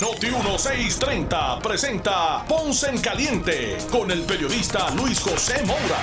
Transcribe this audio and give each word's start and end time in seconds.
Noti 0.00 0.28
1630 0.28 1.58
presenta 1.58 2.44
Ponce 2.46 2.88
en 2.88 3.00
Caliente 3.00 3.78
con 3.90 4.08
el 4.12 4.22
periodista 4.22 4.94
Luis 4.94 5.18
José 5.18 5.64
Moura. 5.66 5.98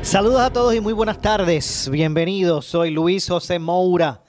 Saludos 0.00 0.40
a 0.40 0.50
todos 0.50 0.74
y 0.74 0.80
muy 0.80 0.94
buenas 0.94 1.20
tardes. 1.20 1.90
Bienvenidos. 1.90 2.64
Soy 2.64 2.90
Luis 2.90 3.28
José 3.28 3.58
Moura. 3.58 4.22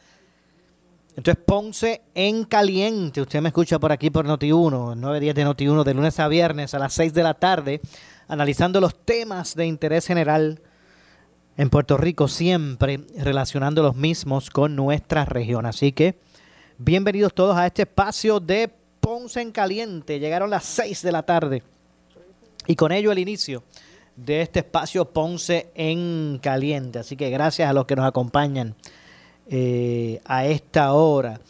Entonces 1.15 1.41
Ponce 1.45 2.01
en 2.13 2.43
caliente. 2.43 3.21
Usted 3.21 3.39
me 3.39 3.47
escucha 3.47 3.79
por 3.79 3.93
aquí 3.93 4.09
por 4.09 4.27
Noti1, 4.27 4.95
9 4.97 5.19
días 5.21 5.35
de 5.35 5.45
Noti1 5.45 5.85
de 5.85 5.93
lunes 5.93 6.19
a 6.19 6.27
viernes 6.27 6.73
a 6.73 6.79
las 6.79 6.93
6 6.93 7.13
de 7.13 7.23
la 7.23 7.35
tarde, 7.35 7.79
analizando 8.27 8.81
los 8.81 9.05
temas 9.05 9.55
de 9.55 9.65
interés 9.65 10.05
general 10.05 10.61
en 11.59 11.69
Puerto 11.69 11.97
Rico, 11.97 12.29
siempre 12.29 13.01
relacionando 13.17 13.83
los 13.83 13.93
mismos 13.93 14.49
con 14.49 14.77
nuestra 14.77 15.25
región. 15.25 15.65
Así 15.65 15.91
que 15.91 16.15
bienvenidos 16.77 17.33
todos 17.33 17.57
a 17.57 17.67
este 17.67 17.81
espacio 17.81 18.39
de 18.39 18.71
Ponce 19.01 19.41
en 19.41 19.51
caliente. 19.51 20.21
Llegaron 20.21 20.49
las 20.49 20.63
6 20.63 21.01
de 21.01 21.11
la 21.11 21.23
tarde 21.23 21.61
y 22.65 22.77
con 22.77 22.93
ello 22.93 23.11
el 23.11 23.19
inicio 23.19 23.63
de 24.15 24.41
este 24.41 24.59
espacio 24.59 25.11
Ponce 25.11 25.69
en 25.75 26.39
Caliente. 26.41 26.99
Así 26.99 27.17
que 27.17 27.29
gracias 27.29 27.69
a 27.69 27.73
los 27.73 27.85
que 27.85 27.97
nos 27.97 28.05
acompañan 28.05 28.73
eh, 29.49 30.21
a 30.23 30.45
esta 30.45 30.93
hora, 30.93 31.41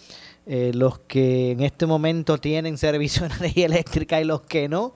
eh, 0.48 0.72
los 0.74 0.98
que 1.02 1.52
en 1.52 1.60
este 1.60 1.86
momento 1.86 2.40
tienen 2.40 2.80
servicio 2.80 3.30
de 3.30 3.36
energía 3.36 3.68
eléctrica 3.68 4.20
y 4.20 4.24
los 4.24 4.42
que 4.42 4.68
no. 4.68 4.96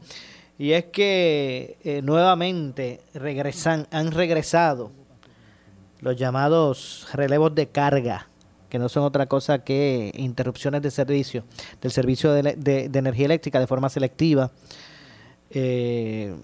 Y 0.57 0.71
es 0.71 0.85
que 0.85 1.77
eh, 1.83 2.01
nuevamente 2.01 3.01
regresan, 3.13 3.88
han 3.91 4.09
regresado 4.09 5.02
los 6.03 6.15
llamados 6.15 7.07
relevos 7.13 7.55
de 7.55 7.69
carga, 7.69 8.29
que 8.69 8.77
no 8.77 8.89
son 8.89 9.03
otra 9.03 9.25
cosa 9.25 9.59
que 9.63 10.11
interrupciones 10.15 10.81
de 10.81 10.91
servicio, 10.91 11.43
del 11.81 11.91
servicio 11.91 12.33
de, 12.33 12.53
de 12.53 12.99
energía 12.99 13.25
eléctrica 13.25 13.59
de 13.59 13.67
forma 13.67 13.89
selectiva. 13.89 14.51
Eh, 15.49 16.35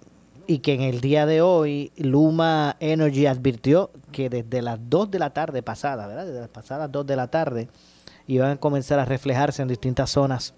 y 0.45 0.59
que 0.59 0.73
en 0.73 0.81
el 0.81 0.99
día 0.99 1.27
de 1.27 1.41
hoy 1.41 1.91
Luma 1.95 2.75
Energy 2.79 3.27
advirtió 3.27 3.91
que 4.11 4.29
desde 4.29 4.63
las 4.63 4.79
2 4.89 5.11
de 5.11 5.19
la 5.19 5.31
tarde 5.31 5.61
pasada, 5.61 6.07
¿verdad? 6.07 6.25
Desde 6.25 6.39
las 6.39 6.49
pasadas 6.49 6.91
2 6.91 7.05
de 7.05 7.15
la 7.15 7.27
tarde 7.27 7.67
iban 8.25 8.51
a 8.51 8.55
comenzar 8.57 8.97
a 8.97 9.05
reflejarse 9.05 9.61
en 9.61 9.67
distintas 9.67 10.09
zonas 10.09 10.55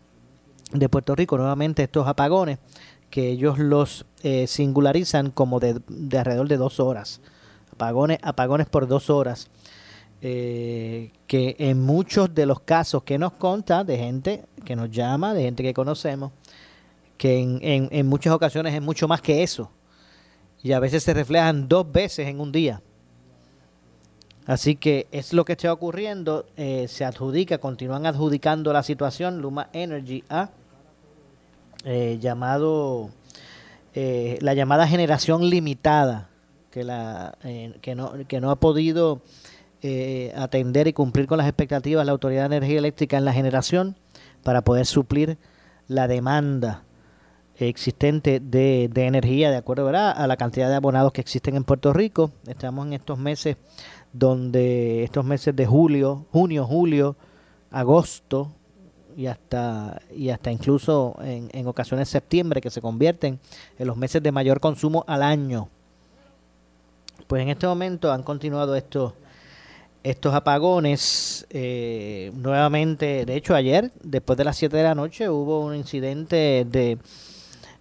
de 0.72 0.88
Puerto 0.88 1.14
Rico 1.14 1.38
nuevamente 1.38 1.84
estos 1.84 2.08
apagones 2.08 2.60
que 3.10 3.30
ellos 3.30 3.60
los 3.60 4.06
eh, 4.24 4.48
singularizan 4.48 5.32
como 5.32 5.60
de, 5.60 5.82
alrededor 6.18 6.48
de 6.48 6.58
dos 6.58 6.80
horas. 6.80 7.20
Apagones, 7.82 8.20
apagones 8.22 8.68
por 8.68 8.88
dos 8.88 9.10
horas. 9.10 9.50
Eh, 10.22 11.12
que 11.26 11.56
en 11.58 11.82
muchos 11.82 12.32
de 12.36 12.46
los 12.46 12.60
casos 12.60 13.02
que 13.02 13.18
nos 13.18 13.34
conta 13.34 13.84
de 13.84 13.98
gente 13.98 14.46
que 14.64 14.76
nos 14.76 14.92
llama, 14.92 15.34
de 15.34 15.42
gente 15.42 15.64
que 15.64 15.74
conocemos, 15.74 16.32
que 17.18 17.40
en, 17.40 17.90
en, 17.92 18.06
muchas 18.06 18.32
ocasiones 18.34 18.76
es 18.76 18.84
mucho 18.84 19.08
más 19.08 19.20
que 19.20 19.42
eso 19.42 19.72
y 20.62 20.74
a 20.74 20.80
veces 20.80 21.02
se 21.02 21.16
reflejan 21.16 21.68
dos 21.68 21.92
veces 21.92 22.28
en 22.28 22.40
un 22.40 22.52
día. 22.52 22.84
Así 24.46 24.76
que 24.76 25.08
es 25.12 25.34
lo 25.34 25.44
que 25.44 25.54
está 25.54 25.74
ocurriendo, 25.74 26.46
eh, 26.58 26.88
se 26.88 27.04
adjudica, 27.04 27.58
continúan 27.58 28.06
adjudicando 28.06 28.72
la 28.74 28.84
situación 28.84 29.42
Luma 29.42 29.70
Energy 29.74 30.24
a 30.30 30.52
eh, 31.84 32.20
llamado 32.22 33.10
eh, 33.96 34.38
la 34.42 34.54
llamada 34.54 34.88
generación 34.88 35.50
limitada 35.50 36.31
que 36.72 36.84
la 36.84 37.38
no 37.96 38.14
que 38.28 38.42
no 38.42 38.50
ha 38.50 38.60
podido 38.60 39.22
atender 40.36 40.88
y 40.88 40.94
cumplir 40.94 41.28
con 41.28 41.38
las 41.38 41.48
expectativas 41.48 42.06
la 42.06 42.12
autoridad 42.12 42.50
de 42.50 42.58
energía 42.58 42.80
eléctrica 42.80 43.18
en 43.18 43.26
la 43.26 43.34
generación 43.34 43.96
para 44.44 44.64
poder 44.64 44.86
suplir 44.86 45.38
la 45.88 46.08
demanda 46.08 46.84
existente 47.58 48.40
de, 48.40 48.90
de 48.92 49.06
energía, 49.06 49.52
de 49.52 49.58
acuerdo 49.58 49.90
a 49.90 50.28
la 50.28 50.38
cantidad 50.38 50.70
de 50.70 50.76
abonados 50.76 51.12
que 51.12 51.22
existen 51.22 51.56
en 51.56 51.64
Puerto 51.64 51.94
Rico. 51.94 52.32
Estamos 52.48 52.88
en 52.88 52.94
estos 52.94 53.20
meses 53.20 53.58
donde 54.14 55.04
estos 55.04 55.26
meses 55.26 55.56
de 55.56 55.66
julio, 55.66 56.26
junio, 56.32 56.66
julio, 56.66 57.16
agosto 57.70 58.52
y 59.16 59.28
hasta 59.28 60.02
y 60.16 60.30
hasta 60.30 60.52
incluso 60.52 61.16
en, 61.22 61.50
en 61.54 61.68
ocasiones 61.68 62.10
septiembre 62.10 62.62
que 62.62 62.70
se 62.70 62.82
convierten 62.82 63.40
en 63.78 63.88
los 63.88 63.98
meses 63.98 64.24
de 64.24 64.32
mayor 64.32 64.60
consumo 64.60 65.04
al 65.08 65.24
año. 65.24 65.70
Pues 67.32 67.44
en 67.44 67.48
este 67.48 67.66
momento 67.66 68.12
han 68.12 68.24
continuado 68.24 68.76
estos 68.76 69.14
estos 70.04 70.34
apagones 70.34 71.48
eh, 71.50 72.30
nuevamente, 72.36 73.26
de 73.26 73.38
hecho 73.38 73.56
ayer, 73.56 73.90
después 74.04 74.36
de 74.38 74.44
las 74.44 74.58
7 74.58 74.76
de 74.76 74.84
la 74.84 74.96
noche, 74.96 75.30
hubo 75.30 75.62
un 75.62 75.74
incidente 75.74 76.68
de 76.70 76.98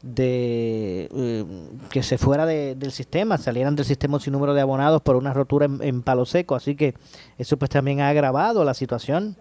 de 0.02 1.08
eh, 1.12 1.44
que 1.90 2.04
se 2.04 2.16
fuera 2.16 2.46
del 2.46 2.92
sistema, 2.92 3.38
salieran 3.38 3.74
del 3.74 3.86
sistema 3.86 4.20
sin 4.20 4.34
número 4.34 4.54
de 4.54 4.60
abonados 4.60 5.02
por 5.02 5.16
una 5.16 5.34
rotura 5.34 5.66
en, 5.66 6.02
palo 6.02 6.26
seco. 6.26 6.54
Así 6.54 6.76
que 6.76 6.94
eso 7.36 7.56
pues 7.56 7.72
también 7.72 8.00
ha 8.02 8.08
agravado 8.08 8.62
la 8.62 8.74
situación. 8.74 9.36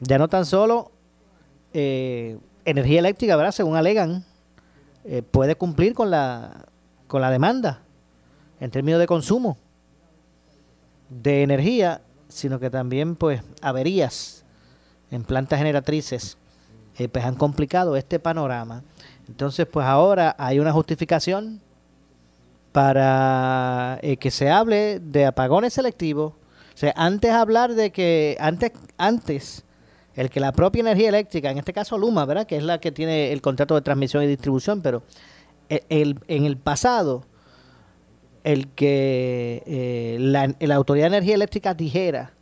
Ya 0.00 0.18
no 0.18 0.28
tan 0.28 0.44
solo 0.44 0.90
eh, 1.72 2.36
energía 2.66 2.98
eléctrica, 2.98 3.34
¿verdad? 3.36 3.52
Según 3.52 3.76
alegan, 3.76 4.26
eh, 5.06 5.22
puede 5.22 5.54
cumplir 5.54 5.94
con 5.94 6.10
la, 6.10 6.66
con 7.06 7.22
la 7.22 7.30
demanda 7.30 7.80
en 8.60 8.70
términos 8.70 9.00
de 9.00 9.06
consumo 9.06 9.58
de 11.08 11.42
energía, 11.42 12.02
sino 12.28 12.60
que 12.60 12.70
también 12.70 13.16
pues 13.16 13.42
averías 13.60 14.44
en 15.10 15.24
plantas 15.24 15.58
generatrices 15.58 16.36
pues 17.12 17.24
han 17.24 17.34
complicado 17.34 17.96
este 17.96 18.18
panorama 18.18 18.82
entonces, 19.30 19.64
pues 19.64 19.86
ahora 19.86 20.34
hay 20.38 20.58
una 20.58 20.72
justificación 20.72 21.60
para 22.72 24.00
eh, 24.02 24.16
que 24.16 24.32
se 24.32 24.50
hable 24.50 24.98
de 24.98 25.24
apagones 25.24 25.72
selectivos. 25.72 26.32
O 26.32 26.76
sea, 26.76 26.92
antes 26.96 27.30
hablar 27.30 27.74
de 27.74 27.92
que, 27.92 28.36
antes, 28.40 28.72
antes, 28.98 29.64
el 30.16 30.30
que 30.30 30.40
la 30.40 30.50
propia 30.50 30.80
energía 30.80 31.10
eléctrica, 31.10 31.48
en 31.48 31.58
este 31.58 31.72
caso 31.72 31.96
Luma, 31.96 32.24
¿verdad? 32.24 32.44
Que 32.44 32.56
es 32.56 32.64
la 32.64 32.80
que 32.80 32.90
tiene 32.90 33.32
el 33.32 33.40
contrato 33.40 33.76
de 33.76 33.82
transmisión 33.82 34.24
y 34.24 34.26
distribución, 34.26 34.82
pero 34.82 35.04
e, 35.68 35.84
el, 35.88 36.18
en 36.26 36.44
el 36.44 36.56
pasado, 36.56 37.22
el 38.44 38.68
que 38.68 39.62
eh, 39.66 40.16
la, 40.20 40.54
la 40.58 40.74
Autoridad 40.74 41.10
de 41.10 41.16
Energía 41.16 41.34
Eléctrica 41.34 41.74
dijera 41.74 42.32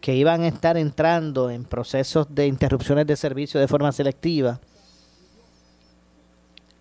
que 0.00 0.14
iban 0.14 0.42
a 0.42 0.48
estar 0.48 0.76
entrando 0.76 1.50
en 1.50 1.64
procesos 1.64 2.34
de 2.34 2.46
interrupciones 2.46 3.06
de 3.06 3.16
servicio 3.16 3.60
de 3.60 3.68
forma 3.68 3.92
selectiva, 3.92 4.60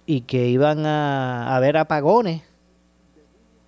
y 0.09 0.22
que 0.22 0.47
iban 0.47 0.88
a 0.88 1.56
haber 1.56 1.78
apagones 1.78 2.41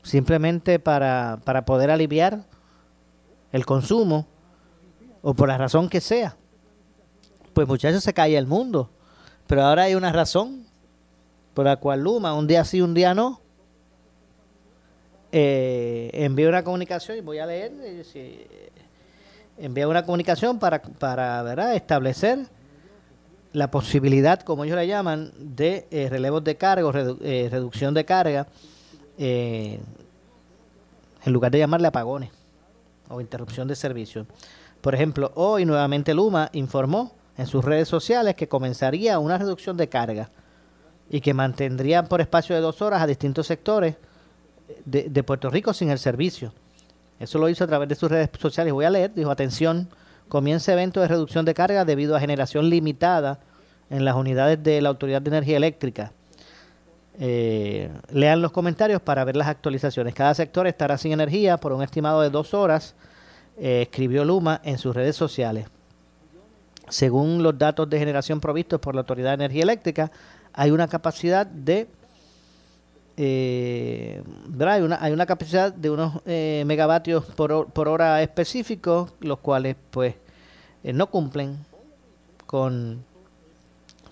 simplemente 0.02 0.80
para, 0.80 1.40
para 1.46 1.66
poder 1.66 1.92
aliviar 1.92 2.46
el 3.52 3.64
consumo 3.64 4.26
o 5.22 5.36
por 5.36 5.50
la 5.50 5.60
razón 5.60 5.88
que 5.88 6.02
sea. 6.02 6.36
Pues 7.54 7.68
muchachos 7.68 8.04
se 8.04 8.16
cae 8.16 8.36
el 8.36 8.48
mundo. 8.48 8.90
Pero 9.46 9.62
ahora 9.62 9.84
hay 9.84 9.94
una 9.94 10.12
razón 10.12 10.66
por 11.54 11.66
la 11.66 11.76
cual 11.76 12.02
Luma, 12.02 12.34
un 12.34 12.48
día 12.48 12.66
sí, 12.66 12.82
un 12.82 12.96
día 12.96 13.14
no, 13.14 13.40
eh, 15.32 16.10
envía 16.14 16.50
una 16.50 16.64
comunicación 16.64 17.18
y 17.18 17.22
voy 17.22 17.40
a 17.40 17.46
leer, 17.46 17.72
eh, 17.82 18.72
envía 19.58 19.88
una 19.88 20.04
comunicación 20.06 20.60
para, 20.60 20.82
para 20.82 21.42
¿verdad? 21.44 21.76
establecer 21.76 22.48
la 23.54 23.70
posibilidad, 23.70 24.42
como 24.42 24.64
ellos 24.64 24.76
la 24.76 24.86
llaman, 24.86 25.32
de 25.38 25.88
eh, 25.92 26.08
relevos 26.10 26.44
de 26.44 26.56
carga 26.56 26.86
o 26.88 26.94
eh, 26.96 27.50
reducción 27.52 27.94
de 27.94 28.06
carga, 28.06 28.48
eh, 29.18 29.80
en 31.24 31.34
lugar 31.34 31.52
de 31.52 31.60
llamarle 31.60 31.88
apagones 31.88 32.32
o 33.10 33.20
interrupción 33.20 33.68
de 33.68 33.76
servicio. 33.76 34.26
Por 34.80 34.96
ejemplo, 34.96 35.32
hoy 35.36 35.66
nuevamente 35.66 36.14
Luma 36.14 36.50
informó 36.54 37.14
en 37.38 37.46
sus 37.46 37.64
redes 37.64 37.88
sociales 37.88 38.36
que 38.36 38.48
comenzaría 38.48 39.20
una 39.20 39.38
reducción 39.38 39.78
de 39.78 39.90
carga 39.90 40.30
y 41.10 41.22
que 41.22 41.34
mantendrían 41.34 42.08
por 42.08 42.22
espacio 42.22 42.56
de 42.56 42.62
dos 42.62 42.82
horas 42.82 43.02
a 43.02 43.08
distintos 43.08 43.48
sectores 43.48 43.96
de, 44.86 45.24
Puerto 45.24 45.50
Rico 45.50 45.74
sin 45.74 45.90
el 45.90 46.00
servicio. 46.00 46.54
Eso 47.20 47.38
lo 47.38 47.50
hizo 47.50 47.64
a 47.64 47.68
través 47.68 47.88
de 47.90 47.96
sus 47.96 48.10
redes 48.10 48.30
sociales. 48.40 48.74
Voy 48.74 48.86
a 48.86 48.90
leer, 48.90 49.14
dijo, 49.14 49.30
atención, 49.30 49.90
comienza 50.28 50.74
evento 50.74 51.02
de 51.02 51.08
reducción 51.08 51.46
de 51.46 51.54
carga 51.54 51.86
debido 51.86 52.16
a 52.16 52.20
generación 52.20 52.70
limitada 52.70 53.40
en 53.90 54.06
las 54.06 54.16
unidades 54.16 54.62
de 54.64 54.82
la 54.82 54.90
Autoridad 54.90 55.22
de 55.22 55.30
Energía 55.30 55.58
Eléctrica. 55.58 56.12
Eh, 57.20 57.92
lean 58.12 58.42
los 58.42 58.52
comentarios 58.52 59.02
para 59.02 59.24
ver 59.26 59.36
las 59.36 59.48
actualizaciones. 59.48 60.16
Cada 60.16 60.34
sector 60.34 60.66
estará 60.66 60.98
sin 60.98 61.12
energía 61.12 61.58
por 61.58 61.74
un 61.74 61.84
estimado 61.84 62.22
de 62.22 62.30
dos 62.30 62.54
horas, 62.54 62.96
eh, 63.60 63.84
escribió 63.84 64.26
Luma 64.26 64.62
en 64.64 64.78
sus 64.78 64.96
redes 64.96 65.16
sociales. 65.16 65.68
Según 66.90 67.44
los 67.44 67.58
datos 67.58 67.90
de 67.90 68.00
generación 68.00 68.40
provistos 68.40 68.80
por 68.80 68.96
la 68.96 69.02
Autoridad 69.02 69.30
de 69.30 69.46
Energía 69.46 69.64
Eléctrica, 69.64 70.12
hay 70.54 70.72
una 70.72 70.88
capacidad 70.88 71.46
de 71.46 71.88
eh, 73.18 74.24
hay, 74.66 74.82
una, 74.82 74.98
hay 75.02 75.14
una 75.14 75.26
capacidad 75.26 75.74
de 75.74 75.90
unos 75.90 76.22
eh, 76.26 76.64
megavatios 76.66 77.26
por, 77.26 77.68
por, 77.72 77.88
hora 77.88 78.22
específicos, 78.22 79.14
los 79.20 79.40
cuales 79.40 79.76
pues 79.92 80.16
eh, 80.84 80.94
no 80.94 81.10
cumplen 81.10 81.58
con, 82.46 83.04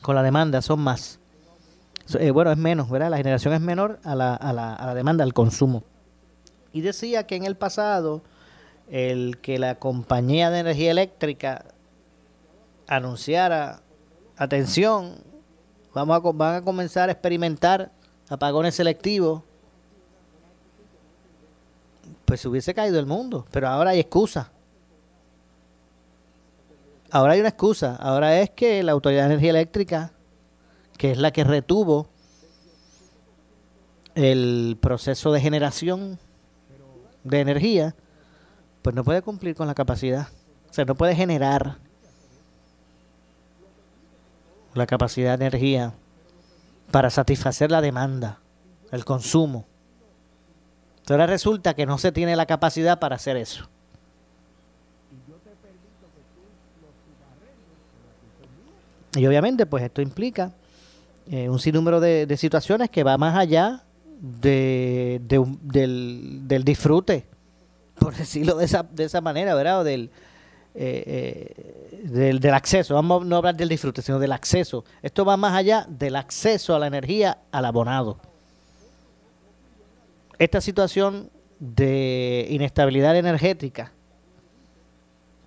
con 0.02 0.16
la 0.16 0.24
demanda, 0.24 0.62
son 0.62 0.80
más. 0.82 1.20
Eh, 2.20 2.32
bueno, 2.32 2.52
es 2.52 2.58
menos, 2.58 2.90
¿verdad? 2.90 3.12
La 3.12 3.18
generación 3.18 3.54
es 3.54 3.62
menor 3.62 4.00
a 4.04 4.16
la, 4.16 4.36
a, 4.36 4.52
la, 4.52 4.74
a 4.74 4.86
la 4.88 4.96
demanda, 4.96 5.24
al 5.24 5.34
consumo. 5.34 5.84
Y 6.74 6.82
decía 6.82 7.26
que 7.26 7.36
en 7.36 7.46
el 7.46 7.56
pasado 7.56 8.22
el 8.90 9.38
que 9.42 9.60
la 9.60 9.76
compañía 9.76 10.50
de 10.50 10.60
energía 10.60 10.92
eléctrica 10.92 11.66
anunciara, 12.88 13.82
atención, 14.38 15.18
vamos 15.94 16.16
a, 16.16 16.32
van 16.32 16.56
a 16.56 16.62
comenzar 16.64 17.10
a 17.10 17.12
experimentar 17.12 17.92
apagones 18.30 18.76
selectivos, 18.76 19.44
pues 22.26 22.42
se 22.42 22.48
hubiese 22.48 22.74
caído 22.74 23.00
el 23.00 23.06
mundo. 23.06 23.46
Pero 23.52 23.68
ahora 23.68 23.92
hay 23.92 24.00
excusa. 24.00 24.52
Ahora 27.12 27.34
hay 27.34 27.40
una 27.40 27.50
excusa. 27.50 27.96
Ahora 27.96 28.40
es 28.40 28.52
que 28.52 28.84
la 28.84 28.92
Autoridad 28.92 29.24
de 29.24 29.34
Energía 29.34 29.50
Eléctrica, 29.50 30.12
que 30.98 31.12
es 31.12 31.18
la 31.18 31.32
que 31.32 31.44
retuvo 31.44 32.08
el 34.14 34.78
proceso 34.80 35.32
de 35.32 35.42
generación 35.42 36.20
de 37.24 37.40
energía, 37.40 37.96
pues 38.84 38.96
no 38.96 39.04
puede 39.04 39.22
cumplir 39.24 39.56
con 39.56 39.68
la 39.68 39.74
capacidad. 39.74 40.28
O 40.70 40.74
sea, 40.74 40.86
no 40.86 40.94
puede 40.94 41.16
generar 41.16 41.78
la 44.76 44.86
capacidad 44.86 45.40
de 45.40 45.46
energía 45.46 45.94
para 46.92 47.10
satisfacer 47.10 47.72
la 47.72 47.82
demanda, 47.82 48.40
el 48.92 49.06
consumo. 49.06 49.66
Ahora 51.10 51.26
resulta 51.26 51.74
que 51.74 51.86
no 51.86 51.98
se 51.98 52.12
tiene 52.12 52.36
la 52.36 52.46
capacidad 52.46 53.00
para 53.00 53.16
hacer 53.16 53.36
eso. 53.36 53.68
Y 59.16 59.26
obviamente, 59.26 59.66
pues 59.66 59.84
esto 59.84 60.04
implica 60.04 60.52
eh, 61.32 61.50
un 61.50 61.60
sinnúmero 61.60 62.00
de, 62.00 62.28
de, 62.28 62.38
situaciones 62.38 62.92
que 62.92 63.04
va 63.04 63.18
más 63.18 63.36
allá 63.36 63.84
de, 64.20 65.20
de 65.24 65.44
del, 65.64 66.48
del, 66.48 66.64
disfrute, 66.64 67.26
por 67.98 68.16
decirlo 68.18 68.56
de 68.56 68.66
esa, 68.66 68.84
de 68.84 69.06
esa 69.06 69.20
manera, 69.20 69.56
¿verdad? 69.56 69.80
O 69.80 69.84
del, 69.84 70.12
eh, 70.76 71.04
eh, 71.96 72.02
del, 72.04 72.40
del, 72.40 72.54
acceso, 72.54 72.94
vamos 72.94 73.24
a 73.24 73.26
no 73.26 73.38
hablar 73.38 73.56
del 73.56 73.70
disfrute, 73.70 74.02
sino 74.02 74.20
del 74.20 74.32
acceso. 74.32 74.86
Esto 75.02 75.26
va 75.26 75.36
más 75.36 75.54
allá 75.54 75.86
del 75.90 76.16
acceso 76.16 76.76
a 76.76 76.80
la 76.80 76.88
energía 76.88 77.40
al 77.52 77.66
abonado. 77.66 78.20
Esta 80.38 80.62
situación 80.62 81.30
de 81.60 82.48
inestabilidad 82.50 83.18
energética, 83.18 83.92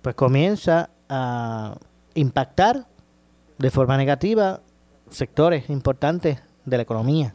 pues 0.01 0.13
comienza 0.15 0.89
a 1.09 1.77
impactar 2.13 2.85
de 3.57 3.71
forma 3.71 3.97
negativa 3.97 4.61
sectores 5.09 5.69
importantes 5.69 6.39
de 6.65 6.77
la 6.77 6.83
economía. 6.83 7.33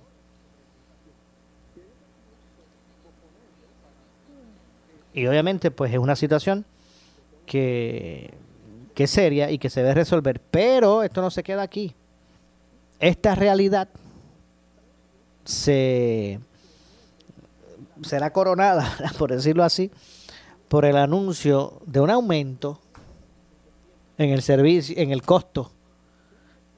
Y 5.13 5.27
obviamente, 5.27 5.71
pues 5.71 5.93
es 5.93 5.99
una 5.99 6.15
situación 6.15 6.65
que, 7.49 8.33
que 8.95 9.05
es 9.05 9.11
seria 9.11 9.51
y 9.51 9.59
que 9.59 9.71
se 9.71 9.81
debe 9.81 9.95
resolver. 9.95 10.41
Pero 10.41 11.03
esto 11.03 11.21
no 11.21 11.31
se 11.31 11.43
queda 11.43 11.63
aquí. 11.63 11.95
Esta 13.01 13.35
realidad 13.35 13.89
se 15.45 16.39
será 18.03 18.33
coronada, 18.33 18.89
por 19.19 19.33
decirlo 19.33 19.65
así, 19.65 19.91
por 20.69 20.85
el 20.85 20.97
anuncio 20.97 21.81
de 21.87 22.01
un 22.01 22.11
aumento 22.11 22.81
en 24.19 24.31
el 24.31 24.43
servicio, 24.43 24.95
en 24.99 25.11
el 25.11 25.23
costo 25.23 25.73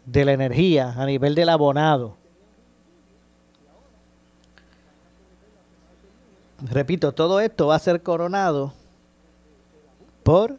de 0.07 0.25
la 0.25 0.33
energía 0.33 0.95
a 0.97 1.05
nivel 1.05 1.35
del 1.35 1.49
abonado. 1.49 2.17
Repito, 6.63 7.13
todo 7.13 7.41
esto 7.41 7.69
va 7.69 7.77
a 7.77 7.79
ser 7.79 8.03
coronado 8.03 8.75
por 10.23 10.59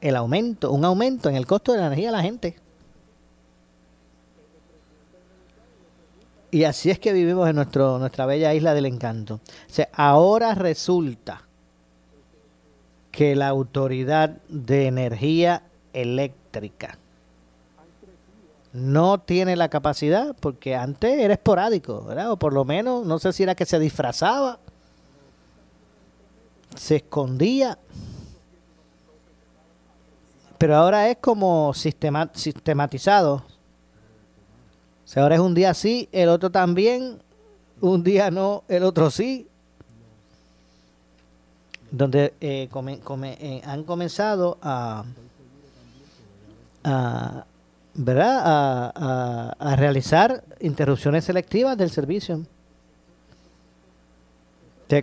el 0.00 0.16
aumento, 0.16 0.70
un 0.70 0.84
aumento 0.84 1.28
en 1.28 1.36
el 1.36 1.46
costo 1.46 1.72
de 1.72 1.78
la 1.78 1.86
energía 1.86 2.10
a 2.10 2.12
la 2.12 2.22
gente. 2.22 2.56
Y 6.50 6.64
así 6.64 6.90
es 6.90 7.00
que 7.00 7.12
vivimos 7.12 7.48
en 7.48 7.56
nuestro, 7.56 7.98
nuestra 7.98 8.26
bella 8.26 8.54
isla 8.54 8.74
del 8.74 8.86
encanto. 8.86 9.40
Ahora 9.92 10.54
resulta 10.54 11.42
que 13.10 13.34
la 13.34 13.48
Autoridad 13.48 14.30
de 14.48 14.86
Energía 14.86 15.62
Eléctrica 15.92 16.98
no 18.72 19.18
tiene 19.18 19.56
la 19.56 19.68
capacidad, 19.68 20.34
porque 20.38 20.74
antes 20.74 21.18
era 21.18 21.34
esporádico, 21.34 22.04
¿verdad? 22.04 22.32
O 22.32 22.36
por 22.36 22.52
lo 22.52 22.64
menos, 22.64 23.06
no 23.06 23.18
sé 23.20 23.32
si 23.32 23.44
era 23.44 23.54
que 23.54 23.66
se 23.66 23.78
disfrazaba 23.78 24.58
se 26.74 26.96
escondía. 26.96 27.78
Pero 30.58 30.76
ahora 30.76 31.08
es 31.10 31.18
como 31.18 31.72
sistematizado. 31.74 33.34
O 35.04 35.06
sea, 35.06 35.22
ahora 35.22 35.34
es 35.34 35.40
un 35.40 35.54
día 35.54 35.74
sí, 35.74 36.08
el 36.12 36.28
otro 36.28 36.50
también, 36.50 37.18
un 37.80 38.02
día 38.02 38.30
no, 38.30 38.64
el 38.68 38.84
otro 38.84 39.10
sí. 39.10 39.48
Donde 41.90 42.34
eh, 42.40 42.68
eh, 42.70 43.62
han 43.64 43.84
comenzado 43.84 44.58
a, 44.62 45.04
a 46.82 47.44
¿verdad? 47.94 48.92
A, 48.94 49.76
realizar 49.76 50.44
interrupciones 50.60 51.24
selectivas 51.24 51.76
del 51.76 51.90
servicio 51.90 52.44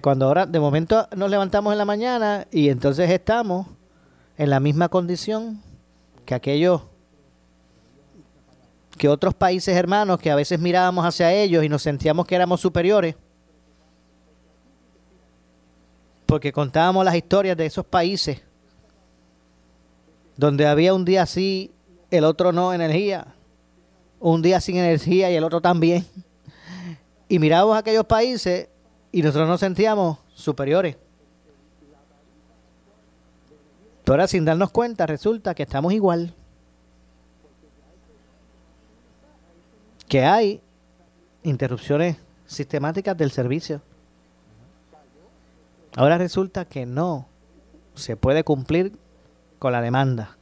cuando 0.02 0.26
ahora 0.26 0.46
de 0.46 0.60
momento 0.60 1.08
nos 1.16 1.30
levantamos 1.30 1.74
en 1.74 1.78
la 1.78 1.86
mañana 1.86 2.48
y 2.52 2.70
entonces 2.70 3.10
estamos 3.10 3.68
en 4.38 4.50
la 4.50 4.60
misma 4.60 4.90
condición 4.90 5.62
que 6.26 6.34
aquellos 6.36 6.84
que 8.98 9.10
otros 9.10 9.34
países 9.34 9.76
hermanos 9.76 10.20
que 10.20 10.32
a 10.32 10.36
veces 10.36 10.60
mirábamos 10.60 11.06
hacia 11.06 11.34
ellos 11.34 11.64
y 11.64 11.70
nos 11.70 11.82
sentíamos 11.82 12.26
que 12.26 12.36
éramos 12.36 12.62
superiores 12.62 13.16
porque 16.26 16.54
contábamos 16.54 17.04
las 17.04 17.16
historias 17.16 17.58
de 17.58 17.66
esos 17.66 17.86
países 17.86 18.42
donde 20.38 20.66
había 20.66 20.94
un 20.94 21.06
día 21.06 21.22
así, 21.22 21.72
el 22.10 22.24
otro 22.24 22.52
no 22.52 22.74
energía, 22.74 23.28
un 24.20 24.42
día 24.42 24.60
sin 24.60 24.78
energía 24.78 25.30
y 25.30 25.36
el 25.36 25.44
otro 25.44 25.62
también. 25.62 26.06
Y 27.30 27.40
mirábamos 27.40 27.78
aquellos 27.78 28.04
países 28.04 28.68
y 29.12 29.22
nosotros 29.22 29.48
nos 29.48 29.60
sentíamos 29.60 30.18
superiores. 30.34 30.98
Pero 34.04 34.14
ahora 34.14 34.28
sin 34.28 34.46
darnos 34.46 34.72
cuenta 34.72 35.06
resulta 35.06 35.54
que 35.54 35.64
estamos 35.64 35.94
igual. 35.94 36.34
Que 40.08 40.24
hay 40.24 40.62
interrupciones 41.44 42.18
sistemáticas 42.46 43.18
del 43.18 43.32
servicio. 43.32 43.82
Ahora 45.96 46.18
resulta 46.18 46.66
que 46.66 46.86
no 46.86 47.28
se 47.96 48.16
puede 48.16 48.44
cumplir 48.44 48.98
con 49.60 49.72
la 49.74 49.82
demanda. 49.82 50.38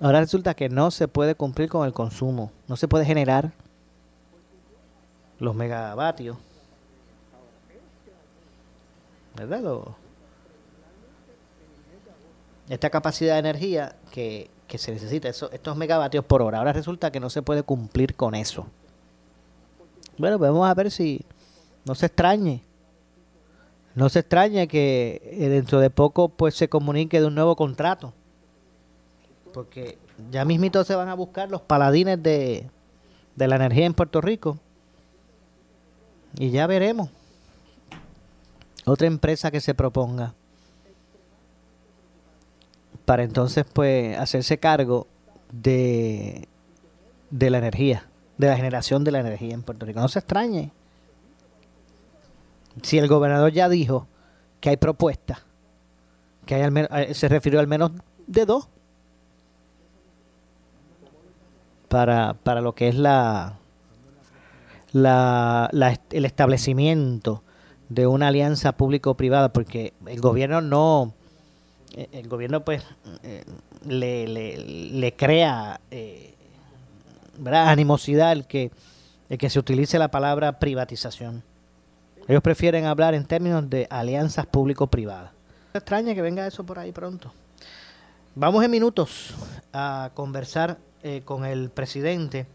Ahora 0.00 0.20
resulta 0.20 0.54
que 0.54 0.68
no 0.68 0.90
se 0.90 1.08
puede 1.08 1.34
cumplir 1.34 1.68
con 1.68 1.86
el 1.86 1.92
consumo. 1.92 2.52
No 2.68 2.76
se 2.76 2.88
puede 2.88 3.04
generar 3.04 3.52
los 5.42 5.54
megavatios. 5.54 6.36
¿Verdad? 9.36 9.62
esta 12.68 12.90
capacidad 12.90 13.34
de 13.34 13.40
energía 13.40 13.96
que, 14.10 14.50
que 14.66 14.78
se 14.78 14.92
necesita, 14.92 15.28
eso, 15.28 15.50
estos 15.50 15.76
megavatios 15.76 16.24
por 16.24 16.42
hora. 16.42 16.58
Ahora 16.58 16.72
resulta 16.72 17.10
que 17.10 17.20
no 17.20 17.28
se 17.28 17.42
puede 17.42 17.62
cumplir 17.62 18.14
con 18.14 18.34
eso. 18.34 18.66
Bueno, 20.16 20.38
pues 20.38 20.50
vamos 20.50 20.68
a 20.68 20.74
ver 20.74 20.90
si 20.90 21.24
no 21.84 21.94
se 21.94 22.06
extrañe. 22.06 22.62
No 23.94 24.08
se 24.08 24.20
extrañe 24.20 24.68
que 24.68 25.20
eh, 25.24 25.48
dentro 25.48 25.80
de 25.80 25.90
poco 25.90 26.28
pues 26.28 26.54
se 26.54 26.68
comunique 26.68 27.20
de 27.20 27.26
un 27.26 27.34
nuevo 27.34 27.56
contrato 27.56 28.14
porque 29.52 29.98
ya 30.30 30.44
mismito 30.44 30.82
se 30.84 30.94
van 30.94 31.08
a 31.08 31.14
buscar 31.14 31.50
los 31.50 31.60
paladines 31.60 32.22
de, 32.22 32.70
de 33.36 33.48
la 33.48 33.56
energía 33.56 33.86
en 33.86 33.94
Puerto 33.94 34.20
Rico. 34.20 34.58
Y 36.38 36.50
ya 36.50 36.66
veremos. 36.66 37.10
Otra 38.84 39.06
empresa 39.06 39.50
que 39.50 39.60
se 39.60 39.74
proponga 39.74 40.34
para 43.04 43.24
entonces 43.24 43.64
pues 43.72 44.16
hacerse 44.18 44.58
cargo 44.58 45.06
de, 45.52 46.48
de 47.30 47.50
la 47.50 47.58
energía, 47.58 48.06
de 48.38 48.48
la 48.48 48.56
generación 48.56 49.04
de 49.04 49.12
la 49.12 49.20
energía 49.20 49.54
en 49.54 49.62
Puerto 49.62 49.86
Rico. 49.86 50.00
No 50.00 50.08
se 50.08 50.20
extrañe. 50.20 50.72
Si 52.82 52.98
el 52.98 53.08
gobernador 53.08 53.52
ya 53.52 53.68
dijo 53.68 54.06
que 54.60 54.70
hay 54.70 54.76
propuestas, 54.76 55.42
que 56.46 56.54
hay 56.54 56.62
al 56.62 56.72
menos, 56.72 56.90
eh, 56.92 57.14
se 57.14 57.28
refirió 57.28 57.60
al 57.60 57.66
menos 57.66 57.92
de 58.26 58.46
dos 58.46 58.68
para, 61.88 62.34
para 62.34 62.60
lo 62.60 62.74
que 62.74 62.88
es 62.88 62.94
la, 62.94 63.58
la, 64.92 65.68
la 65.72 65.98
el 66.10 66.24
establecimiento 66.24 67.42
de 67.88 68.06
una 68.06 68.28
alianza 68.28 68.72
público-privada, 68.72 69.52
porque 69.52 69.92
el 70.06 70.20
gobierno 70.20 70.60
no, 70.60 71.12
eh, 71.94 72.08
el 72.12 72.28
gobierno 72.28 72.64
pues 72.64 72.82
eh, 73.22 73.44
le, 73.86 74.26
le, 74.26 75.12
crea 75.14 75.80
eh, 75.90 76.34
animosidad 77.44 78.32
el 78.32 78.46
que, 78.46 78.70
el 79.28 79.38
que 79.38 79.50
se 79.50 79.58
utilice 79.58 79.98
la 79.98 80.08
palabra 80.08 80.58
privatización. 80.58 81.42
Ellos 82.28 82.42
prefieren 82.42 82.86
hablar 82.86 83.14
en 83.14 83.26
términos 83.26 83.68
de 83.68 83.86
alianzas 83.90 84.46
público-privadas. 84.46 85.32
extraña 85.74 86.14
que 86.14 86.22
venga 86.22 86.46
eso 86.46 86.64
por 86.64 86.78
ahí 86.78 86.92
pronto. 86.92 87.32
Vamos 88.34 88.64
en 88.64 88.70
minutos 88.70 89.34
a 89.72 90.10
conversar 90.14 90.78
con 91.24 91.44
el 91.44 91.68
presidente 91.68 92.46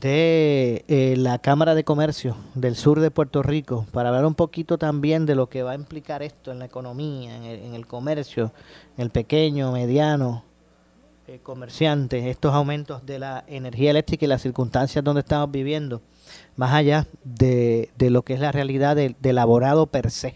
de 0.00 0.84
eh, 0.88 1.14
la 1.16 1.38
Cámara 1.38 1.74
de 1.74 1.84
Comercio 1.84 2.36
del 2.54 2.74
sur 2.74 3.00
de 3.00 3.12
Puerto 3.12 3.42
Rico 3.42 3.86
para 3.92 4.08
hablar 4.08 4.26
un 4.26 4.34
poquito 4.34 4.76
también 4.76 5.24
de 5.24 5.36
lo 5.36 5.48
que 5.48 5.62
va 5.62 5.72
a 5.72 5.74
implicar 5.76 6.22
esto 6.22 6.50
en 6.50 6.58
la 6.58 6.64
economía, 6.64 7.36
en 7.36 7.74
el, 7.74 7.86
comercio, 7.86 8.52
en 8.96 9.04
el 9.04 9.10
pequeño, 9.10 9.70
mediano 9.70 10.42
eh, 11.28 11.38
comerciante, 11.42 12.28
estos 12.28 12.52
aumentos 12.54 13.06
de 13.06 13.20
la 13.20 13.44
energía 13.46 13.92
eléctrica 13.92 14.24
y 14.24 14.28
las 14.28 14.42
circunstancias 14.42 15.04
donde 15.04 15.20
estamos 15.20 15.50
viviendo, 15.52 16.02
más 16.56 16.72
allá 16.72 17.06
de, 17.22 17.90
de 17.96 18.10
lo 18.10 18.22
que 18.22 18.34
es 18.34 18.40
la 18.40 18.50
realidad 18.50 18.96
del 18.96 19.14
de 19.20 19.32
laborado 19.32 19.86
per 19.86 20.10
se. 20.10 20.34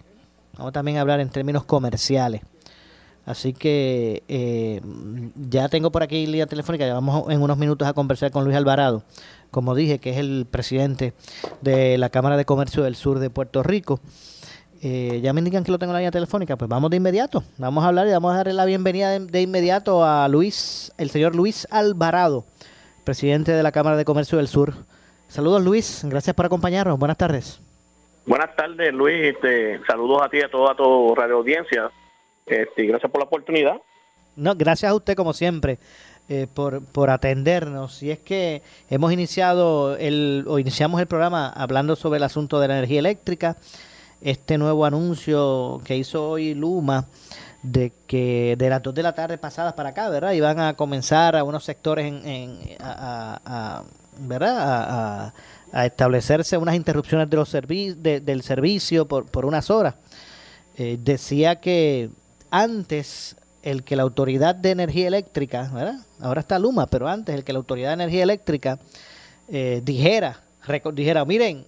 Vamos 0.56 0.72
también 0.72 0.98
a 0.98 1.00
hablar 1.00 1.18
en 1.18 1.30
términos 1.30 1.64
comerciales. 1.64 2.42
Así 3.28 3.52
que 3.52 4.22
eh, 4.26 4.80
ya 5.50 5.68
tengo 5.68 5.92
por 5.92 6.02
aquí 6.02 6.26
línea 6.26 6.46
telefónica, 6.46 6.86
ya 6.86 6.94
vamos 6.94 7.30
en 7.30 7.42
unos 7.42 7.58
minutos 7.58 7.86
a 7.86 7.92
conversar 7.92 8.30
con 8.30 8.44
Luis 8.44 8.56
Alvarado, 8.56 9.02
como 9.50 9.74
dije, 9.74 9.98
que 9.98 10.08
es 10.08 10.16
el 10.16 10.46
presidente 10.50 11.12
de 11.60 11.98
la 11.98 12.08
Cámara 12.08 12.38
de 12.38 12.46
Comercio 12.46 12.84
del 12.84 12.96
Sur 12.96 13.18
de 13.18 13.28
Puerto 13.28 13.62
Rico. 13.62 14.00
Eh, 14.80 15.20
ya 15.22 15.34
me 15.34 15.40
indican 15.40 15.62
que 15.62 15.70
lo 15.70 15.78
tengo 15.78 15.90
en 15.90 15.96
la 15.96 15.98
línea 15.98 16.10
telefónica, 16.10 16.56
pues 16.56 16.70
vamos 16.70 16.88
de 16.88 16.96
inmediato, 16.96 17.44
vamos 17.58 17.84
a 17.84 17.88
hablar 17.88 18.08
y 18.08 18.12
vamos 18.12 18.32
a 18.32 18.38
darle 18.38 18.54
la 18.54 18.64
bienvenida 18.64 19.18
de, 19.18 19.42
inmediato 19.42 20.06
a 20.06 20.26
Luis, 20.28 20.90
el 20.96 21.10
señor 21.10 21.36
Luis 21.36 21.68
Alvarado, 21.70 22.46
presidente 23.04 23.52
de 23.52 23.62
la 23.62 23.72
Cámara 23.72 23.98
de 23.98 24.06
Comercio 24.06 24.38
del 24.38 24.48
Sur. 24.48 24.72
Saludos 25.26 25.62
Luis, 25.62 26.00
gracias 26.04 26.34
por 26.34 26.46
acompañarnos, 26.46 26.98
buenas 26.98 27.18
tardes. 27.18 27.60
Buenas 28.24 28.56
tardes 28.56 28.94
Luis, 28.94 29.34
este, 29.34 29.84
saludos 29.86 30.22
a 30.22 30.30
ti 30.30 30.38
y 30.38 30.42
a 30.44 30.50
toda 30.50 30.74
tu 30.74 31.14
radio 31.14 31.36
audiencia. 31.36 31.90
Este, 32.48 32.86
gracias 32.86 33.10
por 33.10 33.20
la 33.20 33.26
oportunidad. 33.26 33.80
No, 34.36 34.54
gracias 34.54 34.90
a 34.90 34.94
usted 34.94 35.14
como 35.14 35.32
siempre. 35.32 35.78
Eh, 36.30 36.46
por, 36.52 36.84
por 36.84 37.08
atendernos. 37.08 38.02
Y 38.02 38.10
es 38.10 38.18
que 38.18 38.60
hemos 38.90 39.10
iniciado 39.14 39.96
el, 39.96 40.44
o 40.46 40.58
iniciamos 40.58 41.00
el 41.00 41.06
programa 41.06 41.48
hablando 41.48 41.96
sobre 41.96 42.18
el 42.18 42.22
asunto 42.22 42.60
de 42.60 42.68
la 42.68 42.76
energía 42.76 42.98
eléctrica, 42.98 43.56
este 44.20 44.58
nuevo 44.58 44.84
anuncio 44.84 45.80
que 45.86 45.96
hizo 45.96 46.28
hoy 46.28 46.52
Luma 46.52 47.06
de 47.62 47.92
que 48.06 48.56
de 48.58 48.68
las 48.68 48.82
2 48.82 48.94
de 48.94 49.02
la 49.02 49.14
tarde 49.14 49.38
pasadas 49.38 49.72
para 49.72 49.90
acá, 49.90 50.10
¿verdad? 50.10 50.32
Iban 50.32 50.60
a 50.60 50.74
comenzar 50.74 51.34
a 51.34 51.44
unos 51.44 51.64
sectores 51.64 52.04
en, 52.06 52.58
a, 52.78 53.84
¿verdad? 54.18 55.32
A, 55.72 55.84
establecerse 55.86 56.58
unas 56.58 56.74
interrupciones 56.74 57.30
de 57.30 57.36
los 57.36 57.52
del 57.52 58.42
servicio 58.42 59.08
por, 59.08 59.24
por 59.26 59.46
unas 59.46 59.70
horas. 59.70 59.94
Eh, 60.76 60.98
decía 61.00 61.60
que 61.60 62.10
antes 62.50 63.36
el 63.62 63.84
que 63.84 63.96
la 63.96 64.02
Autoridad 64.02 64.54
de 64.54 64.70
Energía 64.70 65.08
Eléctrica. 65.08 65.70
Ahora 66.20 66.40
está 66.40 66.58
Luma, 66.58 66.86
pero 66.86 67.08
antes 67.08 67.34
el 67.34 67.44
que 67.44 67.52
la 67.52 67.58
Autoridad 67.58 67.90
de 67.90 67.94
Energía 67.94 68.22
Eléctrica 68.22 68.78
eh, 69.48 69.80
dijera, 69.84 70.40
dijera, 70.92 71.24
miren, 71.24 71.64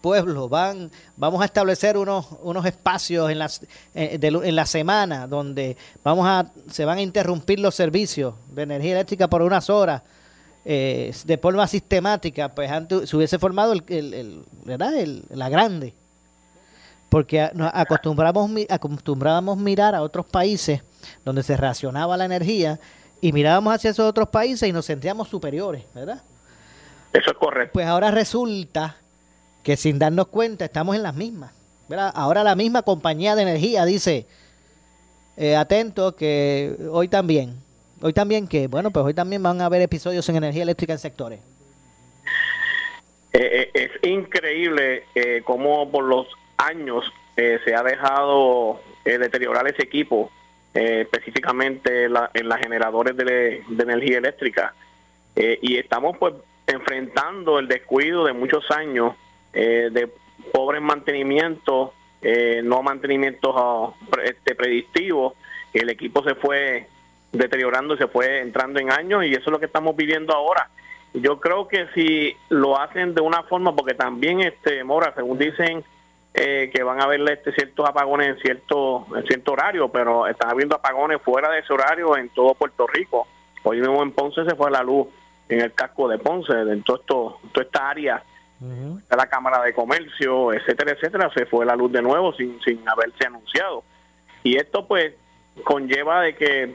pueblo, 0.00 0.48
van, 0.48 0.90
vamos 1.16 1.42
a 1.42 1.44
establecer 1.44 1.96
unos, 1.96 2.26
unos 2.42 2.64
espacios 2.66 3.30
en, 3.30 3.38
las, 3.38 3.62
eh, 3.94 4.18
en 4.20 4.56
la 4.56 4.66
semana 4.66 5.26
donde 5.26 5.76
vamos 6.02 6.26
a, 6.26 6.50
se 6.70 6.84
van 6.84 6.98
a 6.98 7.02
interrumpir 7.02 7.60
los 7.60 7.74
servicios 7.74 8.34
de 8.50 8.62
energía 8.62 8.92
eléctrica 8.92 9.28
por 9.28 9.42
unas 9.42 9.68
horas. 9.70 10.02
Eh, 10.64 11.14
de 11.24 11.38
forma 11.38 11.66
sistemática, 11.66 12.54
pues 12.54 12.70
antes 12.70 13.08
se 13.08 13.16
hubiese 13.16 13.38
formado 13.38 13.72
el, 13.72 13.82
el, 13.88 14.44
¿verdad? 14.64 14.92
la 15.30 15.48
grande, 15.48 15.94
porque 17.08 17.50
nos 17.54 17.70
acostumbramos, 17.74 18.50
acostumbrábamos 18.68 19.58
mirar 19.58 19.94
a 19.94 20.02
otros 20.02 20.26
países 20.26 20.82
donde 21.24 21.42
se 21.42 21.56
racionaba 21.56 22.16
la 22.16 22.24
energía 22.24 22.78
y 23.20 23.32
mirábamos 23.32 23.74
hacia 23.74 23.90
esos 23.90 24.06
otros 24.06 24.28
países 24.28 24.68
y 24.68 24.72
nos 24.72 24.84
sentíamos 24.84 25.28
superiores, 25.28 25.84
¿verdad? 25.94 26.22
Eso 27.12 27.30
es 27.30 27.36
correcto. 27.38 27.72
Pues 27.72 27.86
ahora 27.86 28.10
resulta 28.10 28.96
que 29.62 29.76
sin 29.76 29.98
darnos 29.98 30.28
cuenta 30.28 30.64
estamos 30.64 30.94
en 30.96 31.02
las 31.02 31.14
mismas. 31.14 31.52
¿verdad? 31.88 32.12
Ahora 32.14 32.44
la 32.44 32.54
misma 32.54 32.82
compañía 32.82 33.34
de 33.34 33.42
energía 33.42 33.84
dice, 33.84 34.26
eh, 35.36 35.56
atento 35.56 36.14
que 36.14 36.76
hoy 36.90 37.08
también, 37.08 37.54
hoy 38.02 38.12
también 38.12 38.46
que, 38.46 38.68
bueno, 38.68 38.90
pues 38.90 39.04
hoy 39.04 39.14
también 39.14 39.42
van 39.42 39.60
a 39.60 39.66
haber 39.66 39.82
episodios 39.82 40.28
en 40.28 40.36
energía 40.36 40.62
eléctrica 40.62 40.92
en 40.92 40.98
sectores. 40.98 41.40
Eh, 43.32 43.70
eh, 43.74 43.90
es 44.02 44.08
increíble 44.08 45.04
cómo 45.44 45.90
por 45.90 46.04
los 46.04 46.26
años 46.58 47.12
se 47.36 47.74
ha 47.74 47.82
dejado 47.84 48.80
deteriorar 49.04 49.66
ese 49.68 49.84
equipo 49.84 50.30
eh, 50.74 51.00
específicamente 51.00 52.04
en 52.04 52.48
las 52.48 52.60
generadores 52.60 53.16
de, 53.16 53.64
energía 53.68 54.18
eléctrica. 54.18 54.74
Eh, 55.34 55.58
y 55.62 55.76
estamos 55.76 56.16
pues 56.18 56.34
enfrentando 56.66 57.58
el 57.58 57.66
descuido 57.66 58.24
de 58.24 58.32
muchos 58.34 58.70
años 58.70 59.14
eh, 59.54 59.88
de 59.90 60.08
pobres 60.52 60.82
mantenimientos, 60.82 61.90
no 62.62 62.82
mantenimientos 62.82 63.54
ah, 63.56 63.92
este, 64.24 64.54
predictivos. 64.54 65.34
El 65.72 65.88
equipo 65.88 66.22
se 66.22 66.34
fue 66.34 66.86
deteriorando, 67.32 67.96
se 67.96 68.06
fue 68.06 68.40
entrando 68.40 68.78
en 68.78 68.92
años 68.92 69.24
y 69.24 69.32
eso 69.32 69.46
es 69.46 69.50
lo 69.50 69.58
que 69.58 69.66
estamos 69.66 69.96
viviendo 69.96 70.34
ahora. 70.34 70.68
Yo 71.14 71.40
creo 71.40 71.66
que 71.66 71.86
si 71.94 72.36
lo 72.50 72.78
hacen 72.78 73.14
de 73.14 73.22
una 73.22 73.42
forma, 73.44 73.74
porque 73.74 73.94
también, 73.94 74.42
este 74.42 74.84
Mora, 74.84 75.14
según 75.14 75.38
dicen, 75.38 75.82
eh, 76.34 76.70
que 76.72 76.82
van 76.82 77.00
a 77.00 77.04
haber 77.04 77.20
este, 77.30 77.52
ciertos 77.52 77.88
apagones 77.88 78.28
en 78.28 78.38
cierto, 78.38 79.06
en 79.16 79.26
cierto 79.26 79.52
horario, 79.52 79.88
pero 79.88 80.26
están 80.26 80.50
habiendo 80.50 80.76
apagones 80.76 81.20
fuera 81.22 81.50
de 81.50 81.60
ese 81.60 81.72
horario 81.72 82.16
en 82.16 82.28
todo 82.30 82.54
Puerto 82.54 82.86
Rico. 82.86 83.26
Hoy 83.64 83.80
mismo 83.80 84.02
en 84.02 84.12
Ponce 84.12 84.44
se 84.44 84.54
fue 84.54 84.70
la 84.70 84.82
luz 84.82 85.08
en 85.48 85.60
el 85.60 85.72
casco 85.72 86.08
de 86.08 86.18
Ponce, 86.18 86.52
en 86.52 86.82
todo 86.82 86.96
esto, 86.98 87.40
toda 87.52 87.64
esta 87.64 87.90
área, 87.90 88.22
de 88.60 89.16
la 89.16 89.26
Cámara 89.28 89.62
de 89.62 89.72
Comercio, 89.72 90.52
etcétera, 90.52 90.92
etcétera, 90.92 91.30
se 91.32 91.46
fue 91.46 91.64
la 91.64 91.76
luz 91.76 91.92
de 91.92 92.02
nuevo 92.02 92.32
sin, 92.32 92.60
sin 92.62 92.86
haberse 92.88 93.26
anunciado. 93.26 93.84
Y 94.42 94.56
esto 94.56 94.86
pues 94.86 95.14
conlleva 95.62 96.22
de 96.22 96.34
que 96.34 96.74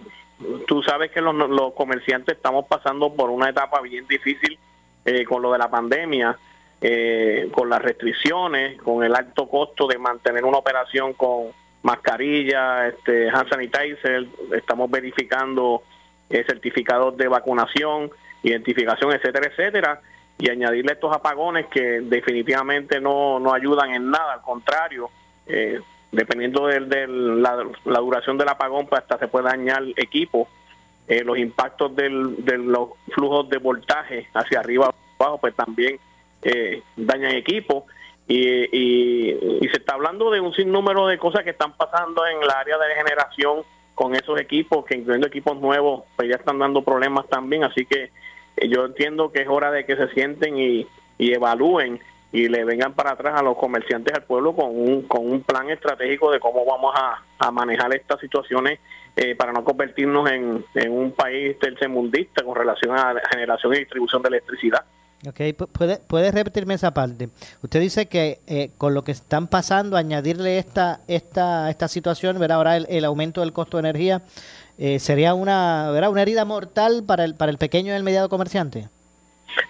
tú 0.66 0.82
sabes 0.82 1.12
que 1.12 1.22
los, 1.22 1.36
los 1.36 1.74
comerciantes 1.74 2.38
estamos 2.38 2.66
pasando 2.68 3.14
por 3.14 3.30
una 3.30 3.50
etapa 3.50 3.82
bien 3.82 4.08
difícil 4.08 4.58
eh, 5.06 5.26
con 5.26 5.42
lo 5.42 5.52
de 5.52 5.58
la 5.58 5.70
pandemia 5.70 6.38
eh, 6.86 7.50
con 7.54 7.70
las 7.70 7.82
restricciones, 7.82 8.78
con 8.82 9.06
el 9.06 9.16
alto 9.16 9.48
costo 9.48 9.88
de 9.88 9.98
mantener 9.98 10.44
una 10.44 10.58
operación 10.58 11.14
con 11.14 11.46
mascarilla, 11.82 12.90
este, 12.90 13.30
hand 13.30 13.48
sanitizer, 13.48 14.26
estamos 14.54 14.92
verificando 14.92 15.82
eh, 16.30 16.44
certificados 16.46 17.16
de 17.16 17.30
vacunación, 17.30 18.12
identificación, 18.44 19.14
etcétera, 19.14 19.48
etcétera, 19.48 20.02
y 20.38 20.50
añadirle 20.50 20.92
estos 20.92 21.16
apagones 21.16 21.68
que 21.68 22.02
definitivamente 22.02 23.00
no, 23.00 23.40
no 23.40 23.54
ayudan 23.54 23.92
en 23.92 24.12
nada, 24.12 24.34
al 24.34 24.42
contrario, 24.42 25.10
eh, 25.48 25.80
dependiendo 26.12 26.68
de, 26.68 27.08
la, 27.08 28.00
duración 28.00 28.38
del 28.38 28.50
apagón, 28.50 28.88
pues 28.88 29.04
hasta 29.04 29.18
se 29.20 29.30
puede 29.30 29.46
dañar 29.46 29.84
equipo, 29.96 30.50
eh, 31.08 31.24
los 31.24 31.38
impactos 31.38 31.96
del, 31.96 32.44
de 32.44 32.58
los 32.58 32.90
flujos 33.14 33.48
de 33.48 33.58
voltaje 33.58 34.28
hacia 34.34 34.60
arriba 34.60 34.94
abajo, 35.18 35.38
pues 35.38 35.56
también 35.56 35.98
eh, 36.44 36.82
dañan 36.96 37.32
equipos 37.32 37.84
y, 38.28 38.40
y, 38.40 39.68
se 39.70 39.78
está 39.78 39.96
hablando 39.96 40.32
de 40.32 40.40
un 40.40 40.54
sinnúmero 40.54 41.08
de 41.08 41.18
cosas 41.18 41.44
que 41.44 41.50
están 41.50 41.74
pasando 41.74 42.26
en 42.26 42.42
el 42.42 42.50
área 42.50 42.78
de 42.78 42.96
generación 42.96 43.64
con 43.96 44.16
esos 44.16 44.40
equipos, 44.40 44.86
que 44.86 44.96
incluyendo 44.96 45.28
equipos 45.28 45.60
nuevos, 45.60 46.04
pues 46.16 46.30
ya 46.30 46.36
están 46.36 46.60
dando 46.60 46.84
problemas 46.84 47.28
también, 47.28 47.64
así 47.64 47.86
que 47.86 48.12
eh, 48.58 48.68
yo 48.70 48.86
entiendo 48.86 49.32
que 49.32 49.42
es 49.42 49.48
hora 49.48 49.72
de 49.72 49.86
que 49.86 49.96
se 49.96 50.08
sienten 50.10 50.58
y, 50.58 50.88
y 51.18 51.34
evalúen 51.34 52.00
y 52.32 52.48
le 52.48 52.66
vengan 52.66 52.94
para 52.94 53.12
atrás 53.12 53.40
a 53.40 53.44
los 53.44 53.56
comerciantes 53.58 54.16
al 54.16 54.24
pueblo 54.24 54.54
con 54.54 54.70
un, 54.70 55.04
con 55.04 55.30
un 55.30 55.44
plan 55.44 55.70
estratégico 55.70 56.32
de 56.32 56.40
cómo 56.40 56.66
vamos 56.66 56.94
a, 56.96 57.22
a 57.38 57.52
manejar 57.52 57.94
estas 57.94 58.20
situaciones 58.20 58.80
eh, 59.16 59.36
para 59.36 59.54
no 59.54 59.64
convertirnos 59.64 60.28
en, 60.32 60.66
en 60.74 60.92
un 60.92 61.12
país 61.12 61.58
tercermundista 61.60 62.44
con 62.44 62.56
relación 62.56 62.98
a 62.98 63.14
generación 63.30 63.76
y 63.76 63.80
distribución 63.80 64.24
de 64.24 64.30
electricidad. 64.30 64.84
Ok, 65.28 65.40
¿puede, 65.72 65.98
puede 66.00 66.32
repetirme 66.32 66.74
esa 66.74 66.94
parte. 66.94 67.30
Usted 67.62 67.80
dice 67.80 68.08
que 68.08 68.40
eh, 68.46 68.72
con 68.78 68.94
lo 68.94 69.04
que 69.04 69.14
están 69.14 69.48
pasando, 69.48 69.96
añadirle 69.96 70.58
esta 70.58 71.00
esta 71.08 71.70
esta 71.70 71.88
situación, 71.88 72.40
verá 72.40 72.56
ahora 72.56 72.76
el, 72.76 73.06
aumento 73.06 73.42
del 73.42 73.54
costo 73.54 73.78
de 73.78 73.90
energía, 73.90 74.22
eh, 74.78 75.00
sería 75.00 75.34
una 75.34 75.92
¿verdad? 75.92 76.10
una 76.10 76.24
herida 76.24 76.44
mortal 76.44 77.04
para 77.08 77.24
el 77.24 77.36
para 77.36 77.52
el 77.52 77.58
pequeño 77.58 77.94
y 77.94 77.96
el 77.96 78.04
mediano 78.04 78.28
comerciante. 78.28 78.90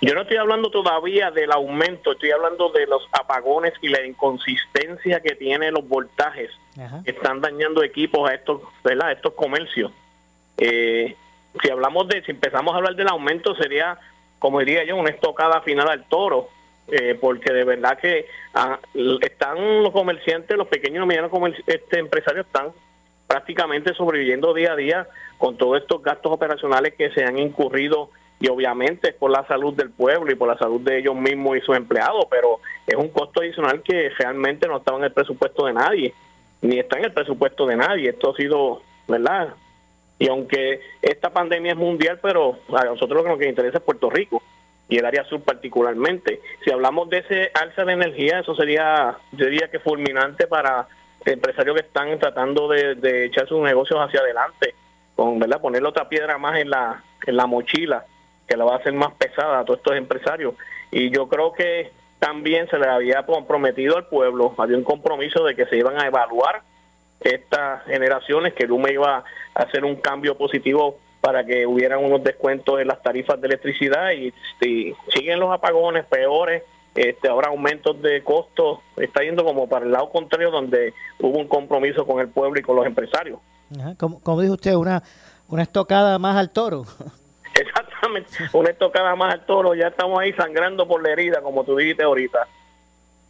Yo 0.01 0.13
no 0.15 0.21
estoy 0.21 0.37
hablando 0.37 0.71
todavía 0.71 1.29
del 1.31 1.51
aumento, 1.51 2.13
estoy 2.13 2.31
hablando 2.31 2.69
de 2.69 2.87
los 2.87 3.03
apagones 3.11 3.73
y 3.81 3.89
la 3.89 4.05
inconsistencia 4.05 5.19
que 5.19 5.35
tienen 5.35 5.73
los 5.73 5.87
voltajes 5.87 6.49
que 7.03 7.11
están 7.11 7.41
dañando 7.41 7.83
equipos 7.83 8.29
a 8.29 8.33
estos, 8.33 8.61
¿verdad? 8.83 9.11
estos 9.11 9.33
comercios. 9.33 9.91
Eh, 10.57 11.15
si 11.61 11.69
hablamos 11.69 12.07
de, 12.07 12.23
si 12.23 12.31
empezamos 12.31 12.73
a 12.73 12.77
hablar 12.77 12.95
del 12.95 13.09
aumento, 13.09 13.55
sería 13.55 13.99
como 14.43 14.59
diría 14.59 14.83
yo, 14.83 14.97
una 14.97 15.09
estocada 15.09 15.61
final 15.61 15.87
al 15.87 16.03
toro, 16.03 16.49
eh, 16.91 17.17
porque 17.21 17.53
de 17.53 17.63
verdad 17.63 17.97
que 17.97 18.25
ah, 18.53 18.77
están 19.21 19.81
los 19.81 19.93
comerciantes, 19.93 20.57
los 20.57 20.67
pequeños 20.67 21.05
y 21.05 21.07
medianos 21.07 21.31
este, 21.65 21.99
empresarios 21.99 22.45
están 22.45 22.73
prácticamente 23.25 23.93
sobreviviendo 23.93 24.53
día 24.53 24.73
a 24.73 24.75
día 24.75 25.07
con 25.37 25.55
todos 25.55 25.81
estos 25.81 26.03
gastos 26.03 26.33
operacionales 26.33 26.93
que 26.95 27.09
se 27.11 27.23
han 27.23 27.39
incurrido 27.39 28.09
y 28.41 28.49
obviamente 28.49 29.11
es 29.11 29.15
por 29.15 29.31
la 29.31 29.47
salud 29.47 29.73
del 29.75 29.91
pueblo 29.91 30.29
y 30.29 30.35
por 30.35 30.49
la 30.49 30.57
salud 30.57 30.81
de 30.81 30.99
ellos 30.99 31.15
mismos 31.15 31.55
y 31.55 31.61
sus 31.61 31.77
empleados, 31.77 32.25
pero 32.29 32.59
es 32.85 32.95
un 32.95 33.07
costo 33.07 33.39
adicional 33.39 33.81
que 33.81 34.09
realmente 34.09 34.67
no 34.67 34.75
estaba 34.75 34.97
en 34.97 35.05
el 35.05 35.13
presupuesto 35.13 35.67
de 35.67 35.73
nadie, 35.73 36.13
ni 36.61 36.79
está 36.79 36.97
en 36.97 37.05
el 37.05 37.13
presupuesto 37.13 37.65
de 37.65 37.77
nadie. 37.77 38.09
Esto 38.09 38.31
ha 38.31 38.35
sido, 38.35 38.81
¿verdad? 39.07 39.53
Y 40.23 40.29
aunque 40.29 40.79
esta 41.01 41.31
pandemia 41.31 41.73
es 41.73 41.77
mundial, 41.77 42.17
pero 42.21 42.57
a 42.73 42.85
nosotros 42.85 43.17
lo 43.17 43.23
que 43.23 43.29
nos 43.29 43.49
interesa 43.49 43.79
es 43.79 43.83
Puerto 43.83 44.09
Rico 44.09 44.41
y 44.87 44.97
el 44.97 45.05
área 45.05 45.25
sur 45.25 45.41
particularmente. 45.41 46.39
Si 46.63 46.71
hablamos 46.71 47.09
de 47.09 47.17
ese 47.17 47.51
alza 47.53 47.83
de 47.83 47.91
energía, 47.91 48.39
eso 48.39 48.55
sería, 48.55 49.17
yo 49.33 49.47
diría 49.47 49.69
que 49.69 49.79
fulminante 49.79 50.47
para 50.47 50.87
empresarios 51.25 51.75
que 51.75 51.87
están 51.87 52.17
tratando 52.19 52.69
de, 52.69 53.25
echar 53.25 53.49
sus 53.49 53.59
negocios 53.59 53.99
hacia 53.99 54.21
adelante, 54.21 54.73
con 55.13 55.39
verdad 55.39 55.59
ponerle 55.59 55.89
otra 55.89 56.07
piedra 56.07 56.37
más 56.37 56.57
en 56.57 56.69
la, 56.69 57.03
en 57.27 57.35
la 57.35 57.45
mochila, 57.45 58.05
que 58.47 58.55
la 58.55 58.63
va 58.63 58.75
a 58.75 58.77
hacer 58.77 58.93
más 58.93 59.13
pesada 59.15 59.59
a 59.59 59.65
todos 59.65 59.79
estos 59.79 59.97
empresarios. 59.97 60.53
Y 60.89 61.09
yo 61.09 61.27
creo 61.27 61.51
que 61.51 61.91
también 62.19 62.69
se 62.69 62.77
le 62.77 62.87
había 62.87 63.25
comprometido 63.25 63.97
al 63.97 64.07
pueblo, 64.07 64.55
había 64.57 64.77
un 64.77 64.85
compromiso 64.85 65.43
de 65.43 65.53
que 65.53 65.65
se 65.65 65.75
iban 65.75 65.99
a 65.99 66.07
evaluar 66.07 66.61
estas 67.29 67.83
generaciones, 67.85 68.53
que 68.53 68.67
Luma 68.67 68.91
iba 68.91 69.17
a 69.17 69.61
hacer 69.61 69.85
un 69.85 69.95
cambio 69.95 70.37
positivo 70.37 70.97
para 71.21 71.45
que 71.45 71.65
hubieran 71.65 72.03
unos 72.03 72.21
descuentos 72.21 72.81
en 72.81 72.87
las 72.89 73.01
tarifas 73.01 73.39
de 73.39 73.47
electricidad 73.47 74.11
y, 74.11 74.33
siguen 75.13 75.39
los 75.39 75.53
apagones 75.53 76.05
peores, 76.05 76.63
este 76.95 77.29
ahora 77.29 77.47
aumentos 77.47 78.01
de 78.01 78.21
costos, 78.23 78.79
está 78.97 79.23
yendo 79.23 79.45
como 79.45 79.67
para 79.67 79.85
el 79.85 79.91
lado 79.93 80.09
contrario 80.09 80.51
donde 80.51 80.93
hubo 81.19 81.39
un 81.39 81.47
compromiso 81.47 82.05
con 82.05 82.19
el 82.19 82.27
pueblo 82.27 82.59
y 82.59 82.63
con 82.63 82.75
los 82.75 82.85
empresarios. 82.85 83.39
Como, 83.97 84.19
como 84.21 84.41
dijo 84.41 84.55
usted, 84.55 84.75
una, 84.75 85.01
una 85.47 85.63
estocada 85.63 86.19
más 86.19 86.35
al 86.35 86.49
toro. 86.49 86.85
Exactamente, 87.55 88.29
una 88.51 88.71
estocada 88.71 89.15
más 89.15 89.33
al 89.33 89.45
toro, 89.45 89.75
ya 89.75 89.87
estamos 89.87 90.19
ahí 90.19 90.33
sangrando 90.33 90.87
por 90.87 91.01
la 91.01 91.11
herida, 91.11 91.41
como 91.41 91.63
tú 91.63 91.77
dijiste 91.77 92.03
ahorita. 92.03 92.47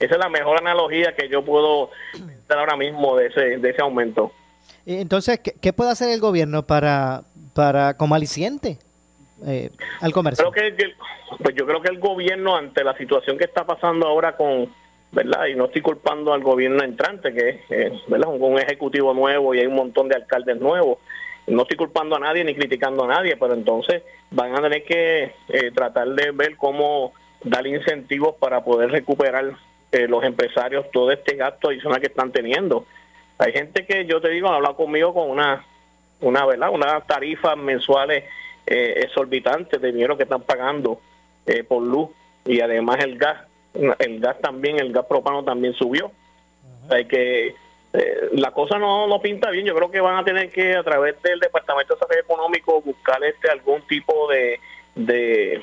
Esa 0.04 0.16
es 0.16 0.20
la 0.20 0.30
mejor 0.30 0.58
analogía 0.58 1.16
que 1.16 1.30
yo 1.30 1.44
puedo 1.44 1.90
pensar 2.12 2.60
ahora 2.60 2.76
mismo 2.76 3.16
de 3.16 3.28
ese, 3.28 3.58
de 3.58 3.70
ese 3.70 3.82
aumento. 3.82 4.32
Entonces, 4.86 5.40
¿qué, 5.40 5.74
puede 5.74 5.92
hacer 5.92 6.10
el 6.10 6.20
gobierno 6.20 6.64
para, 6.64 7.22
para 7.54 7.96
como 7.96 8.16
aliciente 8.16 8.78
eh, 9.46 9.70
al 10.02 10.12
comercio? 10.12 10.52
Creo 10.52 10.76
que, 10.76 10.94
pues 11.42 11.56
yo 11.56 11.66
creo 11.66 11.82
que 11.82 11.90
el 11.90 12.00
gobierno, 12.00 12.58
ante 12.58 12.84
la 12.84 12.96
situación 12.98 13.38
que 13.38 13.46
está 13.46 13.66
pasando 13.66 14.08
ahora 14.08 14.36
con, 14.36 14.68
¿verdad? 15.14 15.46
Y 15.46 15.56
no 15.56 15.66
estoy 15.66 15.82
culpando 15.82 16.34
al 16.34 16.44
gobierno 16.44 16.84
entrante, 16.84 17.34
que 17.34 17.62
es, 17.70 17.94
¿verdad? 18.08 18.28
Un, 18.30 18.60
ejecutivo 18.60 19.14
nuevo 19.14 19.56
y 19.56 19.60
hay 19.60 19.68
un 19.68 19.76
montón 19.76 20.10
de 20.10 20.16
alcaldes 20.16 20.60
nuevos. 20.60 20.98
No 21.48 21.62
estoy 21.62 21.78
culpando 21.78 22.18
a 22.18 22.20
nadie 22.20 22.44
ni 22.44 22.54
criticando 22.54 23.06
a 23.06 23.08
nadie, 23.08 23.38
pero 23.38 23.54
entonces 23.54 24.04
van 24.32 24.54
a 24.54 24.62
tener 24.62 24.84
que 24.84 25.34
eh, 25.50 25.72
tratar 25.74 26.10
de 26.10 26.32
ver 26.32 26.58
cómo 26.58 27.14
dar 27.44 27.66
incentivos 27.68 28.36
para 28.36 28.64
poder 28.64 28.92
recuperar 28.92 29.54
eh, 29.94 30.08
los 30.08 30.24
empresarios 30.24 30.90
todo 30.90 31.12
este 31.12 31.36
gasto 31.36 31.70
adicional 31.70 32.02
que 32.02 32.08
están 32.08 32.32
teniendo. 32.32 32.88
Hay 33.38 33.54
gente 33.54 33.86
que 33.86 34.08
yo 34.08 34.20
te 34.20 34.30
digo, 34.30 34.48
ha 34.48 34.56
hablado 34.56 34.76
conmigo 34.76 35.14
con 35.14 35.30
una, 35.30 35.64
una 36.20 36.44
verdad, 36.48 36.72
unas 36.72 37.06
tarifas 37.06 37.56
mensuales 37.56 38.24
eh, 38.66 39.02
exorbitantes 39.04 39.80
de 39.80 39.92
dinero 39.92 40.18
que 40.18 40.24
están 40.24 40.42
pagando 40.42 41.00
eh, 41.46 41.64
por 41.64 41.84
luz 41.84 42.10
y 42.44 42.60
además 42.60 43.04
el 43.04 43.20
gas, 43.20 43.44
el 44.00 44.20
gas 44.20 44.42
también, 44.42 44.80
el 44.80 44.92
gas 44.92 45.06
propano 45.06 45.44
también 45.44 45.76
subió. 45.76 46.12
Hay 46.90 47.06
que 47.06 47.56
la 48.32 48.50
cosa 48.50 48.80
no, 48.80 49.06
no 49.06 49.22
pinta 49.22 49.52
bien. 49.52 49.68
Yo 49.68 49.76
creo 49.76 49.92
que 49.92 50.02
van 50.02 50.18
a 50.18 50.26
tener 50.26 50.50
que 50.50 50.76
a 50.76 50.82
través 50.82 51.22
del 51.22 51.40
Departamento 51.40 51.94
de 51.94 52.00
Desarrollo 52.00 52.22
Económico 52.22 52.82
buscar 52.82 53.24
este 53.24 53.52
algún 53.52 53.84
tipo 53.84 54.28
de, 54.32 54.60
de, 54.96 55.62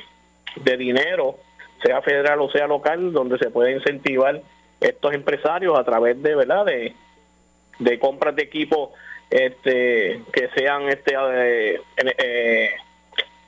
de 0.55 0.77
dinero 0.77 1.35
sea 1.83 2.03
federal 2.03 2.41
o 2.41 2.51
sea 2.51 2.67
local, 2.67 3.13
donde 3.13 3.39
se 3.39 3.51
puede 3.51 3.73
incentivar 3.73 4.41
estos 4.81 5.13
empresarios 5.15 5.79
a 5.79 5.85
través 5.85 6.21
de, 6.23 6.35
¿verdad?, 6.35 6.65
de, 6.65 7.99
compras 7.99 8.37
de 8.37 8.43
equipos 8.43 8.91
este, 9.31 10.23
que 10.33 10.49
sean 10.55 10.89
este 10.89 11.15
eh, 11.15 11.81
eh, 11.97 12.71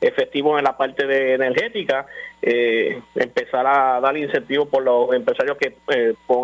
efectivos 0.00 0.58
en 0.58 0.64
la 0.64 0.76
parte 0.76 1.06
de 1.06 1.34
energética, 1.34 2.06
eh, 2.40 3.00
empezar 3.14 3.66
a 3.66 4.00
dar 4.00 4.16
incentivos 4.16 4.68
por 4.68 4.82
los 4.82 5.14
empresarios 5.14 5.56
que 5.58 5.74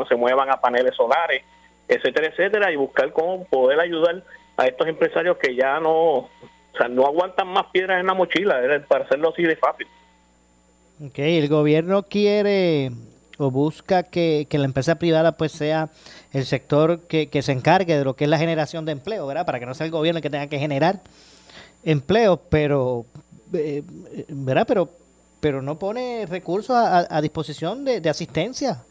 se 0.08 0.14
muevan 0.16 0.50
a 0.50 0.60
paneles 0.60 0.94
solares, 0.94 1.42
etcétera, 1.88 2.28
etcétera, 2.28 2.72
y 2.72 2.76
buscar 2.76 3.12
cómo 3.12 3.44
poder 3.46 3.80
ayudar 3.80 4.22
a 4.56 4.66
estos 4.66 4.86
empresarios 4.88 5.38
que 5.38 5.54
ya 5.54 5.80
no, 5.80 5.94
o 5.94 6.30
sea, 6.76 6.88
no 6.88 7.06
aguantan 7.06 7.48
más 7.48 7.66
piedras 7.66 8.00
en 8.00 8.06
la 8.06 8.14
mochila, 8.14 8.60
para 8.86 9.04
hacerlo 9.04 9.30
así 9.30 9.42
de 9.42 9.56
fácil. 9.56 9.86
Ok, 11.00 11.18
el 11.18 11.48
gobierno 11.48 12.02
quiere 12.02 12.90
o 13.38 13.52
busca 13.52 14.02
que, 14.02 14.46
la 14.50 14.64
empresa 14.64 14.96
privada 14.96 15.32
pues 15.32 15.52
sea 15.52 15.90
el 16.32 16.44
sector 16.44 17.06
que, 17.06 17.28
se 17.40 17.52
encargue 17.52 17.96
de 17.96 18.04
lo 18.04 18.14
que 18.14 18.24
es 18.24 18.30
la 18.30 18.38
generación 18.38 18.84
de 18.84 18.92
empleo, 18.92 19.26
¿verdad? 19.26 19.46
Para 19.46 19.60
que 19.60 19.66
no 19.66 19.74
sea 19.74 19.86
el 19.86 19.92
gobierno 19.92 20.18
el 20.18 20.22
que 20.22 20.30
tenga 20.30 20.48
que 20.48 20.58
generar 20.58 21.00
empleo, 21.84 22.36
pero, 22.50 23.06
eh, 23.54 23.82
¿verdad? 24.28 24.64
Pero, 24.66 24.88
pero 25.40 25.62
no 25.62 25.78
pone 25.78 26.26
recursos 26.28 26.74
a, 26.76 27.20
disposición 27.20 27.84
de, 27.84 28.08
asistencia 28.10 28.82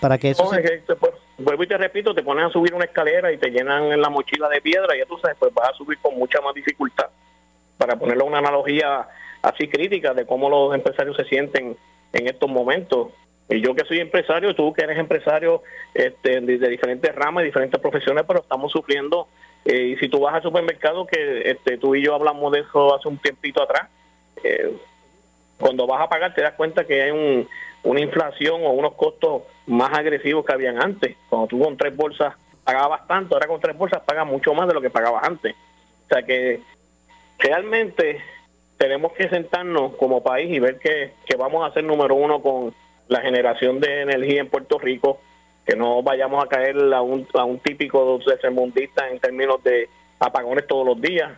para 0.00 0.16
que 0.16 0.30
eso... 0.30 0.48
Pues, 0.48 1.12
vuelvo 1.36 1.62
y 1.64 1.66
te 1.66 1.76
repito, 1.76 2.14
te 2.14 2.22
ponen 2.22 2.46
a 2.46 2.50
subir 2.50 2.72
una 2.72 2.86
escalera 2.86 3.30
y 3.30 3.36
te 3.36 3.50
llenan 3.50 3.92
en 3.92 4.00
la 4.00 4.08
mochila 4.08 4.48
de 4.48 4.62
piedra 4.62 4.96
y 4.96 5.00
ya 5.00 5.06
tú 5.06 5.18
sabes, 5.18 5.36
pues 5.38 5.52
vas 5.52 5.68
a 5.68 5.74
subir 5.74 5.98
con 5.98 6.16
mucha 6.18 6.40
más 6.40 6.54
dificultad. 6.54 7.08
Para 7.76 7.96
ponerlo 7.96 8.24
una 8.24 8.38
analogía 8.38 9.06
así 9.42 9.68
crítica 9.68 10.14
de 10.14 10.24
cómo 10.24 10.48
los 10.48 10.74
empresarios 10.74 11.16
se 11.16 11.24
sienten 11.24 11.76
en 12.12 12.26
estos 12.26 12.48
momentos. 12.48 13.08
Y 13.48 13.60
yo 13.60 13.74
que 13.74 13.84
soy 13.84 13.98
empresario, 13.98 14.54
tú 14.54 14.72
que 14.72 14.82
eres 14.82 14.98
empresario 14.98 15.62
este, 15.92 16.40
de, 16.40 16.68
diferentes 16.68 17.14
ramas, 17.14 17.42
y 17.42 17.46
diferentes 17.46 17.80
profesiones, 17.80 18.24
pero 18.26 18.40
estamos 18.40 18.70
sufriendo. 18.72 19.28
Eh, 19.64 19.94
y 19.94 19.96
si 19.96 20.08
tú 20.08 20.20
vas 20.20 20.34
al 20.34 20.42
supermercado, 20.42 21.06
que 21.06 21.50
este, 21.50 21.76
tú 21.76 21.94
y 21.94 22.02
yo 22.02 22.14
hablamos 22.14 22.52
de 22.52 22.60
eso 22.60 22.94
hace 22.94 23.08
un 23.08 23.18
tiempito 23.18 23.62
atrás, 23.62 23.88
eh, 24.42 24.72
cuando 25.58 25.86
vas 25.86 26.00
a 26.00 26.08
pagar 26.08 26.34
te 26.34 26.42
das 26.42 26.54
cuenta 26.54 26.84
que 26.84 27.02
hay 27.02 27.10
un, 27.10 27.48
una 27.84 28.00
inflación 28.00 28.62
o 28.64 28.70
unos 28.70 28.94
costos 28.94 29.42
más 29.66 29.92
agresivos 29.96 30.44
que 30.44 30.52
habían 30.52 30.80
antes. 30.80 31.16
Cuando 31.28 31.48
tú 31.48 31.60
con 31.60 31.76
tres 31.76 31.94
bolsas 31.94 32.34
pagabas 32.64 33.06
tanto, 33.06 33.34
ahora 33.34 33.46
con 33.46 33.60
tres 33.60 33.76
bolsas 33.76 34.02
pagas 34.02 34.26
mucho 34.26 34.54
más 34.54 34.68
de 34.68 34.74
lo 34.74 34.80
que 34.80 34.90
pagabas 34.90 35.24
antes. 35.24 35.54
O 36.06 36.08
sea 36.08 36.22
que 36.22 36.60
realmente 37.38 38.20
tenemos 38.82 39.12
que 39.12 39.28
sentarnos 39.28 39.94
como 39.94 40.24
país 40.24 40.50
y 40.50 40.58
ver 40.58 40.80
que, 40.80 41.12
vamos 41.38 41.64
a 41.64 41.72
ser 41.72 41.84
número 41.84 42.16
uno 42.16 42.42
con 42.42 42.74
la 43.06 43.20
generación 43.20 43.78
de 43.78 44.00
energía 44.00 44.40
en 44.40 44.48
Puerto 44.48 44.76
Rico, 44.76 45.20
que 45.64 45.76
no 45.76 46.02
vayamos 46.02 46.44
a 46.44 46.48
caer 46.48 46.92
a 46.92 47.00
un, 47.00 47.24
a 47.34 47.44
un 47.44 47.60
típico 47.60 48.18
mundista 48.50 49.08
en 49.08 49.20
términos 49.20 49.62
de 49.62 49.88
apagones 50.18 50.66
todos 50.66 50.84
los 50.84 51.00
días. 51.00 51.30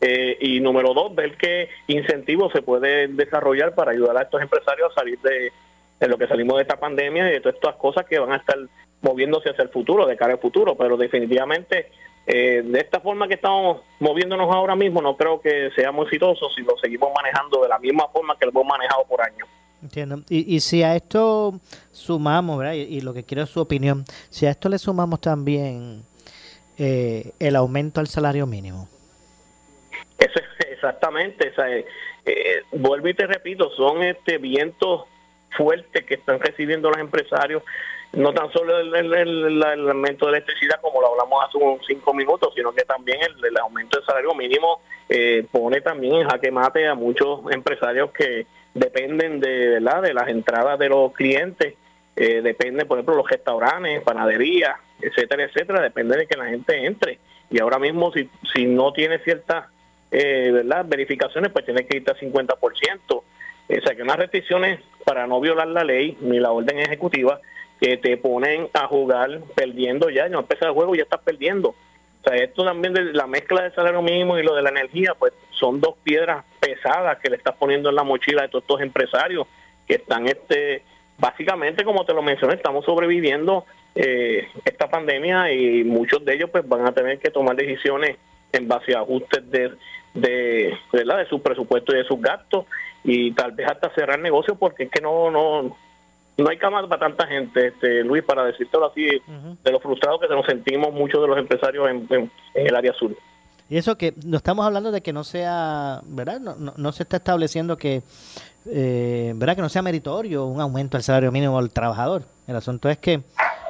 Eh, 0.00 0.36
y 0.38 0.60
número 0.60 0.94
dos, 0.94 1.12
ver 1.16 1.36
qué 1.36 1.68
incentivos 1.88 2.52
se 2.52 2.62
pueden 2.62 3.16
desarrollar 3.16 3.74
para 3.74 3.90
ayudar 3.90 4.16
a 4.16 4.22
estos 4.22 4.40
empresarios 4.40 4.92
a 4.92 4.94
salir 4.94 5.18
de, 5.18 5.50
de 5.98 6.08
lo 6.08 6.16
que 6.16 6.28
salimos 6.28 6.58
de 6.58 6.62
esta 6.62 6.78
pandemia 6.78 7.28
y 7.28 7.32
de 7.32 7.40
todas 7.40 7.56
estas 7.56 7.74
cosas 7.74 8.06
que 8.06 8.20
van 8.20 8.30
a 8.30 8.36
estar 8.36 8.58
moviéndose 9.02 9.50
hacia 9.50 9.64
el 9.64 9.70
futuro, 9.70 10.06
de 10.06 10.16
cara 10.16 10.34
al 10.34 10.38
futuro, 10.38 10.76
pero 10.76 10.96
definitivamente 10.96 11.88
eh, 12.26 12.62
de 12.64 12.78
esta 12.78 13.00
forma 13.00 13.28
que 13.28 13.34
estamos 13.34 13.82
moviéndonos 14.00 14.52
ahora 14.52 14.74
mismo, 14.74 15.02
no 15.02 15.16
creo 15.16 15.40
que 15.40 15.70
seamos 15.74 16.06
exitosos 16.06 16.54
si 16.54 16.62
lo 16.62 16.76
seguimos 16.78 17.10
manejando 17.14 17.62
de 17.62 17.68
la 17.68 17.78
misma 17.78 18.08
forma 18.08 18.36
que 18.38 18.46
lo 18.46 18.50
hemos 18.52 18.66
manejado 18.66 19.04
por 19.04 19.20
años. 19.20 19.48
Entiendo. 19.82 20.22
Y, 20.30 20.56
y 20.56 20.60
si 20.60 20.82
a 20.82 20.96
esto 20.96 21.60
sumamos, 21.92 22.58
¿verdad? 22.58 22.72
Y, 22.72 23.02
lo 23.02 23.12
que 23.12 23.24
quiero 23.24 23.42
es 23.42 23.50
su 23.50 23.60
opinión, 23.60 24.04
si 24.30 24.46
a 24.46 24.50
esto 24.50 24.70
le 24.70 24.78
sumamos 24.78 25.20
también 25.20 26.02
eh, 26.78 27.32
el 27.38 27.54
aumento 27.54 28.00
al 28.00 28.06
salario 28.06 28.46
mínimo. 28.46 28.88
Eso 30.18 30.32
es 30.38 30.66
exactamente, 30.72 31.52
eh, 31.58 31.84
eh, 32.24 32.62
vuelvo 32.72 33.08
y 33.08 33.14
te 33.14 33.26
repito, 33.26 33.68
son 33.76 34.02
este 34.02 34.38
vientos 34.38 35.02
fuertes 35.50 36.04
que 36.04 36.14
están 36.14 36.40
recibiendo 36.40 36.88
los 36.88 36.98
empresarios 36.98 37.62
no 38.16 38.32
tan 38.32 38.50
solo 38.52 38.78
el, 38.78 39.62
aumento 39.62 40.26
de 40.26 40.32
electricidad 40.32 40.80
como 40.80 41.00
lo 41.00 41.12
hablamos 41.12 41.44
hace 41.44 41.58
unos 41.58 41.80
cinco 41.86 42.14
minutos, 42.14 42.52
sino 42.54 42.72
que 42.72 42.84
también 42.84 43.18
el, 43.22 43.56
aumento 43.58 43.98
del 43.98 44.06
salario 44.06 44.34
mínimo 44.34 44.80
eh, 45.08 45.46
pone 45.50 45.80
también 45.80 46.16
en 46.16 46.28
jaque 46.28 46.50
mate 46.50 46.86
a 46.86 46.94
muchos 46.94 47.40
empresarios 47.50 48.10
que 48.12 48.46
dependen 48.74 49.40
de, 49.40 49.80
¿verdad? 49.80 50.02
de 50.02 50.14
las 50.14 50.28
entradas 50.28 50.78
de 50.78 50.88
los 50.88 51.12
clientes, 51.12 51.74
eh, 52.16 52.40
dependen, 52.42 52.86
por 52.86 52.98
ejemplo, 52.98 53.16
los 53.16 53.28
restaurantes, 53.28 54.02
panaderías, 54.02 54.76
etcétera, 55.00 55.44
etcétera, 55.44 55.80
depende 55.80 56.16
de 56.16 56.26
que 56.26 56.36
la 56.36 56.46
gente 56.46 56.86
entre. 56.86 57.18
Y 57.50 57.60
ahora 57.60 57.78
mismo, 57.78 58.12
si, 58.12 58.28
si 58.52 58.66
no 58.66 58.92
tiene 58.92 59.18
ciertas 59.18 59.66
eh, 60.10 60.50
¿verdad? 60.52 60.84
verificaciones, 60.86 61.50
pues 61.52 61.64
tiene 61.64 61.86
que 61.86 61.98
irte 61.98 62.12
a 62.12 62.16
50%. 62.16 62.98
O 63.08 63.22
sea, 63.66 63.96
que 63.96 64.02
unas 64.02 64.16
restricciones 64.16 64.80
para 65.04 65.26
no 65.26 65.40
violar 65.40 65.68
la 65.68 65.84
ley 65.84 66.16
ni 66.20 66.38
la 66.38 66.52
orden 66.52 66.78
ejecutiva 66.78 67.40
que 67.84 67.98
te 67.98 68.16
ponen 68.16 68.68
a 68.72 68.86
jugar 68.86 69.40
perdiendo 69.54 70.08
ya, 70.08 70.26
no 70.30 70.40
empieza 70.40 70.64
el 70.64 70.72
juego 70.72 70.94
y 70.94 70.98
ya 70.98 71.04
estás 71.04 71.20
perdiendo. 71.20 71.68
O 71.68 72.26
sea, 72.26 72.34
esto 72.42 72.64
también 72.64 72.94
de 72.94 73.12
la 73.12 73.26
mezcla 73.26 73.62
del 73.62 73.74
salario 73.74 74.00
mínimo 74.00 74.38
y 74.38 74.42
lo 74.42 74.54
de 74.54 74.62
la 74.62 74.70
energía, 74.70 75.12
pues 75.18 75.34
son 75.50 75.82
dos 75.82 75.94
piedras 76.02 76.46
pesadas 76.60 77.18
que 77.18 77.28
le 77.28 77.36
estás 77.36 77.54
poniendo 77.56 77.90
en 77.90 77.96
la 77.96 78.02
mochila 78.02 78.40
de 78.40 78.48
todos 78.48 78.64
estos 78.64 78.80
empresarios 78.80 79.46
que 79.86 79.96
están, 79.96 80.26
este 80.26 80.82
básicamente, 81.18 81.84
como 81.84 82.06
te 82.06 82.14
lo 82.14 82.22
mencioné, 82.22 82.54
estamos 82.54 82.86
sobreviviendo 82.86 83.66
eh, 83.94 84.48
esta 84.64 84.88
pandemia 84.88 85.52
y 85.52 85.84
muchos 85.84 86.24
de 86.24 86.36
ellos 86.36 86.48
pues 86.48 86.66
van 86.66 86.86
a 86.86 86.92
tener 86.92 87.18
que 87.18 87.30
tomar 87.30 87.54
decisiones 87.54 88.16
en 88.52 88.66
base 88.66 88.94
a 88.94 89.00
ajustes 89.00 89.50
de, 89.50 89.72
de, 90.14 90.74
¿verdad? 90.90 91.18
de 91.18 91.28
su 91.28 91.42
presupuesto 91.42 91.94
y 91.94 91.98
de 91.98 92.04
sus 92.04 92.18
gastos 92.18 92.64
y 93.04 93.32
tal 93.32 93.52
vez 93.52 93.68
hasta 93.68 93.94
cerrar 93.94 94.20
negocios 94.20 94.56
porque 94.58 94.84
es 94.84 94.90
que 94.90 95.02
no, 95.02 95.30
no, 95.30 95.76
no 96.36 96.48
hay 96.48 96.58
cama 96.58 96.86
para 96.88 97.00
tanta 97.00 97.26
gente, 97.26 97.68
este, 97.68 98.02
Luis, 98.02 98.24
para 98.24 98.44
decirlo 98.44 98.86
así, 98.86 99.04
de 99.06 99.70
lo 99.70 99.80
frustrados 99.80 100.20
que 100.20 100.28
nos 100.28 100.46
sentimos 100.46 100.92
muchos 100.92 101.20
de 101.22 101.28
los 101.28 101.38
empresarios 101.38 101.88
en, 101.88 102.30
el 102.54 102.74
área 102.74 102.92
sur. 102.92 103.16
Y 103.68 103.76
eso 103.78 103.96
que 103.96 104.14
no 104.24 104.36
estamos 104.36 104.66
hablando 104.66 104.90
de 104.90 105.00
que 105.00 105.12
no 105.12 105.24
sea, 105.24 106.00
¿verdad? 106.04 106.40
No, 106.40 106.74
no, 106.76 106.92
se 106.92 107.04
está 107.04 107.16
estableciendo 107.16 107.76
que, 107.76 108.02
eh, 108.66 109.32
¿verdad? 109.36 109.56
Que 109.56 109.62
no 109.62 109.68
sea 109.68 109.82
meritorio 109.82 110.44
un 110.44 110.60
aumento 110.60 110.96
del 110.96 111.02
salario 111.02 111.32
mínimo 111.32 111.58
al 111.58 111.70
trabajador. 111.70 112.24
El 112.46 112.56
asunto 112.56 112.90
es 112.90 112.98
que 112.98 113.22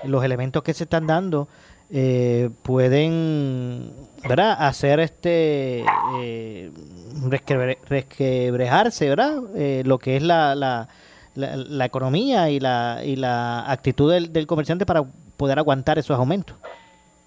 los 0.04 0.24
elementos 0.24 0.62
que 0.62 0.74
se 0.74 0.84
están 0.84 1.06
dando 1.06 1.48
eh, 1.90 2.50
pueden, 2.62 3.92
¿verdad? 4.28 4.56
Hacer 4.58 5.00
este, 5.00 5.84
eh, 6.18 6.72
resquebrejarse, 7.88 9.08
¿verdad? 9.08 9.36
Eh, 9.54 9.82
lo 9.84 9.98
que 9.98 10.16
es 10.16 10.22
la, 10.22 10.54
la 10.54 10.88
la, 11.34 11.84
economía 11.84 12.50
y 12.50 12.60
la, 12.60 13.00
y 13.04 13.16
la 13.16 13.70
actitud 13.70 14.12
del, 14.12 14.46
comerciante 14.46 14.86
para 14.86 15.02
poder 15.36 15.58
aguantar 15.58 15.98
esos 15.98 16.18
aumentos. 16.18 16.56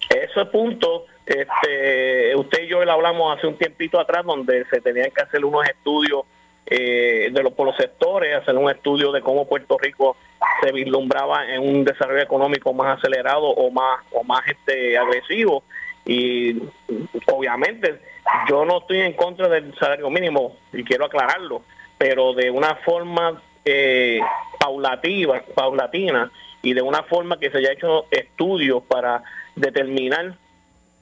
Ese 0.08 0.44
punto, 0.46 1.04
este, 1.26 2.34
usted 2.36 2.62
y 2.62 2.68
yo 2.68 2.84
lo 2.84 2.92
hablamos 2.92 3.36
hace 3.36 3.46
un 3.46 3.56
tiempito 3.56 4.00
atrás, 4.00 4.24
donde 4.24 4.64
se 4.66 4.80
tenían 4.80 5.10
que 5.10 5.22
hacer 5.22 5.44
unos 5.44 5.68
estudios 5.68 6.22
eh, 6.66 7.30
de 7.32 7.42
los, 7.42 7.52
por 7.52 7.66
los 7.66 7.76
sectores, 7.76 8.36
hacer 8.36 8.56
un 8.56 8.70
estudio 8.70 9.12
de 9.12 9.20
cómo 9.20 9.46
Puerto 9.46 9.78
Rico 9.78 10.16
se 10.60 10.72
vislumbraba 10.72 11.48
en 11.52 11.62
un 11.62 11.84
desarrollo 11.84 12.22
económico 12.22 12.72
más 12.72 12.98
acelerado 12.98 13.46
o 13.46 13.70
más 13.70 14.00
o 14.12 14.22
más 14.22 14.46
este 14.46 14.96
agresivo 14.98 15.62
y 16.04 16.58
obviamente 17.26 18.00
yo 18.48 18.64
no 18.64 18.78
estoy 18.78 19.00
en 19.00 19.12
contra 19.14 19.48
del 19.48 19.74
salario 19.78 20.10
mínimo 20.10 20.56
y 20.72 20.84
quiero 20.84 21.06
aclararlo 21.06 21.62
pero 21.98 22.32
de 22.32 22.50
una 22.50 22.76
forma 22.76 23.40
eh, 23.64 24.20
paulativa, 24.58 25.42
paulatina 25.54 26.30
y 26.62 26.74
de 26.74 26.82
una 26.82 27.02
forma 27.02 27.38
que 27.38 27.50
se 27.50 27.58
haya 27.58 27.72
hecho 27.72 28.06
estudios 28.10 28.82
para 28.82 29.22
determinar 29.54 30.34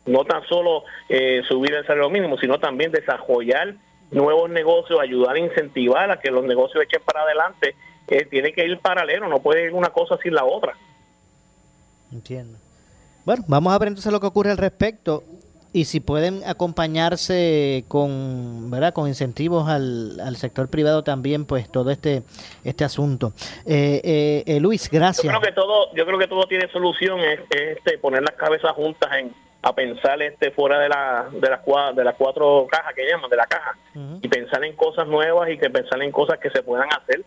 no 0.07 0.25
tan 0.25 0.45
solo 0.45 0.85
eh, 1.09 1.43
subir 1.49 1.75
el 1.75 1.87
salario 1.87 2.11
mínimo, 2.11 2.39
sino 2.39 2.59
también 2.59 2.93
desarrollar 2.93 3.75
nuevos 4.11 4.49
negocios, 4.51 5.01
ayudar 5.01 5.37
a 5.37 5.41
incentivar 5.41 6.11
a 6.11 6.21
que 6.21 6.31
los 6.31 6.45
negocios 6.45 6.85
echen 6.85 7.03
para 7.05 7.23
adelante, 7.23 7.75
eh, 8.09 8.25
tiene 8.27 8.53
que 8.53 8.65
ir 8.65 8.79
paralelo, 8.79 9.29
no 9.29 9.41
puede 9.41 9.65
ir 9.65 9.73
una 9.73 9.91
cosa 9.91 10.17
sin 10.23 10.35
la 10.35 10.45
otra. 10.45 10.77
Entiendo. 12.13 12.59
Bueno, 13.25 13.43
vamos 13.49 13.73
a 13.73 13.79
ver 13.79 13.89
entonces 13.89 14.13
lo 14.13 14.21
que 14.21 14.29
ocurre 14.29 14.53
al 14.53 14.59
respecto 14.59 15.25
y 15.77 15.85
si 15.85 16.01
pueden 16.01 16.41
acompañarse 16.47 17.85
con 17.87 18.71
verdad 18.71 18.95
con 18.95 19.09
incentivos 19.09 19.69
al, 19.69 20.19
al 20.21 20.37
sector 20.37 20.71
privado 20.71 21.05
también 21.05 21.45
pues 21.45 21.71
todo 21.71 21.91
este 21.91 22.23
este 22.65 22.83
asunto. 22.83 23.35
Eh, 23.67 24.01
eh, 24.03 24.45
eh, 24.47 24.59
Luis 24.59 24.89
gracias. 24.91 25.23
Yo 25.23 25.39
creo 25.39 25.43
que 25.43 25.53
todo 25.53 25.95
yo 25.95 26.07
creo 26.07 26.19
que 26.19 26.29
todo 26.29 26.47
tiene 26.47 26.67
solución 26.69 27.21
es, 27.21 27.41
este 27.51 27.99
poner 27.99 28.23
las 28.23 28.33
cabezas 28.37 28.73
juntas 28.73 29.11
en 29.19 29.35
a 29.61 29.75
pensar 29.75 30.23
este 30.23 30.51
fuera 30.51 30.79
de 30.79 30.89
la 30.89 31.27
de 31.31 31.51
las 31.51 31.61
de 31.95 32.05
las 32.05 32.15
cuatro 32.15 32.67
cajas 32.71 32.95
que 32.95 33.07
llaman 33.07 33.29
de 33.29 33.37
la 33.37 33.47
caja 33.47 33.77
y 34.23 34.29
pensar 34.29 34.65
en 34.65 34.75
cosas 34.77 35.07
nuevas 35.07 35.51
y 35.51 35.59
que 35.59 35.69
pensar 35.69 36.01
en 36.01 36.11
cosas 36.11 36.39
que 36.39 36.49
se 36.49 36.63
puedan 36.63 36.89
hacer 36.91 37.23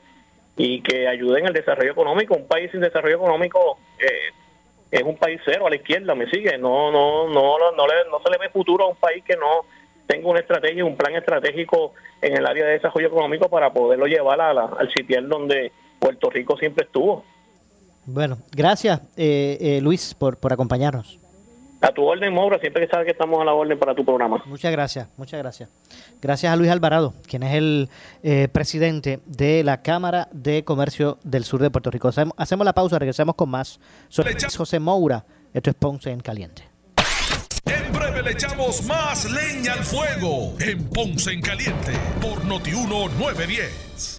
y 0.57 0.81
que 0.81 1.07
ayuden 1.07 1.45
al 1.45 1.53
desarrollo 1.53 1.91
económico. 1.91 2.33
Un 2.33 2.47
país 2.47 2.71
sin 2.71 2.81
desarrollo 2.81 3.17
económico 3.17 3.77
eh, 3.99 4.33
es 4.91 5.04
un 5.04 5.17
país 5.17 5.39
cero 5.45 5.67
a 5.67 5.69
la 5.69 5.75
izquierda, 5.75 6.15
me 6.15 6.30
sigue. 6.30 6.58
No, 6.58 6.91
no, 6.91 7.28
no, 7.28 7.58
no, 7.71 7.88
le, 7.88 8.10
no 8.10 8.19
se 8.23 8.32
le 8.32 8.38
ve 8.38 8.49
futuro 8.49 8.86
a 8.86 8.89
un 8.89 8.95
país 8.95 9.23
que 9.23 9.36
no 9.36 9.65
tenga 10.08 10.28
una 10.28 10.39
estrategia, 10.39 10.84
un 10.84 10.97
plan 10.97 11.15
estratégico 11.15 11.93
en 12.21 12.36
el 12.38 12.45
área 12.45 12.65
de 12.65 12.73
desarrollo 12.73 13.08
económico 13.08 13.47
para 13.49 13.71
poderlo 13.71 14.08
llevar 14.08 14.41
a 14.41 14.49
al 14.49 14.91
sitial 14.91 15.30
donde 15.30 15.71
Puerto 15.99 16.30
Rico 16.30 16.58
siempre 16.58 16.86
estuvo. 16.86 17.23
Bueno, 18.06 18.39
gracias 18.52 19.02
eh, 19.17 19.58
eh, 19.62 19.82
Luis 19.82 20.15
por, 20.15 20.38
por 20.38 20.52
acompañarnos. 20.52 21.19
A 21.82 21.94
tu 21.94 22.04
orden, 22.04 22.34
Maura, 22.34 22.60
siempre 22.60 22.86
que 22.86 22.92
sabes 22.92 23.06
que 23.06 23.12
estamos 23.12 23.39
a 23.42 23.46
la 23.46 23.54
orden 23.54 23.80
para 23.80 23.96
tu 23.96 24.04
programa. 24.04 24.44
Muchas 24.46 24.72
gracias, 24.72 25.08
muchas 25.15 25.39
gracias. 25.39 25.70
Gracias 26.22 26.52
a 26.52 26.56
Luis 26.58 26.70
Alvarado, 26.70 27.13
quien 27.26 27.44
es 27.44 27.56
el 27.56 27.89
eh, 28.22 28.50
presidente 28.52 29.22
de 29.26 29.63
la 29.63 29.82
Cámara 29.82 30.28
de 30.34 30.65
Comercio 30.65 31.20
del 31.24 31.46
Sur 31.46 31.62
de 31.62 31.72
Puerto 31.72 31.89
Rico. 31.89 32.10
Hacemos, 32.10 32.65
la 32.65 32.74
pausa, 32.74 33.00
regresamos 33.00 33.36
con 33.36 33.50
más. 33.50 33.80
Soy 34.10 34.26
José 34.58 34.80
Moura, 34.80 35.24
esto 35.54 35.70
es 35.70 35.76
Ponce 35.78 36.12
en 36.12 36.20
Caliente. 36.20 36.63
En 37.65 37.94
breve 37.94 38.24
le 38.24 38.32
echamos 38.32 38.84
más 38.86 39.32
leña 39.32 39.74
al 39.74 39.84
fuego 39.84 40.56
en 40.60 40.89
Ponce 40.89 41.32
en 41.32 41.42
Caliente 41.42 41.94
por 42.22 42.44
Notiuno 42.44 43.08
910. 43.18 44.18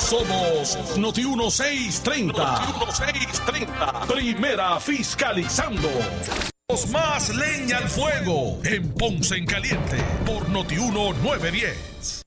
Somos 0.07 0.95
Noti 0.95 1.25
1630. 1.25 2.31
Noti 2.31 2.71
1630. 2.79 4.07
Primera 4.07 4.79
fiscalizando. 4.79 5.89
Más 6.93 7.27
leña 7.35 7.79
al 7.79 7.89
fuego 7.89 8.57
en 8.63 8.87
Ponce 8.93 9.35
en 9.35 9.45
Caliente 9.45 9.97
por 10.25 10.47
Noti 10.47 10.75
1910. 10.75 12.26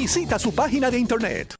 Visita 0.00 0.38
su 0.38 0.54
página 0.54 0.90
de 0.90 0.98
internet. 0.98 1.54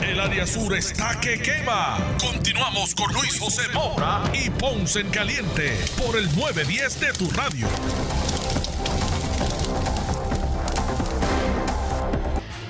El 0.00 0.20
área 0.20 0.46
sur 0.46 0.72
está 0.72 1.18
que 1.20 1.42
quema. 1.42 1.98
Continuamos 2.24 2.94
con 2.94 3.12
Luis 3.12 3.40
José 3.40 3.62
Moura 3.74 4.22
y 4.32 4.48
Ponce 4.50 5.00
en 5.00 5.10
Caliente 5.10 5.76
por 6.00 6.16
el 6.16 6.26
910 6.26 7.00
de 7.00 7.12
tu 7.12 7.28
radio. 7.32 7.66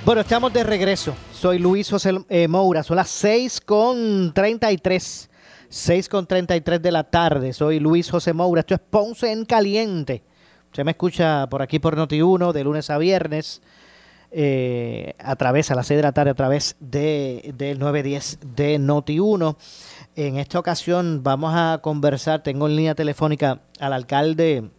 Bueno, 0.06 0.22
estamos 0.22 0.50
de 0.54 0.64
regreso. 0.64 1.14
Soy 1.30 1.58
Luis 1.58 1.90
José 1.90 2.14
eh, 2.30 2.48
Moura. 2.48 2.82
Son 2.82 2.96
las 2.96 3.10
6 3.10 3.60
con 3.60 4.32
33. 4.32 5.28
6 5.68 6.08
con 6.08 6.26
33 6.26 6.80
de 6.80 6.90
la 6.90 7.04
tarde. 7.04 7.52
Soy 7.52 7.80
Luis 7.80 8.10
José 8.10 8.32
Moura. 8.32 8.60
Esto 8.60 8.72
es 8.72 8.80
Ponce 8.80 9.30
en 9.30 9.44
Caliente. 9.44 10.22
Usted 10.68 10.84
me 10.84 10.92
escucha 10.92 11.46
por 11.50 11.60
aquí 11.60 11.78
por 11.78 11.98
Noti1 11.98 12.52
de 12.52 12.64
lunes 12.64 12.88
a 12.88 12.96
viernes 12.96 13.60
eh, 14.32 15.14
a 15.18 15.36
través, 15.36 15.70
a 15.70 15.74
las 15.74 15.86
6 15.86 15.98
de 15.98 16.02
la 16.02 16.12
tarde, 16.12 16.30
a 16.30 16.34
través 16.34 16.76
de, 16.80 17.52
del 17.56 17.78
910 17.78 18.38
de 18.56 18.78
Noti1. 18.78 19.56
En 20.16 20.36
esta 20.36 20.58
ocasión 20.58 21.22
vamos 21.22 21.52
a 21.54 21.78
conversar, 21.82 22.42
tengo 22.42 22.66
en 22.66 22.76
línea 22.76 22.94
telefónica 22.94 23.60
al 23.78 23.92
alcalde 23.92 24.70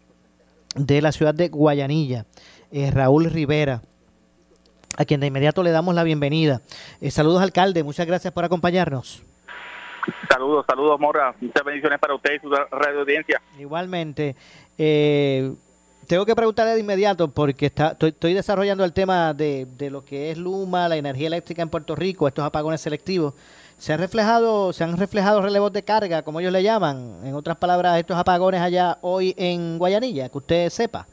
de 0.75 1.01
la 1.01 1.11
ciudad 1.11 1.33
de 1.33 1.49
Guayanilla, 1.49 2.25
eh, 2.71 2.91
Raúl 2.91 3.25
Rivera, 3.25 3.81
a 4.97 5.05
quien 5.05 5.19
de 5.19 5.27
inmediato 5.27 5.63
le 5.63 5.71
damos 5.71 5.95
la 5.95 6.03
bienvenida. 6.03 6.61
Eh, 7.01 7.11
saludos, 7.11 7.41
alcalde, 7.41 7.83
muchas 7.83 8.07
gracias 8.07 8.33
por 8.33 8.43
acompañarnos. 8.45 9.23
Saludos, 10.29 10.65
saludos, 10.67 10.99
Morra. 10.99 11.35
Muchas 11.39 11.63
bendiciones 11.63 11.99
para 11.99 12.15
usted 12.15 12.35
y 12.35 12.39
su 12.39 12.49
radio 12.49 13.01
audiencia. 13.01 13.41
Igualmente. 13.59 14.35
Eh, 14.77 15.53
tengo 16.07 16.25
que 16.25 16.35
preguntarle 16.35 16.73
de 16.73 16.79
inmediato 16.79 17.29
porque 17.29 17.67
está, 17.67 17.97
estoy, 17.99 18.33
desarrollando 18.33 18.83
el 18.83 18.93
tema 18.93 19.33
de, 19.33 19.67
lo 19.91 20.03
que 20.03 20.31
es 20.31 20.37
Luma, 20.37 20.89
la 20.89 20.97
energía 20.97 21.27
eléctrica 21.27 21.61
en 21.61 21.69
Puerto 21.69 21.95
Rico, 21.95 22.27
estos 22.27 22.45
apagones 22.45 22.81
selectivos. 22.81 23.33
¿Se 23.77 23.93
han 23.93 23.99
reflejado, 23.99 24.73
se 24.73 24.83
han 24.83 24.97
reflejado 24.97 25.41
relevos 25.41 25.73
de 25.73 25.83
carga, 25.83 26.21
como 26.21 26.39
ellos 26.39 26.53
le 26.53 26.61
llaman? 26.61 27.19
En 27.23 27.33
otras 27.33 27.57
palabras, 27.57 27.97
estos 27.97 28.17
apagones 28.17 28.61
allá 28.61 28.97
hoy 29.01 29.33
en 29.37 29.79
Guayanilla, 29.79 30.29
que 30.29 30.37
usted 30.37 30.69
sepa. 30.69 31.07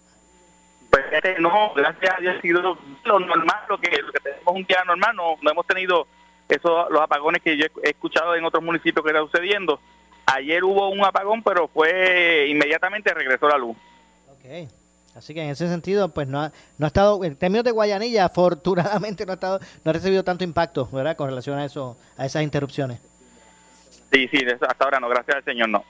Pues 0.91 1.05
no, 1.39 1.73
gracias 1.75 2.15
a 2.17 2.21
Dios 2.21 2.37
ha 2.37 2.41
sido 2.41 2.61
lo 2.61 3.21
normal, 3.21 3.61
lo 3.69 3.79
que, 3.79 3.89
tenemos 3.89 4.55
un 4.55 4.65
día 4.65 4.85
normal, 4.85 5.17
no, 5.17 5.37
no 5.41 5.51
hemos 5.51 5.67
tenido 5.67 6.07
esos 6.49 6.91
los 6.91 7.01
apagones 7.01 7.43
que 7.43 7.57
yo 7.57 7.67
he 7.83 7.91
escuchado 7.91 8.35
en 8.35 8.45
otros 8.45 8.63
municipios 8.63 9.05
que 9.05 9.11
está 9.11 9.23
sucediendo. 9.23 9.81
Ayer 10.27 10.65
hubo 10.65 10.89
un 10.89 11.05
apagón, 11.05 11.43
pero 11.43 11.69
fue 11.69 12.47
inmediatamente 12.49 13.15
regresó 13.15 13.49
la 13.49 13.59
luz. 13.59 13.77
Así 15.15 15.35
que 15.35 15.43
en 15.43 15.51
ese 15.51 15.69
sentido, 15.69 16.11
pues 16.11 16.29
no 16.29 16.41
ha, 16.41 16.53
no 16.79 16.87
ha 16.87 16.89
estado, 16.89 17.25
en 17.25 17.35
términos 17.37 17.65
de 17.65 17.73
Guayanilla, 17.73 18.25
afortunadamente 18.27 19.27
no 19.27 19.33
ha 19.33 19.35
estado, 19.35 19.61
no 19.85 19.91
ha 19.91 19.93
recibido 19.93 20.23
tanto 20.23 20.45
impacto, 20.45 20.89
¿verdad? 20.93 21.17
Con 21.17 21.29
relación 21.29 21.59
a 21.59 21.65
eso, 21.65 21.97
a 22.17 22.27
esas 22.27 22.43
interrupciones. 22.43 23.01
Sí, 24.13 24.29
sí, 24.29 24.39
hasta 24.47 24.85
ahora 24.85 25.01
no, 25.01 25.09
gracias 25.09 25.37
al 25.37 25.45
Señor 25.45 25.69
no. 25.69 25.85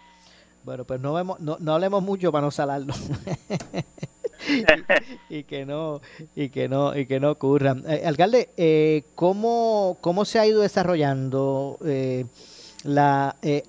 Bueno, 0.65 0.85
pues 0.85 1.01
no 1.01 1.15
vemos, 1.15 1.39
no, 1.41 1.57
no 1.61 1.75
hablemos 1.75 2.03
mucho 2.03 2.33
para 2.33 2.45
no 2.45 2.51
salarlo. 2.51 2.95
y, 5.29 5.45
que 5.45 5.65
no, 5.65 6.01
y 6.35 6.49
que 6.49 6.69
no, 6.69 6.97
y 6.97 7.07
que 7.07 7.21
no 7.21 7.31
ocurra. 7.31 7.77
Eh, 7.87 8.03
alcalde, 8.07 8.51
eh, 8.57 9.05
¿cómo, 9.15 9.99
¿cómo 10.01 10.25
se 10.25 10.39
ha 10.39 10.47
ido 10.47 10.63
desarrollando 10.63 11.79
eh, 11.85 12.27
la 12.85 13.37
eh, 13.43 13.63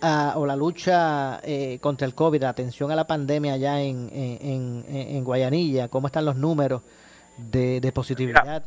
atención 0.00 0.38
o 0.38 0.46
la 0.46 0.56
lucha 0.56 1.40
eh, 1.42 1.78
contra 1.80 2.06
el 2.06 2.14
COVID, 2.14 2.42
la 2.42 2.50
atención 2.50 2.90
a 2.90 2.96
la 2.96 3.06
pandemia 3.06 3.54
allá 3.54 3.80
en, 3.80 4.10
en, 4.12 5.24
Guayanilla? 5.24 5.88
¿Cómo 5.88 6.08
están 6.08 6.24
los 6.24 6.36
números 6.36 6.82
de, 7.38 7.92
positividad? 7.94 8.64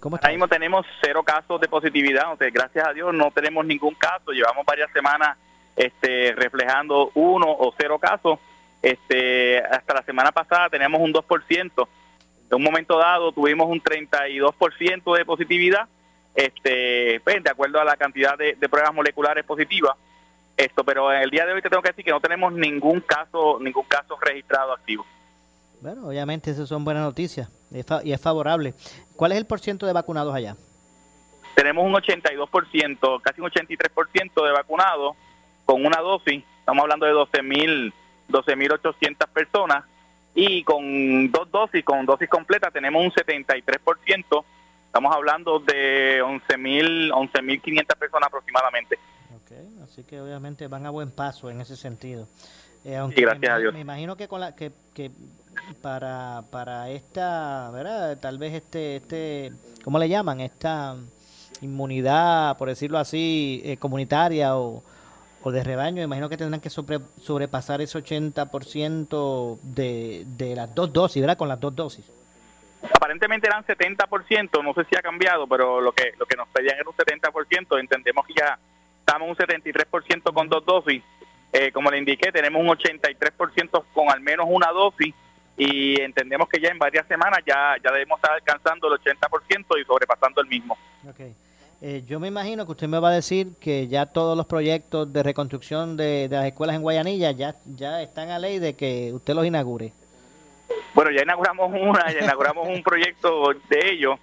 ¿Cómo 0.00 0.16
Ahora 0.16 0.30
mismo 0.30 0.48
tenemos 0.48 0.86
cero 1.00 1.22
casos 1.22 1.60
de 1.60 1.68
positividad, 1.68 2.32
o 2.32 2.36
gracias 2.36 2.86
a 2.86 2.92
Dios 2.92 3.14
no 3.14 3.30
tenemos 3.30 3.64
ningún 3.64 3.94
caso, 3.94 4.32
llevamos 4.32 4.64
varias 4.66 4.90
semanas 4.92 5.36
este, 5.76 6.32
reflejando 6.32 7.10
uno 7.14 7.46
o 7.48 7.74
cero 7.76 7.98
casos. 7.98 8.38
Este, 8.82 9.58
hasta 9.60 9.94
la 9.94 10.02
semana 10.02 10.30
pasada 10.30 10.68
teníamos 10.68 11.00
un 11.00 11.12
2%, 11.14 11.88
en 12.50 12.54
un 12.54 12.62
momento 12.62 12.98
dado 12.98 13.32
tuvimos 13.32 13.66
un 13.68 13.82
32% 13.82 15.16
de 15.16 15.24
positividad, 15.24 15.88
este, 16.34 17.20
pues, 17.20 17.42
de 17.42 17.50
acuerdo 17.50 17.80
a 17.80 17.84
la 17.84 17.96
cantidad 17.96 18.36
de 18.36 18.68
pruebas 18.68 18.92
moleculares 18.92 19.44
positivas 19.46 19.96
esto, 20.56 20.84
pero 20.84 21.12
en 21.12 21.22
el 21.22 21.30
día 21.30 21.46
de 21.46 21.52
hoy 21.52 21.62
te 21.62 21.68
tengo 21.68 21.82
que 21.82 21.90
decir 21.90 22.04
que 22.04 22.10
no 22.10 22.20
tenemos 22.20 22.52
ningún 22.52 23.00
caso, 23.00 23.58
ningún 23.60 23.84
caso 23.84 24.16
registrado 24.20 24.72
activo. 24.72 25.04
Bueno, 25.80 26.06
obviamente 26.08 26.50
eso 26.50 26.66
son 26.66 26.84
buenas 26.84 27.02
noticias 27.02 27.48
y 28.04 28.12
es 28.12 28.20
favorable. 28.20 28.74
¿Cuál 29.16 29.32
es 29.32 29.38
el 29.38 29.46
porcentaje 29.46 29.88
de 29.88 29.92
vacunados 29.92 30.34
allá? 30.34 30.56
Tenemos 31.54 31.84
un 31.84 31.92
82%, 31.92 33.20
casi 33.20 33.40
un 33.40 33.50
83% 33.50 34.46
de 34.46 34.52
vacunados 34.52 35.16
con 35.64 35.84
una 35.84 36.00
dosis. 36.00 36.42
Estamos 36.60 36.82
hablando 36.82 37.06
de 37.06 37.12
12.000, 37.12 37.92
12.800 38.28 39.28
personas 39.28 39.84
y 40.34 40.64
con 40.64 41.30
dos 41.30 41.50
dosis, 41.50 41.84
con 41.84 42.06
dosis 42.06 42.28
completa 42.28 42.70
tenemos 42.70 43.04
un 43.04 43.12
73%. 43.12 44.44
Estamos 44.86 45.14
hablando 45.14 45.58
de 45.58 46.22
11.000, 46.22 47.10
11.500 47.10 47.98
personas 47.98 48.28
aproximadamente 48.28 48.98
así 49.82 50.04
que 50.04 50.20
obviamente 50.20 50.66
van 50.68 50.86
a 50.86 50.90
buen 50.90 51.10
paso 51.10 51.50
en 51.50 51.60
ese 51.60 51.76
sentido. 51.76 52.26
Eh, 52.84 53.00
gracias 53.16 53.40
me, 53.40 53.48
a 53.48 53.58
Dios. 53.58 53.74
Me 53.74 53.80
imagino 53.80 54.16
que 54.16 54.28
con 54.28 54.40
la 54.40 54.54
que, 54.54 54.70
que 54.92 55.10
para 55.82 56.42
para 56.50 56.90
esta, 56.90 57.70
¿verdad? 57.72 58.18
Tal 58.18 58.38
vez 58.38 58.54
este 58.54 58.96
este 58.96 59.52
¿cómo 59.82 59.98
le 59.98 60.08
llaman? 60.08 60.40
Esta 60.40 60.96
inmunidad, 61.60 62.58
por 62.58 62.68
decirlo 62.68 62.98
así, 62.98 63.62
eh, 63.64 63.76
comunitaria 63.76 64.56
o, 64.56 64.82
o 65.42 65.50
de 65.50 65.64
rebaño, 65.64 66.02
imagino 66.02 66.28
que 66.28 66.36
tendrán 66.36 66.60
que 66.60 66.70
sobrepasar 66.70 67.80
ese 67.80 67.98
80% 67.98 69.58
de, 69.62 70.24
de 70.26 70.56
las 70.56 70.74
dos 70.74 70.92
dosis, 70.92 71.22
¿verdad? 71.22 71.36
Con 71.38 71.48
las 71.48 71.60
dos 71.60 71.74
dosis. 71.74 72.04
Aparentemente 72.92 73.46
eran 73.46 73.64
70%, 73.64 74.62
no 74.62 74.74
sé 74.74 74.84
si 74.84 74.96
ha 74.96 75.00
cambiado, 75.00 75.46
pero 75.46 75.80
lo 75.80 75.92
que 75.92 76.12
lo 76.18 76.26
que 76.26 76.36
nos 76.36 76.48
pedían 76.48 76.76
era 76.76 76.88
un 76.88 76.96
70%, 76.96 77.80
entendemos 77.80 78.26
que 78.26 78.34
ya 78.34 78.58
estamos 79.04 79.28
un 79.28 79.36
73% 79.36 80.32
con 80.32 80.48
dos 80.48 80.64
dosis. 80.64 81.02
Eh, 81.52 81.70
como 81.70 81.90
le 81.90 81.98
indiqué, 81.98 82.32
tenemos 82.32 82.60
un 82.60 82.68
83% 82.68 83.84
con 83.92 84.10
al 84.10 84.20
menos 84.20 84.46
una 84.48 84.72
dosis 84.72 85.14
y 85.56 86.00
entendemos 86.00 86.48
que 86.48 86.60
ya 86.60 86.70
en 86.70 86.78
varias 86.78 87.06
semanas 87.06 87.40
ya, 87.46 87.76
ya 87.82 87.92
debemos 87.92 88.18
estar 88.18 88.32
alcanzando 88.32 88.92
el 88.92 89.00
80% 89.00 89.80
y 89.80 89.84
sobrepasando 89.84 90.40
el 90.40 90.48
mismo. 90.48 90.76
Okay. 91.08 91.34
Eh, 91.80 92.02
yo 92.06 92.18
me 92.18 92.28
imagino 92.28 92.64
que 92.64 92.72
usted 92.72 92.88
me 92.88 92.98
va 92.98 93.10
a 93.10 93.12
decir 93.12 93.52
que 93.60 93.86
ya 93.88 94.06
todos 94.06 94.36
los 94.36 94.46
proyectos 94.46 95.12
de 95.12 95.22
reconstrucción 95.22 95.96
de, 95.96 96.28
las 96.30 96.46
escuelas 96.46 96.76
en 96.76 96.82
Guayanilla 96.82 97.30
ya, 97.32 97.54
ya 97.76 98.02
están 98.02 98.30
a 98.30 98.38
ley 98.38 98.58
de 98.58 98.74
que 98.74 99.12
usted 99.12 99.34
los 99.34 99.44
inaugure. 99.44 99.92
Bueno, 100.94 101.10
ya 101.10 101.22
inauguramos 101.22 101.70
una, 101.72 102.10
ya 102.10 102.20
inauguramos 102.24 102.68
un 102.68 102.82
proyecto 102.82 103.52
de 103.68 103.90
ellos, 103.90 104.18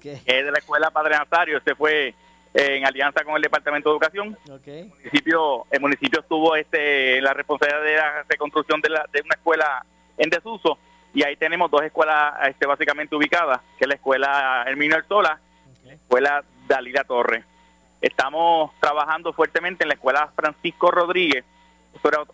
que 0.00 0.14
es 0.14 0.44
de 0.44 0.50
la 0.50 0.58
escuela 0.58 0.90
Padre 0.90 1.16
Nazario. 1.16 1.58
Este 1.58 1.74
fue 1.74 2.14
en 2.56 2.86
alianza 2.86 3.22
con 3.22 3.36
el 3.36 3.42
Departamento 3.42 3.90
de 3.90 3.94
Educación. 3.94 4.38
El 4.66 4.88
municipio, 4.88 5.66
el 5.70 5.80
municipio 5.80 6.20
estuvo 6.20 6.56
este, 6.56 7.20
la 7.20 7.34
responsabilidad 7.34 7.82
de 7.82 7.96
la 7.96 8.22
reconstrucción 8.28 8.80
de, 8.80 8.88
la, 8.88 9.06
de 9.12 9.20
una 9.20 9.34
escuela 9.34 9.84
en 10.16 10.30
desuso 10.30 10.78
y 11.16 11.22
ahí 11.22 11.34
tenemos 11.36 11.70
dos 11.70 11.82
escuelas 11.82 12.34
este, 12.46 12.66
básicamente 12.66 13.16
ubicadas, 13.16 13.60
que 13.78 13.84
es 13.84 13.88
la 13.88 13.94
escuela 13.94 14.64
Herminio 14.66 14.98
Sola 15.08 15.40
y 15.82 15.86
la 15.86 15.94
escuela 15.94 16.44
Dalila 16.68 17.04
Torres. 17.04 17.42
Estamos 18.02 18.70
trabajando 18.80 19.32
fuertemente 19.32 19.84
en 19.84 19.88
la 19.88 19.94
escuela 19.94 20.30
Francisco 20.36 20.90
Rodríguez, 20.90 21.42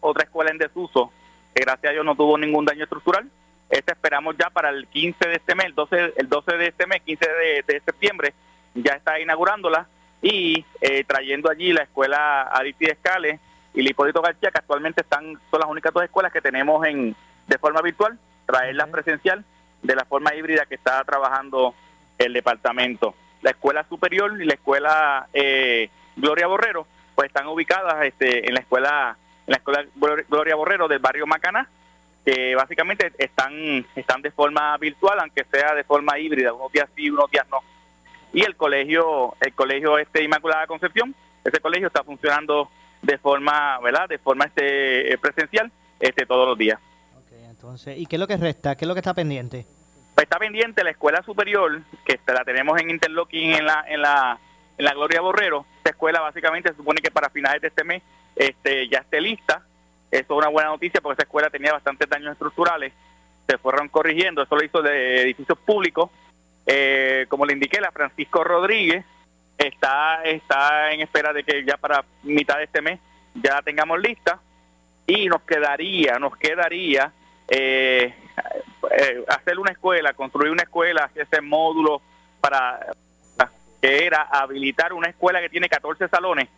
otra 0.00 0.24
escuela 0.24 0.50
en 0.50 0.58
desuso, 0.58 1.12
que 1.54 1.62
gracias 1.62 1.90
a 1.90 1.92
Dios 1.92 2.04
no 2.04 2.16
tuvo 2.16 2.36
ningún 2.36 2.64
daño 2.64 2.82
estructural. 2.82 3.30
Esta 3.70 3.92
esperamos 3.92 4.36
ya 4.36 4.50
para 4.50 4.70
el 4.70 4.88
15 4.88 5.28
de 5.28 5.36
este 5.36 5.54
mes, 5.54 5.66
el 5.66 5.74
12, 5.76 6.14
el 6.16 6.28
12 6.28 6.56
de 6.56 6.66
este 6.66 6.86
mes, 6.86 7.02
15 7.02 7.26
de, 7.66 7.80
septiembre, 7.84 8.34
ya 8.74 8.94
está 8.94 9.20
inaugurándola 9.20 9.86
y 10.22 10.64
eh, 10.80 11.04
trayendo 11.04 11.50
allí 11.50 11.72
la 11.72 11.82
escuela 11.82 12.42
Aristides 12.42 12.94
Escales 12.94 13.40
y 13.74 13.88
Hipólito 13.88 14.22
García, 14.22 14.50
que 14.50 14.58
actualmente 14.58 15.00
están, 15.00 15.38
son 15.50 15.60
las 15.60 15.68
únicas 15.68 15.92
dos 15.92 16.04
escuelas 16.04 16.32
que 16.32 16.40
tenemos 16.40 16.86
en 16.86 17.14
de 17.48 17.58
forma 17.58 17.82
virtual, 17.82 18.18
traerlas 18.46 18.88
presencial 18.88 19.44
de 19.82 19.96
la 19.96 20.04
forma 20.04 20.34
híbrida 20.34 20.64
que 20.66 20.76
está 20.76 21.02
trabajando 21.04 21.74
el 22.18 22.32
departamento. 22.32 23.14
La 23.42 23.50
escuela 23.50 23.84
superior 23.88 24.40
y 24.40 24.44
la 24.44 24.54
escuela 24.54 25.26
eh, 25.32 25.90
Gloria 26.16 26.46
Borrero, 26.46 26.86
pues 27.16 27.26
están 27.26 27.48
ubicadas 27.48 28.04
este, 28.04 28.46
en 28.46 28.54
la 28.54 28.60
escuela 28.60 29.16
en 29.44 29.50
la 29.50 29.56
escuela 29.56 29.84
Gloria 30.28 30.54
Borrero 30.54 30.86
del 30.86 31.00
barrio 31.00 31.26
Macaná, 31.26 31.68
que 32.24 32.54
básicamente 32.54 33.12
están 33.18 33.84
están 33.96 34.22
de 34.22 34.30
forma 34.30 34.76
virtual, 34.78 35.18
aunque 35.18 35.44
sea 35.50 35.74
de 35.74 35.82
forma 35.82 36.16
híbrida, 36.16 36.52
unos 36.52 36.70
días 36.70 36.88
sí, 36.94 37.10
unos 37.10 37.28
días 37.28 37.46
no. 37.50 37.58
Y 38.32 38.44
el 38.44 38.56
colegio 38.56 39.34
el 39.40 39.54
colegio 39.54 39.98
este 39.98 40.22
Inmaculada 40.22 40.66
Concepción, 40.66 41.14
ese 41.44 41.60
colegio 41.60 41.88
está 41.88 42.02
funcionando 42.02 42.68
de 43.02 43.18
forma, 43.18 43.78
¿verdad? 43.80 44.08
De 44.08 44.18
forma 44.18 44.44
este 44.44 45.16
presencial 45.18 45.70
este 46.00 46.26
todos 46.26 46.48
los 46.48 46.58
días. 46.58 46.80
entonces, 47.50 47.98
¿y 47.98 48.06
qué 48.06 48.16
es 48.16 48.20
lo 48.20 48.26
que 48.26 48.36
resta? 48.36 48.76
¿Qué 48.76 48.84
es 48.84 48.88
lo 48.88 48.94
que 48.94 49.00
está 49.00 49.14
pendiente? 49.14 49.66
Pues 50.14 50.24
está 50.24 50.38
pendiente 50.38 50.84
la 50.84 50.90
escuela 50.90 51.22
superior, 51.22 51.80
que 52.04 52.18
la 52.26 52.44
tenemos 52.44 52.80
en 52.80 52.90
Interlocking 52.90 53.52
en 53.52 53.66
la 53.66 53.84
en 53.88 54.02
la 54.02 54.38
en 54.78 54.84
la 54.84 54.94
Gloria 54.94 55.20
Borrero. 55.20 55.64
Esta 55.78 55.90
escuela 55.90 56.20
básicamente 56.20 56.70
se 56.70 56.76
supone 56.76 57.00
que 57.00 57.10
para 57.10 57.30
finales 57.30 57.60
de 57.60 57.68
este 57.68 57.84
mes 57.84 58.02
este, 58.36 58.88
ya 58.88 58.98
esté 58.98 59.20
lista. 59.20 59.62
Eso 60.10 60.34
es 60.34 60.38
una 60.38 60.48
buena 60.48 60.70
noticia 60.70 61.00
porque 61.00 61.14
esa 61.14 61.22
escuela 61.22 61.50
tenía 61.50 61.72
bastantes 61.72 62.08
daños 62.08 62.32
estructurales. 62.32 62.92
Se 63.46 63.58
fueron 63.58 63.88
corrigiendo. 63.88 64.42
Eso 64.42 64.56
lo 64.56 64.64
hizo 64.64 64.82
de 64.82 65.22
edificios 65.22 65.58
públicos. 65.58 66.10
Eh, 66.66 67.26
como 67.28 67.46
le 67.46 67.54
indiqué, 67.54 67.80
la 67.80 67.90
Francisco 67.90 68.44
Rodríguez 68.44 69.04
está, 69.58 70.22
está 70.24 70.92
en 70.92 71.00
espera 71.00 71.32
de 71.32 71.44
que 71.44 71.64
ya 71.64 71.76
para 71.76 72.04
mitad 72.22 72.58
de 72.58 72.64
este 72.64 72.82
mes 72.82 73.00
ya 73.34 73.54
la 73.54 73.62
tengamos 73.62 74.00
lista. 74.00 74.40
Y 75.06 75.26
nos 75.26 75.42
quedaría, 75.42 76.18
nos 76.18 76.36
quedaría 76.36 77.12
eh, 77.48 78.14
eh, 78.96 79.24
hacer 79.28 79.58
una 79.58 79.72
escuela, 79.72 80.12
construir 80.14 80.52
una 80.52 80.62
escuela, 80.62 81.10
ese 81.14 81.40
módulo 81.40 82.00
para 82.40 82.80
que 83.80 84.06
era 84.06 84.22
habilitar 84.30 84.92
una 84.92 85.08
escuela 85.08 85.40
que 85.40 85.48
tiene 85.48 85.68
14 85.68 86.06
salones 86.06 86.48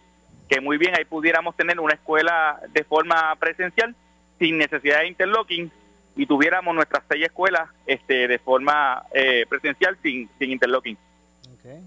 que 0.48 0.60
muy 0.60 0.78
bien 0.78 0.94
ahí 0.96 1.04
pudiéramos 1.04 1.56
tener 1.56 1.80
una 1.80 1.94
escuela 1.94 2.60
de 2.72 2.84
forma 2.84 3.34
presencial 3.36 3.94
sin 4.38 4.58
necesidad 4.58 5.00
de 5.00 5.08
interlocking 5.08 5.70
y 6.16 6.26
tuviéramos 6.26 6.74
nuestras 6.74 7.02
seis 7.08 7.24
escuelas 7.24 7.68
este, 7.86 8.28
de 8.28 8.38
forma 8.38 9.02
eh, 9.12 9.46
presencial 9.48 9.96
sin, 10.02 10.28
sin 10.38 10.50
interlocking. 10.50 10.96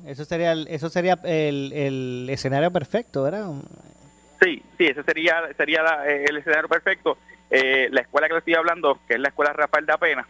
Eso 0.08 0.26
sería, 0.26 0.54
el, 0.54 0.68
eso 0.70 0.90
sería 0.90 1.20
el, 1.24 1.72
el, 1.72 2.28
escenario 2.32 2.72
perfecto, 2.72 3.24
¿verdad? 3.24 3.52
Sí, 4.42 4.64
sí, 4.76 4.88
ese 4.88 5.04
sería, 5.04 5.44
sería 5.56 6.04
el 6.06 6.36
escenario 6.36 6.68
perfecto. 6.68 7.18
Eh, 7.50 7.88
la 7.92 8.02
escuela 8.02 8.28
que 8.28 8.34
le 8.34 8.40
estoy 8.40 8.56
hablando, 8.56 9.00
que 9.08 9.14
es 9.14 9.20
la 9.20 9.30
escuela 9.30 9.54
Rafael 9.54 9.86
de 9.86 9.94
Apena, 9.94 10.28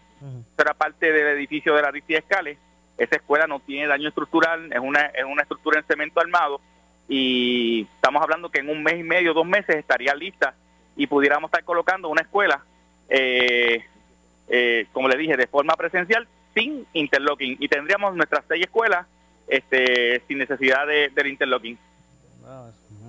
será 0.55 0.73
parte 0.73 1.11
del 1.11 1.27
edificio 1.27 1.73
de 1.75 1.81
la 1.81 1.91
Ricia 1.91 2.19
Escales. 2.19 2.57
Esa 2.97 3.15
escuela 3.15 3.47
no 3.47 3.59
tiene 3.59 3.87
daño 3.87 4.09
estructural, 4.09 4.71
es 4.71 4.79
una, 4.79 5.05
es 5.07 5.23
una 5.23 5.43
estructura 5.43 5.79
en 5.79 5.85
cemento 5.85 6.19
armado 6.19 6.59
y 7.07 7.87
estamos 7.95 8.21
hablando 8.21 8.49
que 8.49 8.59
en 8.59 8.69
un 8.69 8.83
mes 8.83 8.99
y 8.99 9.03
medio, 9.03 9.33
dos 9.33 9.45
meses 9.45 9.75
estaría 9.75 10.13
lista 10.13 10.55
y 10.95 11.07
pudiéramos 11.07 11.49
estar 11.49 11.63
colocando 11.63 12.09
una 12.09 12.21
escuela, 12.21 12.63
eh, 13.09 13.83
eh, 14.47 14.87
como 14.93 15.07
le 15.07 15.17
dije, 15.17 15.37
de 15.37 15.47
forma 15.47 15.75
presencial 15.75 16.27
sin 16.53 16.85
interlocking 16.93 17.57
y 17.59 17.67
tendríamos 17.67 18.15
nuestras 18.15 18.43
seis 18.47 18.65
escuelas 18.65 19.05
este, 19.47 20.21
sin 20.27 20.39
necesidad 20.39 20.87
de, 20.87 21.09
del 21.09 21.27
interlocking. 21.27 21.77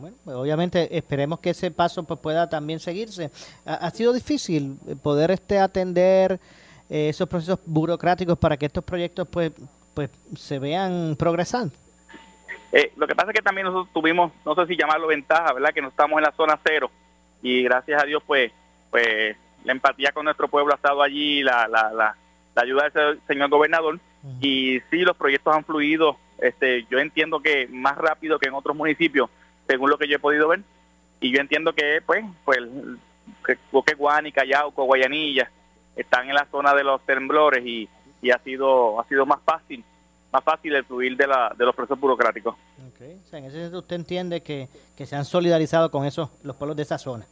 Bueno, 0.01 0.17
pues 0.25 0.37
obviamente 0.37 0.97
esperemos 0.97 1.41
que 1.41 1.51
ese 1.51 1.71
paso 1.71 2.03
pues 2.05 2.19
pueda 2.21 2.49
también 2.49 2.81
seguirse. 2.81 3.31
Ha, 3.65 3.91
sido 3.91 4.13
difícil 4.13 4.77
poder 5.03 5.31
este 5.31 5.59
atender 5.59 6.41
eh, 6.91 7.09
esos 7.09 7.29
procesos 7.29 7.59
burocráticos 7.65 8.39
para 8.39 8.57
que 8.57 8.67
estos 8.67 8.85
proyectos 8.85 9.27
pues 9.29 9.53
pues 9.99 10.11
se 10.37 10.61
vean 10.61 11.17
progresando. 11.19 11.75
Eh, 12.71 12.93
lo 12.97 13.09
que 13.09 13.17
pasa 13.17 13.33
es 13.33 13.37
que 13.37 13.43
también 13.43 13.67
nosotros 13.67 13.93
tuvimos, 13.93 14.31
no 14.47 14.55
sé 14.55 14.67
si 14.67 14.77
llamarlo 14.77 15.09
ventaja, 15.09 15.53
¿verdad? 15.53 15.75
Que 15.75 15.83
no 15.83 15.89
estamos 15.89 16.19
en 16.19 16.23
la 16.23 16.33
zona 16.33 16.57
cero 16.65 16.89
y 17.43 17.65
gracias 17.65 18.01
a 18.01 18.07
Dios, 18.07 18.23
pues, 18.25 18.53
pues 18.93 19.37
la 19.65 19.73
empatía 19.73 20.13
con 20.13 20.25
nuestro 20.25 20.49
pueblo 20.49 20.73
ha 20.73 20.77
estado 20.77 21.03
allí, 21.03 21.43
la, 21.43 21.69
la, 21.69 21.93
la, 21.93 22.17
ayuda 22.57 22.89
del 22.91 23.21
señor 23.29 23.51
gobernador 23.51 24.01
y 24.41 24.81
sí, 24.91 24.99
los 24.99 25.17
proyectos 25.17 25.55
han 25.55 25.65
fluido. 25.65 26.17
Este, 26.39 26.87
yo 26.91 26.99
entiendo 26.99 27.41
que 27.41 27.69
más 27.69 27.97
rápido 27.97 28.39
que 28.39 28.49
en 28.49 28.55
otros 28.55 28.77
municipios, 28.77 29.31
según 29.69 29.91
lo 29.91 29.99
que 29.99 30.09
yo 30.09 30.17
he 30.17 30.21
podido 30.21 30.49
ver, 30.49 30.61
y 31.21 31.33
yo 31.33 31.41
entiendo 31.41 31.73
que, 31.73 32.01
pues, 32.05 32.25
pues, 32.45 32.61
que 33.45 33.95
Guánica, 33.95 34.45
Yauco, 34.45 34.85
Guayanilla 34.85 35.51
están 35.95 36.29
en 36.29 36.35
la 36.35 36.47
zona 36.47 36.75
de 36.75 36.85
los 36.85 37.01
temblores 37.03 37.65
y, 37.65 37.89
y 38.23 38.31
ha 38.31 38.39
sido 38.39 39.01
ha 39.01 39.05
sido 39.05 39.27
más 39.27 39.41
fácil 39.45 39.85
más 40.33 40.45
fácil 40.45 40.75
el 40.75 40.85
fluir 40.85 41.17
de, 41.17 41.27
la, 41.27 41.55
de 41.57 41.65
los 41.65 41.75
procesos 41.75 41.99
burocráticos. 41.99 42.55
Okay. 42.95 43.21
en 43.33 43.45
ese 43.45 43.57
sentido 43.57 43.79
usted 43.81 43.97
entiende 43.97 44.43
que, 44.43 44.69
se 45.05 45.17
han 45.17 45.25
solidarizado 45.25 45.91
con 45.91 46.05
esos 46.05 46.29
los 46.43 46.57
pueblos 46.57 46.77
de 46.77 46.83
esa 46.83 46.99
zona. 46.99 47.27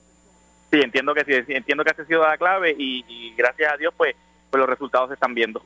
Sí, 0.77 0.83
entiendo 0.83 1.15
que 1.15 1.25
sí, 1.25 1.55
entiendo 1.55 1.83
que 1.85 1.91
ha 1.91 2.05
sido 2.05 2.23
la 2.23 2.37
clave 2.37 2.77
y, 2.79 3.33
gracias 3.35 3.73
a 3.73 3.77
Dios 3.79 3.95
pues, 3.97 4.15
pues 4.51 4.59
los 4.61 4.69
resultados 4.69 5.09
se 5.09 5.15
están 5.15 5.33
viendo. 5.33 5.62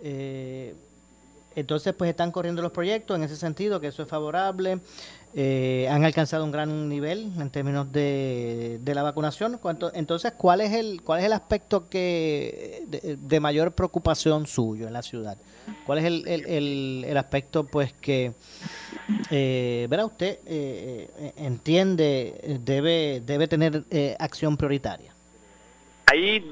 Eh, 0.00 0.72
entonces 1.56 1.92
pues 1.92 2.08
están 2.10 2.30
corriendo 2.30 2.62
los 2.62 2.70
proyectos 2.70 3.16
en 3.16 3.24
ese 3.24 3.34
sentido, 3.34 3.80
que 3.80 3.88
eso 3.88 4.02
es 4.02 4.08
favorable. 4.08 4.78
Eh, 5.34 5.88
han 5.90 6.04
alcanzado 6.04 6.44
un 6.44 6.52
gran 6.52 6.88
nivel 6.88 7.32
en 7.40 7.50
términos 7.50 7.90
de, 7.90 8.78
de 8.82 8.94
la 8.94 9.02
vacunación. 9.02 9.58
Entonces, 9.94 10.32
¿cuál 10.36 10.60
es 10.60 10.72
el 10.72 11.02
cuál 11.02 11.20
es 11.20 11.26
el 11.26 11.32
aspecto 11.32 11.88
que 11.88 12.84
de, 12.86 13.40
mayor 13.40 13.72
preocupación 13.72 14.46
suyo 14.46 14.86
en 14.86 14.92
la 14.92 15.02
ciudad? 15.02 15.38
¿Cuál 15.86 15.98
es 15.98 16.04
el, 16.04 16.28
el, 16.28 17.04
el, 17.04 17.16
aspecto 17.16 17.64
pues 17.64 17.92
que 17.94 18.32
eh, 19.30 19.86
verá 19.88 20.04
usted 20.04 20.38
eh, 20.46 21.08
eh, 21.18 21.32
entiende 21.36 22.58
debe 22.60 23.20
debe 23.20 23.48
tener 23.48 23.84
acción 24.18 24.56
prioritaria? 24.56 25.12
Ahí 26.06 26.44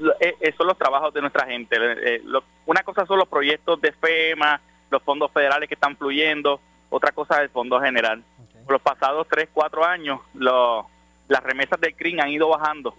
son 0.57 0.67
los 0.67 0.77
trabajos 0.77 1.13
de 1.13 1.21
nuestra 1.21 1.45
gente. 1.45 1.77
una 2.65 2.83
cosa 2.83 3.05
son 3.05 3.19
los 3.19 3.27
proyectos 3.27 3.79
de 3.79 3.91
FEMA, 3.91 4.59
los 4.89 5.03
fondos 5.03 5.31
federales 5.31 5.69
que 5.69 5.75
están 5.75 5.95
fluyendo, 5.95 6.59
otra 6.89 7.11
cosa 7.11 7.37
es 7.37 7.43
el 7.43 7.49
fondo 7.49 7.79
general 7.79 8.23
los 8.71 8.81
pasados 8.81 9.27
3, 9.29 9.49
4 9.53 9.85
años 9.85 10.19
las 10.33 11.43
remesas 11.43 11.79
del 11.79 11.95
CRIM 11.95 12.19
han 12.19 12.29
ido 12.29 12.47
bajando 12.49 12.95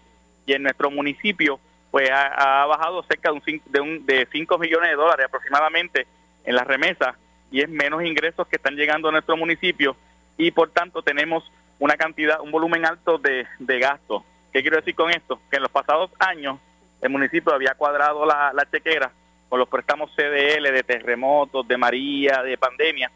y 0.47 0.53
en 0.53 0.63
nuestro 0.63 0.91
municipio 0.91 1.59
pues 1.91 2.11
ha, 2.11 2.65
bajado 2.67 3.03
cerca 3.03 3.31
de, 3.31 3.35
un, 3.35 3.63
de, 3.67 3.81
un, 3.81 4.07
de 4.07 4.27
5 4.31 4.59
millones 4.59 4.91
de 4.91 4.97
dólares 4.97 5.27
aproximadamente 5.27 6.07
en 6.45 6.55
las 6.55 6.67
remesas 6.67 7.17
y 7.53 7.61
es 7.61 7.69
menos 7.69 8.03
ingresos 8.03 8.49
que 8.49 8.57
están 8.57 8.75
llegando 8.75 9.09
a 9.09 9.13
nuestro 9.13 9.37
municipio 9.37 9.95
y 10.37 10.51
por 10.51 10.71
tanto 10.71 11.03
tenemos 11.03 11.45
una 11.79 11.97
cantidad, 11.97 12.41
un 12.41 12.51
volumen 12.51 12.87
alto 12.87 13.19
de, 13.19 13.47
de 13.59 13.79
gastos. 13.79 14.23
¿Qué 14.53 14.63
quiero 14.63 14.79
decir 14.79 14.95
con 14.95 15.11
esto? 15.11 15.41
Que 15.51 15.57
en 15.57 15.63
los 15.63 15.71
pasados 15.71 16.11
años 16.19 16.59
el 17.01 17.11
municipio 17.11 17.53
había 17.53 17.75
cuadrado 17.75 18.25
la, 18.25 18.53
la 18.55 18.69
chequera 18.71 19.13
con 19.49 19.59
los 19.59 19.69
préstamos 19.69 20.11
CDL 20.17 20.73
de 20.73 20.83
terremotos, 20.83 21.69
de 21.69 21.77
María, 21.77 22.43
de 22.43 22.57
pandemia, 22.57 23.11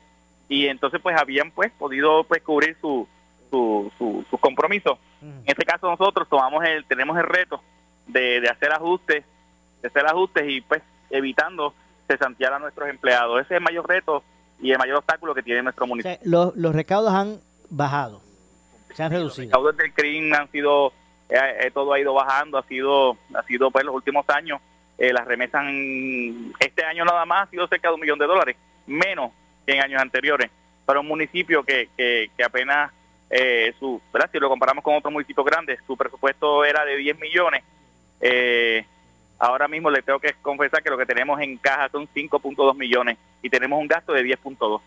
y 0.51 0.67
entonces 0.67 1.01
pues 1.01 1.17
habían 1.17 1.51
pues 1.51 1.73
podido 1.73 2.25
pues 2.25 2.43
cubrir 2.43 2.77
su, 2.81 3.09
su, 3.51 3.91
su, 3.99 4.39
compromiso. 4.39 4.99
En 5.23 5.45
este 5.47 5.65
caso 5.65 5.89
nosotros 5.89 6.29
tomamos 6.29 6.63
el, 6.65 6.85
tenemos 6.85 7.17
el 7.17 7.25
reto 7.25 7.63
de, 8.07 8.43
de 8.43 8.49
hacer 8.51 8.71
ajustes, 8.71 9.25
de 9.81 9.89
hacer 9.89 10.07
ajustes 10.07 10.45
y 10.47 10.61
pues 10.61 10.83
evitando 11.09 11.73
cesantear 12.07 12.53
a 12.53 12.59
nuestros 12.59 12.89
empleados. 12.89 13.41
Ese 13.41 13.55
es 13.55 13.59
el 13.59 13.65
mayor 13.65 13.89
reto 13.89 14.23
y 14.61 14.73
el 14.73 14.79
mayor 14.79 14.97
obstáculo 14.97 15.35
que 15.35 15.43
tiene 15.43 15.63
nuestro 15.63 15.87
municipio. 15.87 16.19
los, 16.25 16.57
los 16.57 16.75
recaudos 16.75 17.13
han 17.13 17.41
bajado, 17.71 18.21
se 18.95 19.03
han 19.03 19.13
reducido. 19.13 19.45
Los 19.45 19.53
recaudos 19.53 19.77
del 19.77 19.93
CRIM 19.93 20.35
han 20.35 20.51
sido, 20.51 20.93
eh, 21.29 21.39
eh, 21.61 21.71
todo 21.73 21.93
ha 21.93 22.01
ido 22.01 22.15
bajando, 22.15 22.59
ha 22.59 22.63
sido, 22.65 23.17
ha 23.35 23.43
sido 23.45 23.71
pues 23.71 23.85
los 23.85 23.95
últimos 23.95 24.25
años, 24.29 24.61
eh, 24.99 25.13
las 25.13 25.27
remesas, 25.27 25.65
este 26.59 26.85
año 26.85 27.05
nada 27.05 27.25
más 27.27 27.47
ha 27.47 27.51
sido 27.51 27.67
cerca 27.69 27.89
de 27.89 27.95
un 27.95 28.01
millón 28.01 28.19
de 28.19 28.27
dólares, 28.27 28.57
menos 28.87 29.33
en 29.67 29.83
años 29.83 30.01
anteriores. 30.01 30.51
para 30.85 31.01
un 31.01 31.09
municipio 31.09 31.65
que, 31.65 31.89
que, 31.97 32.31
que 32.37 32.45
apenas, 32.45 32.93
eh, 33.29 33.75
su, 33.79 34.01
¿verdad? 34.13 34.31
si 34.31 34.39
lo 34.39 34.49
comparamos 34.49 34.85
con 34.85 34.95
otros 34.95 35.13
municipios 35.13 35.45
grandes, 35.45 35.81
su 35.87 35.97
presupuesto 35.97 36.65
era 36.65 36.85
de 36.85 36.97
10 36.97 37.19
millones. 37.19 37.65
Eh, 38.21 38.87
ahora 39.39 39.68
mismo 39.68 39.91
le 39.91 40.03
tengo 40.03 40.18
que 40.18 40.34
confesar 40.43 40.82
que 40.82 40.91
lo 40.91 40.99
que 40.99 41.07
tenemos 41.07 41.41
en 41.41 41.57
caja 41.59 41.89
son 41.91 42.09
5.2 42.09 42.76
millones 42.76 43.18
y 43.43 43.51
tenemos 43.51 43.78
un 43.78 43.87
gasto 43.87 44.12
de 44.12 44.22
10.2. 44.22 44.80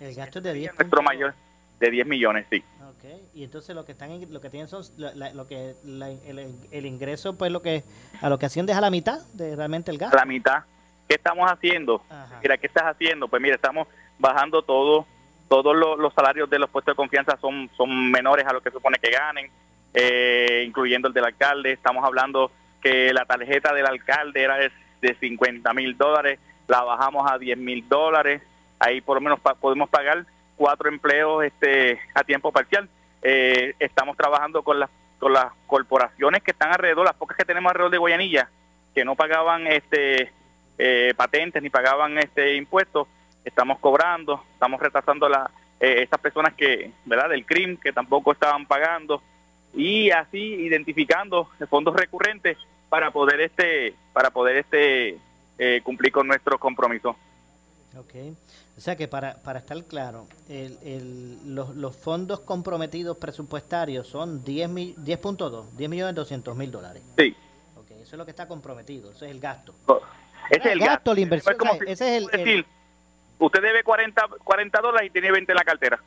El 0.00 0.14
gasto 0.14 0.38
es 0.38 0.44
de 0.44 0.52
10. 0.52 0.78
Nuestro 0.78 1.02
mayor 1.02 1.34
de 1.80 1.90
10 1.90 2.06
millones, 2.06 2.46
sí. 2.50 2.62
Okay. 2.98 3.28
Y 3.34 3.44
entonces 3.44 3.74
lo 3.74 3.84
que 3.84 3.92
están 3.92 4.10
lo 4.32 4.40
que 4.40 4.50
tienen 4.50 4.68
son 4.68 4.84
la, 4.96 5.32
lo 5.32 5.46
que 5.46 5.74
la, 5.84 6.10
el, 6.10 6.54
el, 6.70 6.86
ingreso 6.86 7.36
pues 7.36 7.50
lo 7.50 7.62
que 7.62 7.84
a 8.20 8.28
lo 8.28 8.38
que 8.38 8.46
asciende 8.46 8.72
es 8.72 8.78
a 8.78 8.80
la 8.80 8.90
mitad 8.90 9.20
de 9.32 9.56
realmente 9.56 9.90
el 9.90 9.98
gasto. 9.98 10.16
A 10.16 10.20
la 10.20 10.26
mitad. 10.26 10.64
¿Qué 11.08 11.16
estamos 11.16 11.50
haciendo? 11.50 12.02
Ajá. 12.08 12.38
Mira, 12.42 12.56
¿qué 12.56 12.66
estás 12.66 12.84
haciendo? 12.84 13.28
Pues 13.28 13.42
mira, 13.42 13.56
estamos 13.56 13.88
bajando 14.18 14.62
todo 14.62 15.06
todos 15.48 15.76
los, 15.76 15.98
los, 15.98 16.14
salarios 16.14 16.48
de 16.48 16.58
los 16.58 16.70
puestos 16.70 16.92
de 16.92 16.96
confianza 16.96 17.36
son 17.40 17.70
son 17.76 18.10
menores 18.10 18.46
a 18.46 18.52
lo 18.52 18.60
que 18.60 18.70
se 18.70 18.76
supone 18.76 18.98
que 18.98 19.10
ganen, 19.10 19.50
eh, 19.94 20.64
incluyendo 20.66 21.08
el 21.08 21.14
del 21.14 21.24
alcalde. 21.24 21.72
Estamos 21.72 22.04
hablando 22.04 22.50
que 22.82 23.12
la 23.14 23.24
tarjeta 23.24 23.72
del 23.72 23.86
alcalde 23.86 24.42
era 24.42 24.56
de, 24.56 24.70
de 25.00 25.14
50 25.14 25.72
mil 25.72 25.96
dólares, 25.96 26.38
la 26.68 26.82
bajamos 26.82 27.30
a 27.30 27.38
10 27.38 27.56
mil 27.56 27.88
dólares. 27.88 28.42
Ahí 28.78 29.00
por 29.00 29.16
lo 29.16 29.20
menos 29.20 29.40
podemos 29.60 29.88
pagar 29.88 30.26
cuatro 30.56 30.88
empleos 30.88 31.44
este 31.44 31.98
a 32.14 32.24
tiempo 32.24 32.52
parcial. 32.52 32.88
Eh, 33.22 33.74
estamos 33.78 34.16
trabajando 34.16 34.62
con 34.62 34.78
las 34.80 34.90
con 35.18 35.32
las 35.32 35.52
corporaciones 35.66 36.42
que 36.42 36.50
están 36.50 36.72
alrededor, 36.72 37.06
las 37.06 37.14
pocas 37.14 37.36
que 37.36 37.46
tenemos 37.46 37.70
alrededor 37.70 37.92
de 37.92 37.98
Guayanilla, 37.98 38.50
que 38.94 39.06
no 39.06 39.14
pagaban 39.14 39.66
este 39.66 40.30
eh, 40.76 41.14
patentes 41.16 41.62
ni 41.62 41.70
pagaban 41.70 42.18
este 42.18 42.56
impuestos, 42.56 43.08
estamos 43.44 43.78
cobrando, 43.78 44.44
estamos 44.52 44.80
retrasando 44.80 45.28
la 45.28 45.50
eh, 45.80 46.02
estas 46.02 46.20
personas 46.20 46.54
que, 46.54 46.90
¿verdad? 47.04 47.30
del 47.30 47.46
crimen 47.46 47.76
que 47.76 47.92
tampoco 47.92 48.32
estaban 48.32 48.66
pagando 48.66 49.22
y 49.74 50.10
así 50.10 50.38
identificando 50.38 51.48
fondos 51.68 51.94
recurrentes 51.96 52.58
para 52.88 53.10
poder 53.10 53.40
este 53.40 53.94
para 54.12 54.30
poder 54.30 54.56
este 54.56 55.18
eh, 55.58 55.80
cumplir 55.82 56.12
con 56.12 56.26
nuestro 56.26 56.58
compromiso. 56.58 57.16
Okay. 57.96 58.36
O 58.76 58.80
sea 58.80 58.96
que 58.96 59.06
para, 59.06 59.36
para 59.36 59.60
estar 59.60 59.82
claro, 59.84 60.26
el, 60.48 60.78
el, 60.82 61.54
los, 61.54 61.76
los, 61.76 61.96
fondos 61.96 62.40
comprometidos 62.40 63.16
presupuestarios 63.18 64.08
son 64.08 64.44
10.2, 64.44 64.96
10, 64.96 65.76
10 65.76 65.90
millones 65.90 66.14
200 66.16 66.56
mil 66.56 66.72
dólares. 66.72 67.02
Sí. 67.16 67.36
Okay, 67.76 68.02
eso 68.02 68.16
es 68.16 68.18
lo 68.18 68.24
que 68.24 68.32
está 68.32 68.48
comprometido, 68.48 69.12
ese 69.12 69.26
es 69.26 69.30
el 69.30 69.38
gasto. 69.38 69.74
Ese 70.50 70.58
es 70.58 70.66
el 70.66 70.80
gasto, 70.80 70.92
gasto 70.92 71.14
la 71.14 71.20
inversión. 71.20 71.52
Es 71.52 71.58
como 71.58 71.74
ese 71.74 71.92
es 71.92 72.22
el, 72.22 72.26
decir, 72.26 72.48
el, 72.48 72.66
usted 73.38 73.62
debe 73.62 73.84
40, 73.84 74.28
40 74.42 74.80
dólares 74.80 75.08
y 75.08 75.12
tiene 75.12 75.30
20 75.30 75.52
en 75.52 75.56
la 75.56 75.64
cartera. 75.64 76.00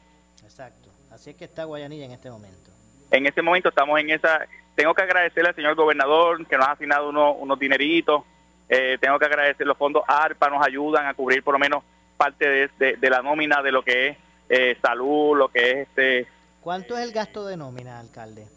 Exacto. 0.44 0.90
Así 1.12 1.30
es 1.30 1.38
que 1.38 1.46
está 1.46 1.64
Guayanilla 1.64 2.06
en 2.06 2.12
este 2.12 2.30
momento. 2.30 2.70
En 3.12 3.26
este 3.26 3.42
momento 3.42 3.70
estamos 3.70 4.00
en 4.00 4.10
esa... 4.10 4.46
Tengo 4.76 4.94
que 4.94 5.02
agradecerle 5.02 5.50
al 5.50 5.56
señor 5.56 5.76
gobernador 5.76 6.46
que 6.46 6.58
nos 6.58 6.68
ha 6.68 6.72
asignado 6.72 7.10
unos, 7.10 7.36
unos 7.40 7.58
dineritos. 7.58 8.24
Eh, 8.70 8.98
tengo 9.00 9.18
que 9.18 9.26
agradecer 9.26 9.66
los 9.66 9.78
fondos 9.78 10.04
ARPA, 10.08 10.50
nos 10.50 10.66
ayudan 10.66 11.08
a 11.08 11.14
cubrir 11.14 11.44
por 11.44 11.54
lo 11.54 11.60
menos 11.60 11.84
parte 12.18 12.48
de, 12.48 12.70
de, 12.78 12.98
de 12.98 13.10
la 13.10 13.22
nómina 13.22 13.62
de 13.62 13.72
lo 13.72 13.82
que 13.82 14.10
es 14.10 14.18
eh, 14.50 14.78
salud, 14.82 15.38
lo 15.38 15.48
que 15.50 15.72
es 15.72 15.88
este... 15.88 16.28
¿Cuánto 16.62 16.98
es 16.98 17.06
el 17.06 17.14
gasto 17.14 17.46
de 17.46 17.58
nómina, 17.58 18.00
alcalde? 18.00 18.48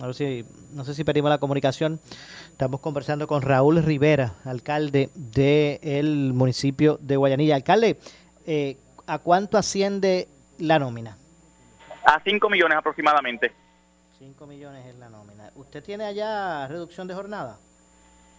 A 0.00 0.06
ver 0.06 0.44
no 0.74 0.84
sé 0.84 0.94
si 0.94 1.02
perdimos 1.02 1.30
la 1.30 1.38
comunicación. 1.38 1.98
Estamos 2.52 2.80
conversando 2.80 3.26
con 3.26 3.42
Raúl 3.42 3.82
Rivera, 3.82 4.34
alcalde 4.44 5.10
del 5.14 6.32
municipio 6.34 6.98
de 7.00 7.16
Guayanilla. 7.16 7.56
Alcalde, 7.56 7.98
eh, 8.46 8.76
¿a 9.06 9.18
cuánto 9.18 9.58
asciende 9.58 10.28
la 10.58 10.78
nómina? 10.78 11.16
A 12.08 12.20
5 12.24 12.48
millones 12.48 12.78
aproximadamente. 12.78 13.52
5 14.18 14.46
millones 14.46 14.86
es 14.86 14.94
la 14.94 15.10
nómina. 15.10 15.50
¿Usted 15.56 15.84
tiene 15.84 16.06
allá 16.06 16.66
reducción 16.66 17.06
de 17.06 17.12
jornada? 17.12 17.58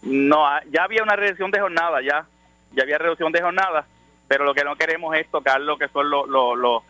No, 0.01 0.43
ya 0.71 0.85
había 0.85 1.03
una 1.03 1.15
reducción 1.15 1.51
de 1.51 1.59
jornada, 1.59 2.01
ya, 2.01 2.25
ya 2.71 2.81
había 2.81 2.97
reducción 2.97 3.31
de 3.31 3.43
jornada, 3.43 3.85
pero 4.27 4.43
lo 4.43 4.55
que 4.55 4.63
no 4.63 4.75
queremos 4.75 5.15
es 5.15 5.29
tocar 5.29 5.61
lo 5.61 5.77
que 5.77 5.87
son 5.89 6.09
los, 6.09 6.27
los, 6.27 6.57
los 6.57 6.81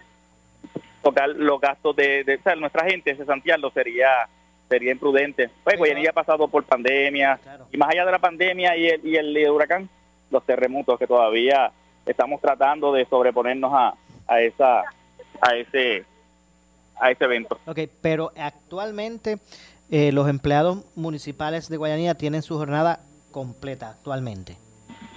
tocar 1.04 1.28
los 1.28 1.60
gastos 1.60 1.98
de, 1.98 2.24
de 2.24 2.36
o 2.36 2.42
sea, 2.44 2.56
nuestra 2.56 2.90
gente, 2.90 3.12
ese 3.12 3.26
Santiago 3.26 3.70
sería 3.72 4.30
sería 4.70 4.94
imprudente. 4.94 5.50
Pues 5.66 5.78
Guayanilla 5.78 6.12
ha 6.12 6.14
pasado 6.14 6.48
por 6.48 6.64
pandemia 6.64 7.40
claro. 7.44 7.68
y 7.74 7.78
más 7.78 7.90
allá 7.90 8.06
de 8.06 8.12
la 8.14 8.20
pandemia 8.20 8.78
y 8.78 8.88
el, 8.88 9.06
y 9.06 9.18
el, 9.18 9.38
y 9.38 9.44
el 9.44 9.52
huracán, 9.52 9.90
los 10.32 10.46
terremotos 10.46 10.98
que 10.98 11.08
todavía 11.08 11.74
estamos 12.06 12.40
tratando 12.40 12.94
de 12.94 13.04
sobreponernos 13.04 13.74
a, 13.74 13.96
a 14.28 14.40
esa 14.40 14.84
a 15.42 15.56
ese 15.56 16.06
a 17.00 17.12
ese 17.12 17.26
evento. 17.26 17.60
Ok, 17.66 17.80
pero 18.02 18.32
actualmente 18.38 19.40
eh, 19.90 20.12
los 20.12 20.28
empleados 20.28 20.84
municipales 20.96 21.70
de 21.70 21.78
Guayanilla 21.78 22.16
tienen 22.16 22.42
su 22.42 22.58
jornada 22.58 23.00
completa 23.32 23.90
actualmente. 23.90 24.58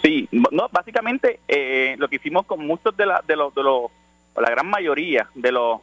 Sí, 0.03 0.29
no, 0.33 0.69
básicamente 0.71 1.41
eh, 1.47 1.95
lo 1.99 2.09
que 2.09 2.17
hicimos 2.17 2.45
con 2.47 2.67
muchos 2.67 2.97
de, 2.97 3.07
la, 3.07 3.23
de 3.27 3.37
los, 3.37 3.55
de 3.55 3.63
los, 3.63 3.91
la 4.37 4.51
gran 4.51 4.67
mayoría 4.67 5.29
de 5.35 5.53
los, 5.53 5.81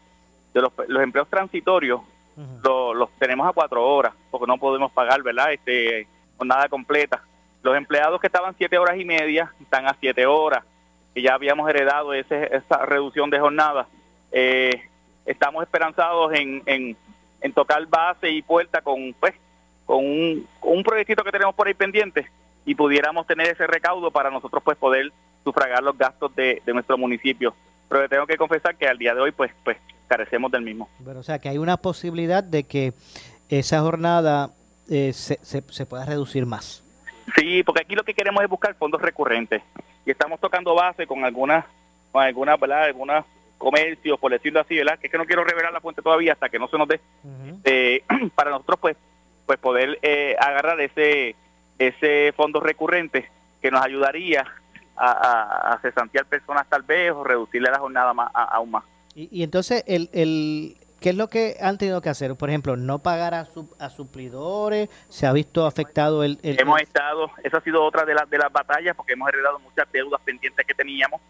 de 0.54 0.62
los, 0.62 0.74
los 0.88 1.04
empleos 1.04 1.30
transitorios, 1.30 2.02
uh 2.36 2.42
-huh. 2.42 2.62
los, 2.64 2.96
los 2.98 3.10
tenemos 3.18 3.48
a 3.48 3.54
cuatro 3.54 3.86
horas, 3.86 4.14
porque 4.30 4.48
no 4.48 4.58
podemos 4.58 4.92
pagar, 4.92 5.24
¿verdad? 5.24 5.54
Este, 5.54 6.08
jornada 6.38 6.68
completa. 6.68 7.22
Los 7.64 7.76
empleados 7.78 8.20
que 8.20 8.28
estaban 8.28 8.56
siete 8.58 8.78
horas 8.78 8.98
y 8.98 9.06
media 9.06 9.54
están 9.62 9.88
a 9.88 9.96
siete 10.00 10.26
horas, 10.26 10.64
que 11.14 11.22
ya 11.22 11.34
habíamos 11.34 11.70
heredado 11.70 12.14
ese, 12.14 12.56
esa 12.56 12.86
reducción 12.86 13.30
de 13.30 13.40
jornada. 13.40 13.88
Eh, 14.32 14.82
estamos 15.26 15.64
esperanzados 15.64 16.34
en, 16.34 16.62
en 16.66 16.98
en 17.42 17.54
tocar 17.54 17.86
base 17.88 18.30
y 18.30 18.42
puerta 18.42 18.82
con 18.82 19.14
pues 19.20 19.34
con 19.86 20.06
un, 20.06 20.48
un 20.62 20.84
proyectito 20.84 21.24
que 21.24 21.32
tenemos 21.32 21.56
por 21.56 21.68
ahí 21.68 21.74
pendiente 21.74 22.30
y 22.66 22.76
pudiéramos 22.76 23.26
tener 23.26 23.48
ese 23.48 23.66
recaudo 23.66 24.12
para 24.12 24.30
nosotros 24.30 24.62
pues 24.64 24.78
poder 24.78 25.12
sufragar 25.44 25.82
los 25.82 25.98
gastos 25.98 26.36
de, 26.36 26.62
de 26.66 26.74
nuestro 26.74 26.98
municipio. 26.98 27.56
Pero 27.88 28.08
tengo 28.08 28.28
que 28.28 28.38
confesar 28.38 28.76
que 28.76 28.88
al 28.88 28.98
día 28.98 29.16
de 29.16 29.22
hoy 29.22 29.32
pues 29.32 29.52
pues 29.64 29.78
carecemos 30.08 30.52
del 30.52 30.62
mismo. 30.62 30.90
Bueno, 31.00 31.22
o 31.22 31.24
sea 31.24 31.40
que 31.40 31.50
hay 31.50 31.58
una 31.58 31.78
posibilidad 31.78 32.44
de 32.44 32.64
que 32.64 32.94
esa 33.50 33.82
jornada 33.82 34.52
eh, 34.90 35.14
se, 35.14 35.40
se, 35.42 35.62
se 35.62 35.86
pueda 35.86 36.06
reducir 36.06 36.46
más. 36.46 36.84
Sí, 37.36 37.64
porque 37.64 37.82
aquí 37.82 37.96
lo 37.96 38.04
que 38.04 38.14
queremos 38.14 38.44
es 38.44 38.50
buscar 38.50 38.76
fondos 38.76 39.02
recurrentes 39.02 39.62
y 40.06 40.12
estamos 40.12 40.40
tocando 40.40 40.76
base 40.76 41.08
con 41.08 41.24
algunas 41.26 41.66
con 42.12 42.24
algunas, 42.24 42.60
¿verdad? 42.60 42.84
algunas 42.86 43.26
comercios, 43.60 44.20
por 44.20 44.32
decirlo 44.32 44.62
así, 44.62 44.76
¿verdad? 44.76 44.98
Que 44.98 45.06
es 45.08 45.12
que 45.12 45.18
no 45.20 45.26
quiero 45.26 45.44
revelar 45.44 45.72
la 45.72 45.82
fuente 45.82 46.02
todavía 46.02 46.34
hasta 46.34 46.50
que 46.50 46.58
no 46.58 46.68
se 46.68 46.78
nos 46.80 46.88
dé. 46.88 47.00
Uh 47.24 47.28
-huh. 47.28 47.60
eh, 47.66 48.04
para 48.36 48.50
nosotros, 48.50 48.80
pues, 48.80 48.98
pues 49.46 49.60
poder 49.60 50.00
eh, 50.02 50.36
agarrar 50.40 50.82
ese 50.82 51.36
ese 51.78 52.34
fondo 52.36 52.60
recurrente 52.60 53.30
que 53.62 53.72
nos 53.72 53.84
ayudaría 53.84 54.46
a, 54.96 55.12
a, 55.12 55.74
a 55.74 55.80
cesantear 55.80 56.26
personas 56.26 56.68
tal 56.68 56.84
vez 56.84 57.12
o 57.12 57.24
reducirle 57.24 57.72
la 57.72 57.80
jornada 57.80 58.14
más, 58.14 58.30
a, 58.34 58.44
aún 58.44 58.72
más. 58.72 58.84
Y, 59.16 59.30
y 59.32 59.44
entonces, 59.44 59.84
el, 59.88 60.10
el, 60.12 60.78
¿qué 61.00 61.12
es 61.12 61.16
lo 61.16 61.30
que 61.30 61.56
han 61.62 61.78
tenido 61.78 62.02
que 62.02 62.10
hacer? 62.10 62.36
Por 62.36 62.50
ejemplo, 62.50 62.76
no 62.76 63.00
pagar 63.00 63.34
a, 63.34 63.46
su, 63.46 63.74
a 63.80 63.90
suplidores, 63.90 64.90
se 65.08 65.26
ha 65.26 65.32
visto 65.32 65.66
afectado 65.66 66.24
el... 66.24 66.38
el 66.44 66.60
hemos 66.60 66.82
estado, 66.82 67.32
esa 67.44 67.58
ha 67.58 67.62
sido 67.62 67.84
otra 67.84 68.04
de, 68.06 68.14
las 68.14 68.30
de 68.30 68.38
las 68.38 68.52
batallas 68.52 68.96
porque 68.96 69.14
hemos 69.14 69.30
heredado 69.30 69.60
muchas 69.60 69.90
deudas 69.92 70.20
pendientes 70.22 70.66
que 70.66 70.74
teníamos, 70.74 71.22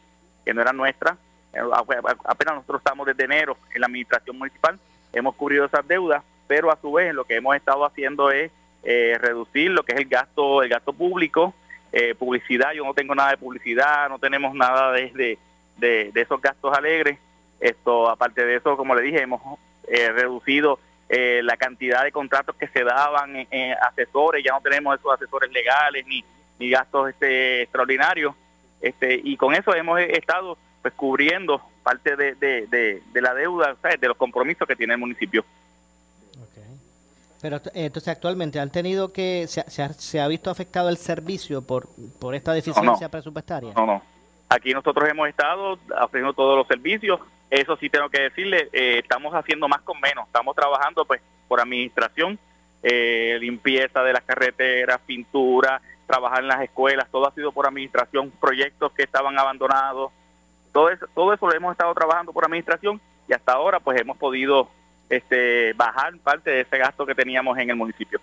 que 0.44 0.54
no 0.54 0.62
eran 0.62 0.76
nuestras 0.76 1.16
apenas 1.54 2.56
nosotros 2.56 2.82
estamos 2.82 3.08
desde 3.08 3.26
enero 3.26 3.58
en 3.74 3.82
la 3.82 3.88
administración 3.88 4.38
municipal, 4.38 4.80
hemos 5.14 5.36
cubrido 5.36 5.66
esas 5.66 5.88
deudas, 5.88 6.24
pero 6.47 6.72
a 6.72 6.78
su 6.80 6.91
vez 6.91 7.14
lo 7.14 7.26
que 7.26 7.36
hemos 7.36 7.56
estado 7.56 7.86
haciendo 7.86 8.32
es 8.32 8.52
eh, 8.84 9.18
reducir 9.20 9.72
lo 9.72 9.84
que 9.84 9.93
es 9.93 10.00
el 10.00 10.06
gasto, 10.06 10.64
el 10.64 10.70
gasto 10.70 10.93
público, 10.93 11.54
eh, 11.91 12.14
publicidad, 12.16 12.72
yo 12.74 12.86
no 12.86 12.93
tengo 12.93 13.16
nada 13.16 13.32
de 13.32 13.38
publicidad, 13.38 14.10
no 14.10 14.20
tenemos 14.20 14.54
nada 14.54 14.91
de, 14.91 15.38
de, 15.78 16.12
esos 16.14 16.39
gastos 16.39 16.76
alegres, 16.78 17.18
esto 17.60 18.10
aparte 18.10 18.45
de 18.45 18.56
eso, 18.56 18.78
como 18.78 18.93
le 18.95 19.02
dije, 19.02 19.22
hemos 19.22 19.41
eh, 19.88 20.12
reducido 20.12 20.80
eh, 21.10 21.41
la 21.43 21.58
cantidad 21.58 22.04
de 22.04 22.12
contratos 22.12 22.56
que 22.56 22.68
se 22.68 22.84
daban 22.84 23.36
en, 23.36 23.47
en, 23.50 23.76
asesores, 23.82 24.43
ya 24.43 24.52
no 24.52 24.62
tenemos 24.62 25.00
esos 25.00 25.12
asesores 25.12 25.52
legales 25.52 26.06
ni, 26.06 26.24
ni 26.60 26.70
gastos 26.70 27.10
este 27.10 27.64
extraordinarios, 27.64 28.36
este 28.82 29.20
y 29.24 29.36
con 29.36 29.56
eso 29.56 29.74
hemos 29.74 30.00
estado 30.00 30.58
pues 30.82 30.94
cubriendo 30.94 31.62
parte 31.84 32.16
de, 32.16 32.36
de, 32.36 32.68
de, 32.68 33.02
de 33.12 33.22
la 33.22 33.34
deuda, 33.34 33.76
¿sabes? 33.82 34.00
de 34.00 34.08
los 34.08 34.18
compromisos 34.18 34.68
que 34.68 34.76
tiene 34.76 34.94
el 34.94 35.00
municipio. 35.00 35.44
Okay. 36.50 36.64
Pero 37.42 37.58
eh, 37.58 37.86
entonces 37.86 38.10
actualmente 38.10 38.60
han 38.60 38.72
tenido 38.72 39.12
que, 39.12 39.48
se, 39.48 39.64
se, 39.70 39.84
ha, 39.84 39.94
se 39.94 40.20
ha 40.20 40.28
visto 40.28 40.50
afectado 40.50 40.90
el 40.90 40.98
servicio 40.98 41.62
por, 41.62 41.88
por 42.20 42.36
esta 42.36 42.54
deficiencia 42.54 42.94
no, 42.94 43.00
no. 43.00 43.10
presupuestaria. 43.10 43.74
No, 43.76 43.86
no. 43.86 44.04
Aquí 44.50 44.74
nosotros 44.74 45.08
hemos 45.10 45.30
estado 45.30 45.78
ofreciendo 46.02 46.34
todos 46.34 46.58
los 46.58 46.68
servicios. 46.68 47.20
Eso 47.50 47.76
sí 47.78 47.90
tengo 47.90 48.10
que 48.10 48.22
decirle, 48.22 48.70
eh, 48.74 49.00
estamos 49.00 49.34
haciendo 49.34 49.68
más 49.68 49.82
con 49.82 50.00
menos. 50.00 50.28
Estamos 50.28 50.56
trabajando 50.56 51.06
pues 51.06 51.22
por 51.48 51.60
administración, 51.60 52.40
eh, 52.84 53.38
limpieza 53.40 54.04
de 54.04 54.14
las 54.14 54.24
carreteras, 54.24 55.00
pintura, 55.06 55.82
trabajar 56.10 56.40
en 56.42 56.48
las 56.48 56.62
escuelas, 56.62 57.08
todo 57.12 57.28
ha 57.28 57.34
sido 57.34 57.52
por 57.52 57.68
administración, 57.68 58.32
proyectos 58.42 58.92
que 58.94 59.04
estaban 59.04 59.38
abandonados, 59.38 60.12
todo 60.72 60.89
eso, 60.89 61.05
todo 61.13 61.34
eso 61.34 61.47
lo 61.47 61.55
hemos 61.55 61.72
estado 61.72 61.93
trabajando 61.93 62.34
por 62.34 62.45
administración 62.45 62.99
y 63.28 63.34
hasta 63.34 63.53
ahora 63.53 63.80
pues 63.80 63.99
hemos 63.99 64.17
podido 64.17 64.70
este, 65.09 65.74
bajar 65.74 66.17
parte 66.20 66.49
de 66.51 66.61
ese 66.61 66.78
gasto 66.78 67.05
que 67.05 67.15
teníamos 67.15 67.57
en 67.57 67.70
el 67.70 67.76
municipio. 67.76 68.20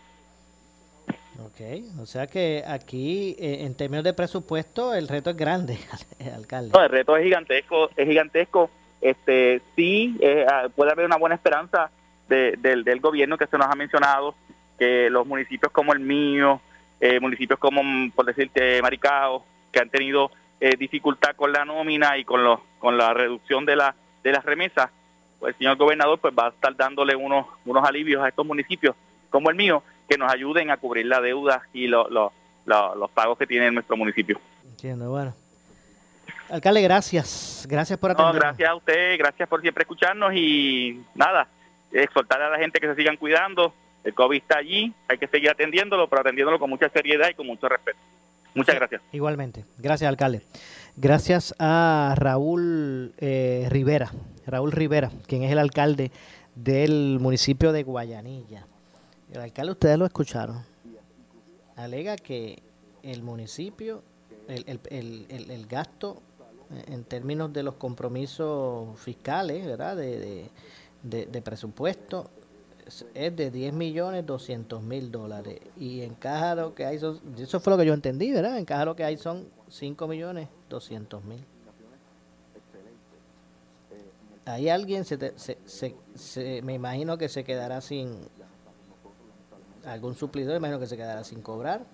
Ok, 1.39 1.61
o 2.01 2.07
sea 2.07 2.27
que 2.27 2.65
aquí 2.67 3.37
eh, 3.39 3.65
en 3.65 3.75
términos 3.75 4.05
de 4.05 4.15
presupuesto 4.15 4.95
el 4.95 5.09
reto 5.09 5.31
es 5.31 5.37
grande, 5.37 5.79
alcalde. 6.35 6.71
No, 6.73 6.83
el 6.83 6.91
reto 6.91 7.17
es 7.17 7.25
gigantesco, 7.25 7.91
es 7.97 8.09
gigantesco. 8.09 8.71
Este, 9.01 9.61
sí, 9.75 10.17
eh, 10.21 10.47
ah, 10.51 10.69
puede 10.75 10.93
haber 10.93 11.07
una 11.07 11.17
buena 11.17 11.35
esperanza 11.35 11.91
del, 12.29 12.83
del 12.83 13.01
gobierno 13.01 13.39
que 13.39 13.47
se 13.47 13.59
nos 13.59 13.69
ha 13.69 13.75
mencionado, 13.75 14.35
que 14.79 15.11
los 15.11 15.27
municipios 15.27 15.71
como 15.71 15.93
el 15.93 16.01
mío, 16.01 16.61
eh, 17.01 17.21
municipios 17.21 17.59
como, 17.59 17.83
por 18.15 18.25
decirte, 18.25 18.81
Maricao, 18.81 19.45
que 19.71 19.81
han 19.81 19.91
tenido 19.91 20.31
dificultad 20.79 21.37
con 21.37 21.53
la 21.53 21.65
nómina 21.65 22.17
y 22.19 22.25
con, 22.25 22.43
los, 22.43 22.61
con 22.79 22.97
la 22.97 23.13
reducción 23.13 23.65
de, 23.67 23.77
la, 23.77 23.95
de 24.23 24.33
las 24.33 24.45
remesas, 24.45 24.91
pues 25.39 25.55
el 25.55 25.59
señor 25.59 25.77
gobernador 25.77 26.19
pues 26.19 26.35
va 26.37 26.47
a 26.47 26.51
estar 26.51 26.75
dándole 26.77 27.15
unos, 27.15 27.47
unos 27.65 27.87
alivios 27.87 28.23
a 28.23 28.29
estos 28.29 28.47
municipios 28.47 28.97
como 29.31 29.51
el 29.51 29.57
mío, 29.57 29.83
que 30.09 30.17
nos 30.17 30.33
ayuden 30.33 30.71
a 30.71 30.77
cubrir 30.77 31.07
la 31.07 31.21
deuda 31.21 31.63
y 31.73 31.89
los 31.89 32.33
pagos 33.13 33.37
que 33.39 33.47
tiene 33.47 33.71
nuestro 33.71 33.97
municipio. 33.97 34.41
Entiendo, 34.65 35.11
bueno. 35.11 35.35
Alcalde, 36.49 36.81
gracias. 36.83 37.67
Gracias 37.69 37.99
por 37.99 38.13
atender. 38.13 38.37
gracias 38.37 38.71
a 38.71 38.75
usted, 38.75 39.19
gracias 39.19 39.49
por 39.49 39.61
siempre 39.61 39.83
escucharnos 39.83 40.33
y 40.35 41.03
nada, 41.15 41.49
exhortar 41.93 42.41
a 42.41 42.51
la 42.51 42.59
gente 42.59 42.79
que 42.79 42.87
se 42.87 42.95
sigan 42.95 43.17
cuidando. 43.17 43.75
El 44.05 44.15
COVID 44.15 44.37
está 44.37 44.59
allí, 44.59 44.93
hay 45.09 45.19
que 45.19 45.27
seguir 45.27 45.51
atendiéndolo, 45.51 46.09
pero 46.09 46.21
atendiéndolo 46.21 46.61
con 46.61 46.71
mucha 46.71 46.89
seriedad 46.89 47.29
y 47.29 47.35
con 47.35 47.47
mucho 47.47 47.69
respeto. 47.69 47.99
Muchas 48.57 48.75
gracias. 48.75 49.03
Igualmente. 49.13 49.65
Gracias, 49.79 50.09
alcalde. 50.09 50.43
Gracias 50.97 51.55
a 51.59 52.15
Raúl 52.17 53.13
eh, 53.19 53.67
Rivera, 53.71 54.11
Raúl 54.47 54.73
Rivera, 54.73 55.11
quien 55.27 55.43
es 55.43 55.53
el 55.53 55.59
alcalde 55.59 56.11
del 56.55 57.19
municipio 57.21 57.73
de 57.73 57.83
Guayanilla. 57.83 58.67
El 59.31 59.41
alcalde, 59.41 59.73
ustedes 59.73 59.99
lo 59.99 60.07
escucharon, 60.07 60.65
alega 61.77 62.17
que 62.17 62.63
el 63.03 63.23
municipio, 63.23 64.03
el, 64.49 64.81
el, 64.89 65.27
el, 65.51 65.67
gasto 65.67 66.23
en 66.89 67.05
términos 67.05 67.53
de 67.53 67.63
los 67.63 67.75
compromisos 67.75 68.99
fiscales, 68.99 69.67
¿verdad? 69.67 69.97
De, 69.97 70.51
de, 71.03 71.43
presupuesto 71.43 72.31
es 73.15 73.37
de 73.37 73.51
10 73.51 73.73
millones 73.75 74.25
200 74.25 74.83
mil 74.83 75.11
dólares 75.11 75.61
y 75.77 76.03
en 76.03 76.15
caja 76.15 76.55
lo 76.55 76.75
que 76.75 76.87
hay 76.87 76.99
son, 76.99 77.21
eso 77.39 77.61
fue 77.61 77.73
lo 77.73 77.79
que 77.79 77.87
yo 77.87 77.95
entendí, 77.95 78.33
¿verdad? 78.33 78.59
En 78.59 78.65
caja 78.65 78.85
lo 78.85 78.97
que 78.97 79.05
hay 79.05 79.17
son 79.17 79.49
5 79.69 80.07
millones 80.07 80.49
200 80.71 81.25
mil. 81.25 81.45
Hay 84.45 84.69
alguien, 84.69 85.05
se, 85.05 85.19
se, 85.37 85.97
se, 86.15 86.63
me 86.63 86.75
imagino 86.75 87.19
que 87.19 87.29
se 87.29 87.43
quedará 87.43 87.81
sin, 87.81 88.29
algún 89.87 90.15
suplidor, 90.15 90.57
imagino 90.57 90.79
que 90.79 90.87
se 90.87 90.97
quedará 90.97 91.25
sin 91.25 91.41
cobrar. 91.41 91.85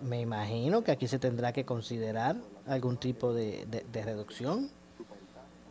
Me 0.00 0.20
imagino 0.20 0.82
que 0.82 0.92
aquí 0.92 1.08
se 1.08 1.18
tendrá 1.18 1.52
que 1.52 1.64
considerar 1.64 2.36
algún 2.66 2.96
tipo 2.98 3.32
de, 3.32 3.66
reducción 3.92 4.70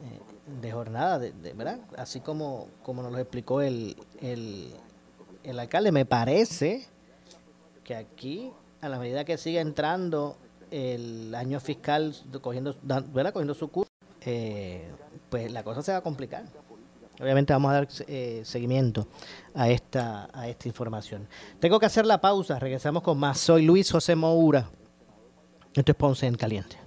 eh, 0.03 0.19
de 0.47 0.71
jornada, 0.71 1.19
de, 1.19 1.31
¿verdad? 1.53 1.79
Así 1.97 2.21
como, 2.21 2.67
como 2.83 3.03
nos 3.03 3.11
lo 3.11 3.19
explicó 3.19 3.61
el, 3.61 3.95
el, 4.21 4.73
el 5.43 5.59
alcalde, 5.59 5.91
me 5.91 6.05
parece 6.05 6.87
que 7.83 7.95
aquí, 7.95 8.51
a 8.81 8.89
la 8.89 8.99
medida 8.99 9.25
que 9.25 9.37
siga 9.37 9.61
entrando 9.61 10.37
el 10.71 11.33
año 11.35 11.59
fiscal, 11.59 12.15
cogiendo, 12.41 12.75
¿verdad? 12.81 13.33
cogiendo 13.33 13.53
su 13.53 13.69
curso, 13.69 13.91
eh, 14.21 14.89
pues 15.29 15.51
la 15.51 15.63
cosa 15.63 15.81
se 15.81 15.91
va 15.91 15.99
a 15.99 16.01
complicar. 16.01 16.45
Obviamente 17.19 17.51
vamos 17.51 17.71
a 17.71 17.73
dar 17.73 17.87
eh, 18.07 18.41
seguimiento 18.45 19.07
a 19.55 19.69
esta, 19.69 20.29
a 20.31 20.47
esta 20.47 20.67
información. 20.67 21.27
Tengo 21.59 21.79
que 21.79 21.87
hacer 21.87 22.05
la 22.05 22.21
pausa, 22.21 22.59
regresamos 22.59 23.01
con 23.01 23.17
más. 23.17 23.39
Soy 23.39 23.65
Luis 23.65 23.91
José 23.91 24.15
Moura. 24.15 24.69
Esto 25.73 25.91
es 25.91 25.95
Ponce 25.95 26.27
en 26.27 26.35
Caliente. 26.35 26.86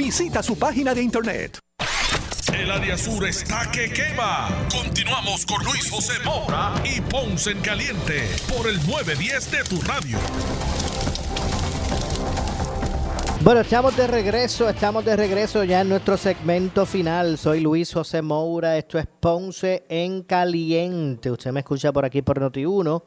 Visita 0.03 0.41
su 0.41 0.57
página 0.57 0.95
de 0.95 1.03
internet. 1.03 1.59
El 2.51 2.71
área 2.71 2.97
sur 2.97 3.23
está 3.23 3.69
que 3.69 3.93
quema. 3.93 4.49
Continuamos 4.71 5.45
con 5.45 5.63
Luis 5.63 5.91
José 5.91 6.13
Moura 6.25 6.73
y 6.83 6.99
Ponce 7.01 7.51
en 7.51 7.61
Caliente 7.61 8.27
por 8.49 8.67
el 8.67 8.77
910 8.87 9.51
de 9.51 9.63
tu 9.63 9.79
radio. 9.81 10.17
Bueno, 13.43 13.61
estamos 13.61 13.95
de 13.95 14.07
regreso, 14.07 14.67
estamos 14.67 15.05
de 15.05 15.15
regreso 15.15 15.63
ya 15.63 15.81
en 15.81 15.89
nuestro 15.89 16.17
segmento 16.17 16.87
final. 16.87 17.37
Soy 17.37 17.59
Luis 17.59 17.93
José 17.93 18.23
Moura, 18.23 18.79
esto 18.79 18.97
es 18.97 19.05
Ponce 19.05 19.85
en 19.87 20.23
Caliente. 20.23 21.29
Usted 21.29 21.51
me 21.51 21.59
escucha 21.59 21.93
por 21.93 22.05
aquí 22.05 22.23
por 22.23 22.41
Noti1, 22.41 23.03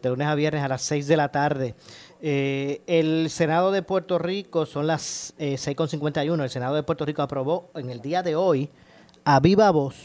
de 0.00 0.08
lunes 0.10 0.28
a 0.28 0.36
viernes 0.36 0.62
a 0.62 0.68
las 0.68 0.82
6 0.82 1.08
de 1.08 1.16
la 1.16 1.28
tarde. 1.28 1.74
Eh, 2.22 2.80
el 2.86 3.28
Senado 3.30 3.72
de 3.72 3.82
Puerto 3.82 4.18
Rico, 4.18 4.64
son 4.66 4.86
las 4.86 5.34
eh, 5.38 5.54
6.51, 5.54 6.42
el 6.42 6.50
Senado 6.50 6.74
de 6.74 6.82
Puerto 6.82 7.04
Rico 7.04 7.22
aprobó 7.22 7.70
en 7.74 7.90
el 7.90 8.00
día 8.00 8.22
de 8.22 8.36
hoy, 8.36 8.70
a 9.24 9.40
viva 9.40 9.70
voz, 9.70 9.96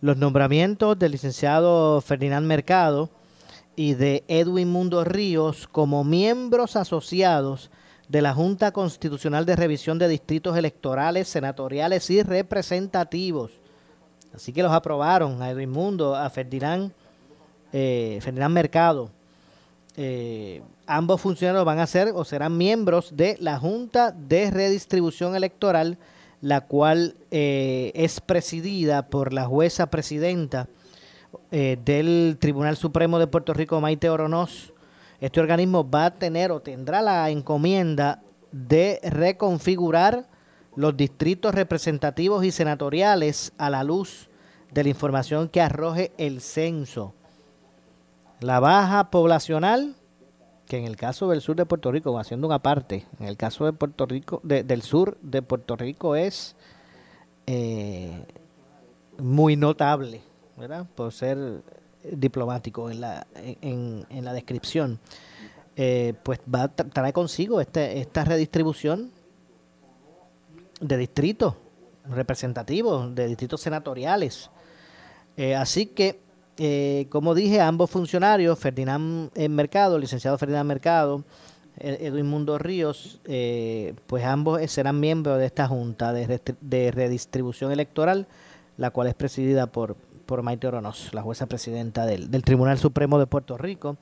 los 0.00 0.16
nombramientos 0.16 0.98
del 0.98 1.12
licenciado 1.12 2.00
Ferdinand 2.00 2.46
Mercado 2.46 3.10
y 3.74 3.94
de 3.94 4.24
Edwin 4.28 4.70
Mundo 4.70 5.04
Ríos 5.04 5.66
como 5.66 6.04
miembros 6.04 6.76
asociados 6.76 7.70
de 8.08 8.22
la 8.22 8.32
Junta 8.32 8.72
Constitucional 8.72 9.44
de 9.46 9.56
Revisión 9.56 9.98
de 9.98 10.08
Distritos 10.08 10.56
Electorales, 10.56 11.28
Senatoriales 11.28 12.08
y 12.10 12.22
Representativos. 12.22 13.50
Así 14.34 14.52
que 14.52 14.62
los 14.62 14.72
aprobaron 14.72 15.42
a 15.42 15.50
Edwin 15.50 15.70
Mundo, 15.70 16.14
a 16.14 16.28
Ferdinand, 16.30 16.92
eh, 17.72 18.18
Ferdinand 18.22 18.54
Mercado. 18.54 19.10
Eh, 19.96 20.62
ambos 20.86 21.20
funcionarios 21.20 21.64
van 21.64 21.78
a 21.78 21.86
ser 21.86 22.12
o 22.14 22.24
serán 22.24 22.56
miembros 22.56 23.16
de 23.16 23.36
la 23.40 23.58
Junta 23.58 24.12
de 24.12 24.50
Redistribución 24.50 25.36
Electoral, 25.36 25.98
la 26.40 26.62
cual 26.62 27.16
eh, 27.30 27.92
es 27.94 28.20
presidida 28.20 29.08
por 29.08 29.32
la 29.32 29.46
jueza 29.46 29.88
presidenta 29.88 30.68
eh, 31.50 31.78
del 31.84 32.36
Tribunal 32.40 32.76
Supremo 32.76 33.18
de 33.18 33.26
Puerto 33.26 33.52
Rico, 33.52 33.80
Maite 33.80 34.08
Oronoz. 34.08 34.72
Este 35.20 35.40
organismo 35.40 35.88
va 35.88 36.06
a 36.06 36.14
tener 36.14 36.52
o 36.52 36.60
tendrá 36.60 37.02
la 37.02 37.30
encomienda 37.30 38.22
de 38.52 39.00
reconfigurar 39.02 40.26
los 40.76 40.96
distritos 40.96 41.54
representativos 41.54 42.44
y 42.44 42.52
senatoriales 42.52 43.52
a 43.56 43.70
la 43.70 43.82
luz 43.82 44.28
de 44.72 44.82
la 44.82 44.90
información 44.90 45.48
que 45.48 45.62
arroje 45.62 46.12
el 46.18 46.40
censo. 46.40 47.14
La 48.40 48.60
baja 48.60 49.10
poblacional 49.10 49.96
que 50.66 50.78
en 50.78 50.84
el 50.84 50.96
caso 50.96 51.28
del 51.28 51.40
sur 51.40 51.56
de 51.56 51.66
Puerto 51.66 51.90
Rico, 51.90 52.18
haciendo 52.18 52.46
una 52.46 52.58
parte, 52.58 53.06
en 53.20 53.26
el 53.26 53.36
caso 53.36 53.64
de 53.64 53.72
Puerto 53.72 54.06
Rico, 54.06 54.40
del 54.42 54.82
sur 54.82 55.16
de 55.22 55.42
Puerto 55.42 55.76
Rico 55.76 56.16
es 56.16 56.56
eh, 57.46 58.24
muy 59.18 59.56
notable, 59.56 60.20
¿verdad? 60.56 60.86
Por 60.94 61.12
ser 61.12 61.62
diplomático 62.02 62.90
en 62.90 63.00
la, 63.00 63.26
en, 63.34 64.24
la 64.24 64.32
descripción. 64.32 64.98
Eh, 65.76 66.14
pues 66.22 66.40
va 66.52 66.62
a 66.64 66.68
traer 66.68 67.12
consigo 67.12 67.60
este, 67.60 68.00
esta 68.00 68.24
redistribución 68.24 69.10
de 70.80 70.96
distritos 70.96 71.54
representativos, 72.08 73.14
de 73.14 73.28
distritos 73.28 73.60
senatoriales. 73.60 74.50
Eh, 75.36 75.54
así 75.54 75.86
que 75.86 76.20
eh, 76.58 77.06
como 77.10 77.34
dije, 77.34 77.60
ambos 77.60 77.90
funcionarios, 77.90 78.58
Ferdinand 78.58 79.30
Mercado, 79.48 79.98
licenciado 79.98 80.38
Ferdinand 80.38 80.66
Mercado, 80.66 81.24
e-, 81.78 82.06
Edwin 82.06 82.26
Mundo 82.26 82.58
Ríos, 82.58 83.20
eh, 83.24 83.94
pues 84.06 84.24
ambos 84.24 84.60
serán 84.70 85.00
miembros 85.00 85.38
de 85.38 85.46
esta 85.46 85.68
Junta 85.68 86.12
de, 86.12 86.90
Redistribución 86.90 87.72
Electoral, 87.72 88.26
la 88.76 88.90
cual 88.90 89.08
es 89.08 89.14
presidida 89.14 89.66
por, 89.66 89.96
Maite 90.42 90.66
Oronos, 90.66 91.10
la 91.12 91.22
jueza 91.22 91.46
presidenta 91.46 92.06
del, 92.06 92.30
Tribunal 92.42 92.78
Supremo 92.78 93.18
de 93.18 93.26
Puerto 93.26 93.56
Rico. 93.56 93.96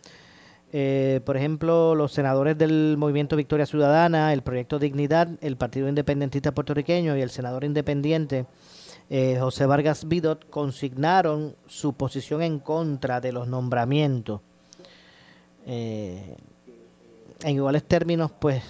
Eh, 0.77 1.21
por 1.25 1.37
ejemplo, 1.37 1.95
los 1.95 2.13
senadores 2.13 2.59
del 2.59 2.97
Movimiento 2.99 3.37
Victoria 3.37 3.65
Ciudadana, 3.65 4.33
el 4.33 4.43
Proyecto 4.43 4.81
Dignidad, 4.81 5.29
el 5.41 5.57
Partido 5.57 5.89
Independentista 5.89 6.53
Puertorriqueño 6.53 7.17
y 7.17 7.21
el 7.21 7.31
senador 7.31 7.63
independiente 7.63 8.47
eh, 9.11 9.37
José 9.39 9.67
Vargas 9.67 10.09
Vidot 10.09 10.49
consignaron 10.49 11.55
su 11.67 11.93
posición 11.93 12.43
en 12.43 12.59
contra 12.59 13.21
de 13.21 13.33
los 13.33 13.49
nombramientos. 13.49 14.41
Eh, 15.67 16.37
en 17.43 17.57
iguales 17.57 17.85
términos, 17.85 18.31
pues, 18.39 18.63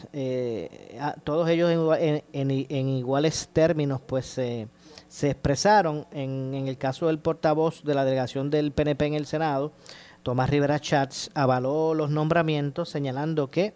todos 1.23 1.49
ellos 1.49 1.71
en, 2.01 2.51
iguales 2.51 3.49
términos, 3.53 4.01
pues, 4.05 4.27
se 4.27 5.31
expresaron 5.31 6.07
en, 6.11 6.55
en 6.55 6.67
el 6.67 6.77
caso 6.77 7.07
del 7.07 7.19
portavoz 7.19 7.85
de 7.85 7.95
la 7.95 8.05
delegación 8.05 8.51
del 8.51 8.73
PNP 8.73 9.07
en 9.07 9.15
el 9.15 9.27
Senado, 9.27 9.73
Tomás 10.25 10.49
Rivera 10.49 10.81
Chats 10.81 11.31
avaló 11.35 11.93
los 11.93 12.09
nombramientos 12.09 12.89
señalando 12.89 13.51
que 13.51 13.75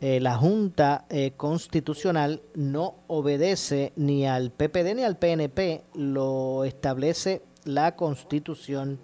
eh, 0.00 0.20
la 0.20 0.36
Junta 0.36 1.06
eh, 1.08 1.32
Constitucional 1.36 2.42
no 2.54 2.96
obedece 3.06 3.92
ni 3.96 4.26
al 4.26 4.50
PPD 4.50 4.94
ni 4.94 5.04
al 5.04 5.16
PNP, 5.16 5.84
lo 5.94 6.64
establece 6.64 7.42
la 7.64 7.96
Constitución. 7.96 8.98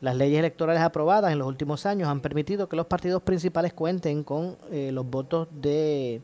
Las 0.00 0.16
leyes 0.16 0.38
electorales 0.38 0.82
aprobadas 0.82 1.32
en 1.32 1.38
los 1.38 1.46
últimos 1.46 1.86
años 1.86 2.08
han 2.08 2.20
permitido 2.20 2.68
que 2.68 2.76
los 2.76 2.86
partidos 2.86 3.22
principales 3.22 3.72
cuenten 3.72 4.24
con 4.24 4.56
eh, 4.70 4.90
los 4.92 5.08
votos 5.08 5.48
de 5.52 6.22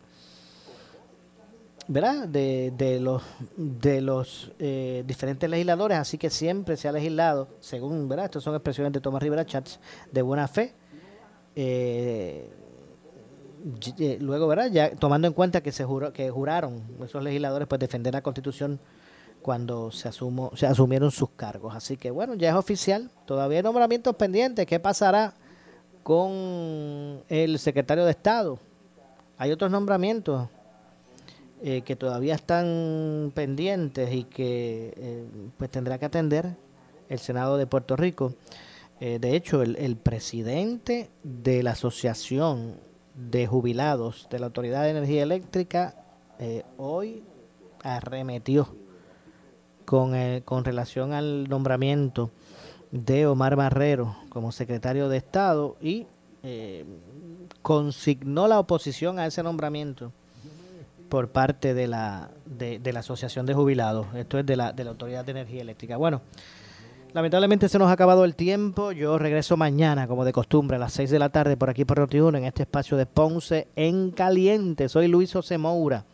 ¿verdad? 1.89 2.29
De, 2.29 2.73
de 2.77 3.01
los, 3.01 3.23
de 3.57 4.03
los 4.03 4.53
eh, 4.59 5.03
diferentes 5.07 5.49
legisladores, 5.49 5.99
así 5.99 6.19
que 6.19 6.29
siempre 6.29 6.77
se 6.77 6.87
ha 6.87 6.93
legislado, 6.93 7.49
según, 7.61 8.09
¿verdad? 8.09 8.27
Estas 8.27 8.43
son 8.43 8.55
expresiones 8.55 8.93
de 8.93 9.01
Tomás 9.01 9.23
Rivera 9.23 9.47
Chats, 9.47 9.81
de 10.13 10.23
buena 10.23 10.47
fe. 10.47 10.75
Eh, 11.57 12.51
luego, 14.21 14.47
¿verdad? 14.49 14.71
Ya 14.71 14.91
tomando 14.97 15.29
en 15.29 15.35
cuenta 15.35 15.61
que 15.61 15.73
se 15.73 15.85
juró, 15.85 16.13
que 16.13 16.31
juraron 16.31 16.83
esos 17.05 17.23
legisladores 17.23 17.69
pues 17.69 17.81
defender 17.81 18.15
la 18.15 18.23
Constitución 18.23 18.79
cuando 19.43 19.91
se 19.91 20.09
asumo, 20.09 20.51
se 20.55 20.67
asumieron 20.67 21.11
sus 21.11 21.31
cargos. 21.31 21.75
Así 21.75 21.97
que 21.97 22.11
bueno, 22.11 22.35
ya 22.35 22.51
es 22.51 22.55
oficial, 22.55 23.11
todavía 23.27 23.59
hay 23.59 23.63
nombramientos 23.63 24.15
pendientes. 24.17 24.67
¿Qué 24.67 24.81
pasará 24.81 25.35
con 26.03 27.23
el 27.29 27.59
secretario 27.59 28.05
de 28.05 28.11
Estado? 28.11 28.59
Hay 29.37 29.53
otros 29.53 29.71
nombramientos 29.71 30.49
eh, 31.63 31.83
que 31.83 31.97
todavía 31.97 32.35
están 32.35 33.33
pendientes 33.35 34.13
y 34.13 34.25
que 34.25 34.95
eh, 34.97 35.25
pues 35.57 35.71
tendrá 35.71 35.99
que 35.99 36.07
atender 36.07 36.57
el 37.09 37.19
Senado 37.19 37.57
de 37.57 37.67
Puerto 37.67 37.97
Rico. 37.97 38.35
Eh, 39.01 39.19
de 39.21 39.37
hecho, 39.37 39.63
el, 39.63 39.77
el, 39.77 39.97
presidente 39.97 41.11
de 41.23 41.63
la 41.63 41.73
Asociación 41.73 42.77
de 43.19 43.47
Jubilados 43.47 44.29
de 44.31 44.39
la 44.39 44.47
Autoridad 44.47 44.85
de 44.85 44.91
Energía 44.91 45.23
Eléctrica 45.23 45.95
hoy 46.77 47.25
arremetió 47.83 48.69
con, 49.85 50.15
con 50.45 50.65
relación 50.65 51.13
al 51.13 51.49
nombramiento 51.49 52.31
de 52.93 53.27
Omar 53.27 53.57
Barrero 53.57 54.17
como 54.29 54.53
secretario 54.53 55.09
de 55.09 55.17
Estado 55.17 55.77
y 55.81 56.07
consignó 57.63 58.47
la 58.47 58.61
oposición 58.61 59.19
a 59.19 59.27
ese 59.27 59.43
nombramiento 59.43 60.13
por 61.09 61.31
parte 61.31 61.75
de 61.75 61.89
la, 61.89 62.31
de, 62.45 62.81
la 62.93 63.01
Asociación 63.01 63.47
de 63.47 63.55
Jubilados. 63.55 64.07
Esto 64.15 64.39
es 64.39 64.47
de 64.47 64.57
la, 64.57 64.73
de 64.73 64.85
la 64.85 64.91
Autoridad 64.91 65.25
de 65.25 65.33
Energía 65.33 65.63
Eléctrica. 65.63 65.97
Bueno, 65.97 66.21
lamentablemente 67.13 67.69
se 67.69 67.79
nos 67.79 67.89
ha 67.89 67.93
acabado 67.93 68.25
el 68.25 68.35
tiempo. 68.35 68.93
Yo 68.93 69.19
regreso 69.19 69.57
mañana, 69.57 70.07
como 70.07 70.25
de 70.25 70.33
costumbre, 70.33 70.77
a 70.77 70.81
las 70.81 70.93
6 70.93 71.11
de 71.11 71.19
la 71.19 71.29
tarde 71.31 71.57
por 71.57 71.71
aquí 71.71 71.85
por 71.85 71.99
noti 71.99 72.19
en 72.19 72.45
este 72.45 72.63
espacio 72.63 72.97
de 72.97 73.07
Ponce 73.07 73.69
en 73.77 74.11
Caliente. 74.11 74.89
Soy 74.89 75.09
Luis 75.09 75.33
José 75.33 75.59
Moura. 75.59 76.05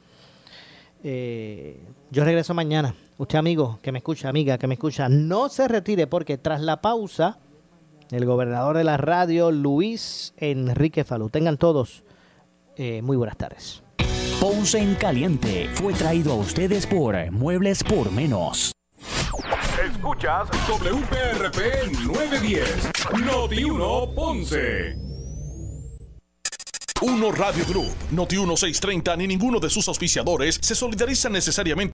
Eh, 1.03 1.81
yo 2.11 2.25
regreso 2.25 2.55
mañana. 2.55 2.95
Usted, 3.19 3.39
amigo, 3.39 3.79
que 3.83 3.93
me 3.93 3.99
escucha, 3.99 4.29
amiga, 4.29 4.59
que 4.59 4.67
me 4.67 4.75
escucha, 4.75 5.09
no 5.09 5.49
se 5.49 5.69
retire 5.69 6.07
porque 6.07 6.37
tras 6.37 6.61
la 6.61 6.81
pausa, 6.81 7.39
el 8.11 8.25
gobernador 8.25 8.77
de 8.77 8.85
la 8.85 8.97
radio, 8.97 9.53
Luis 9.53 10.35
Enrique 10.37 11.05
Falú. 11.05 11.31
Tengan 11.31 11.59
todos 11.59 12.03
eh, 12.77 13.03
muy 13.03 13.17
buenas 13.17 13.37
tardes. 13.37 13.83
Ponce 14.41 14.79
en 14.79 14.95
Caliente 14.97 15.69
fue 15.75 15.93
traído 15.93 16.33
a 16.33 16.37
ustedes 16.37 16.87
por 16.87 17.31
Muebles 17.31 17.85
por 17.85 18.11
Menos. 18.11 18.73
Escuchas 20.05 20.51
WPRP 20.69 21.91
910, 22.05 22.91
Noti 23.25 23.65
1 23.65 24.15
Ponce. 24.15 25.05
Uno 27.01 27.33
Radio 27.33 27.65
Group, 27.67 27.93
Noti 28.13 28.37
1630 28.37 29.17
ni 29.17 29.27
ninguno 29.27 29.59
de 29.59 29.69
sus 29.69 29.89
auspiciadores 29.89 30.59
se 30.61 30.75
solidariza 30.75 31.29
necesariamente 31.29 31.93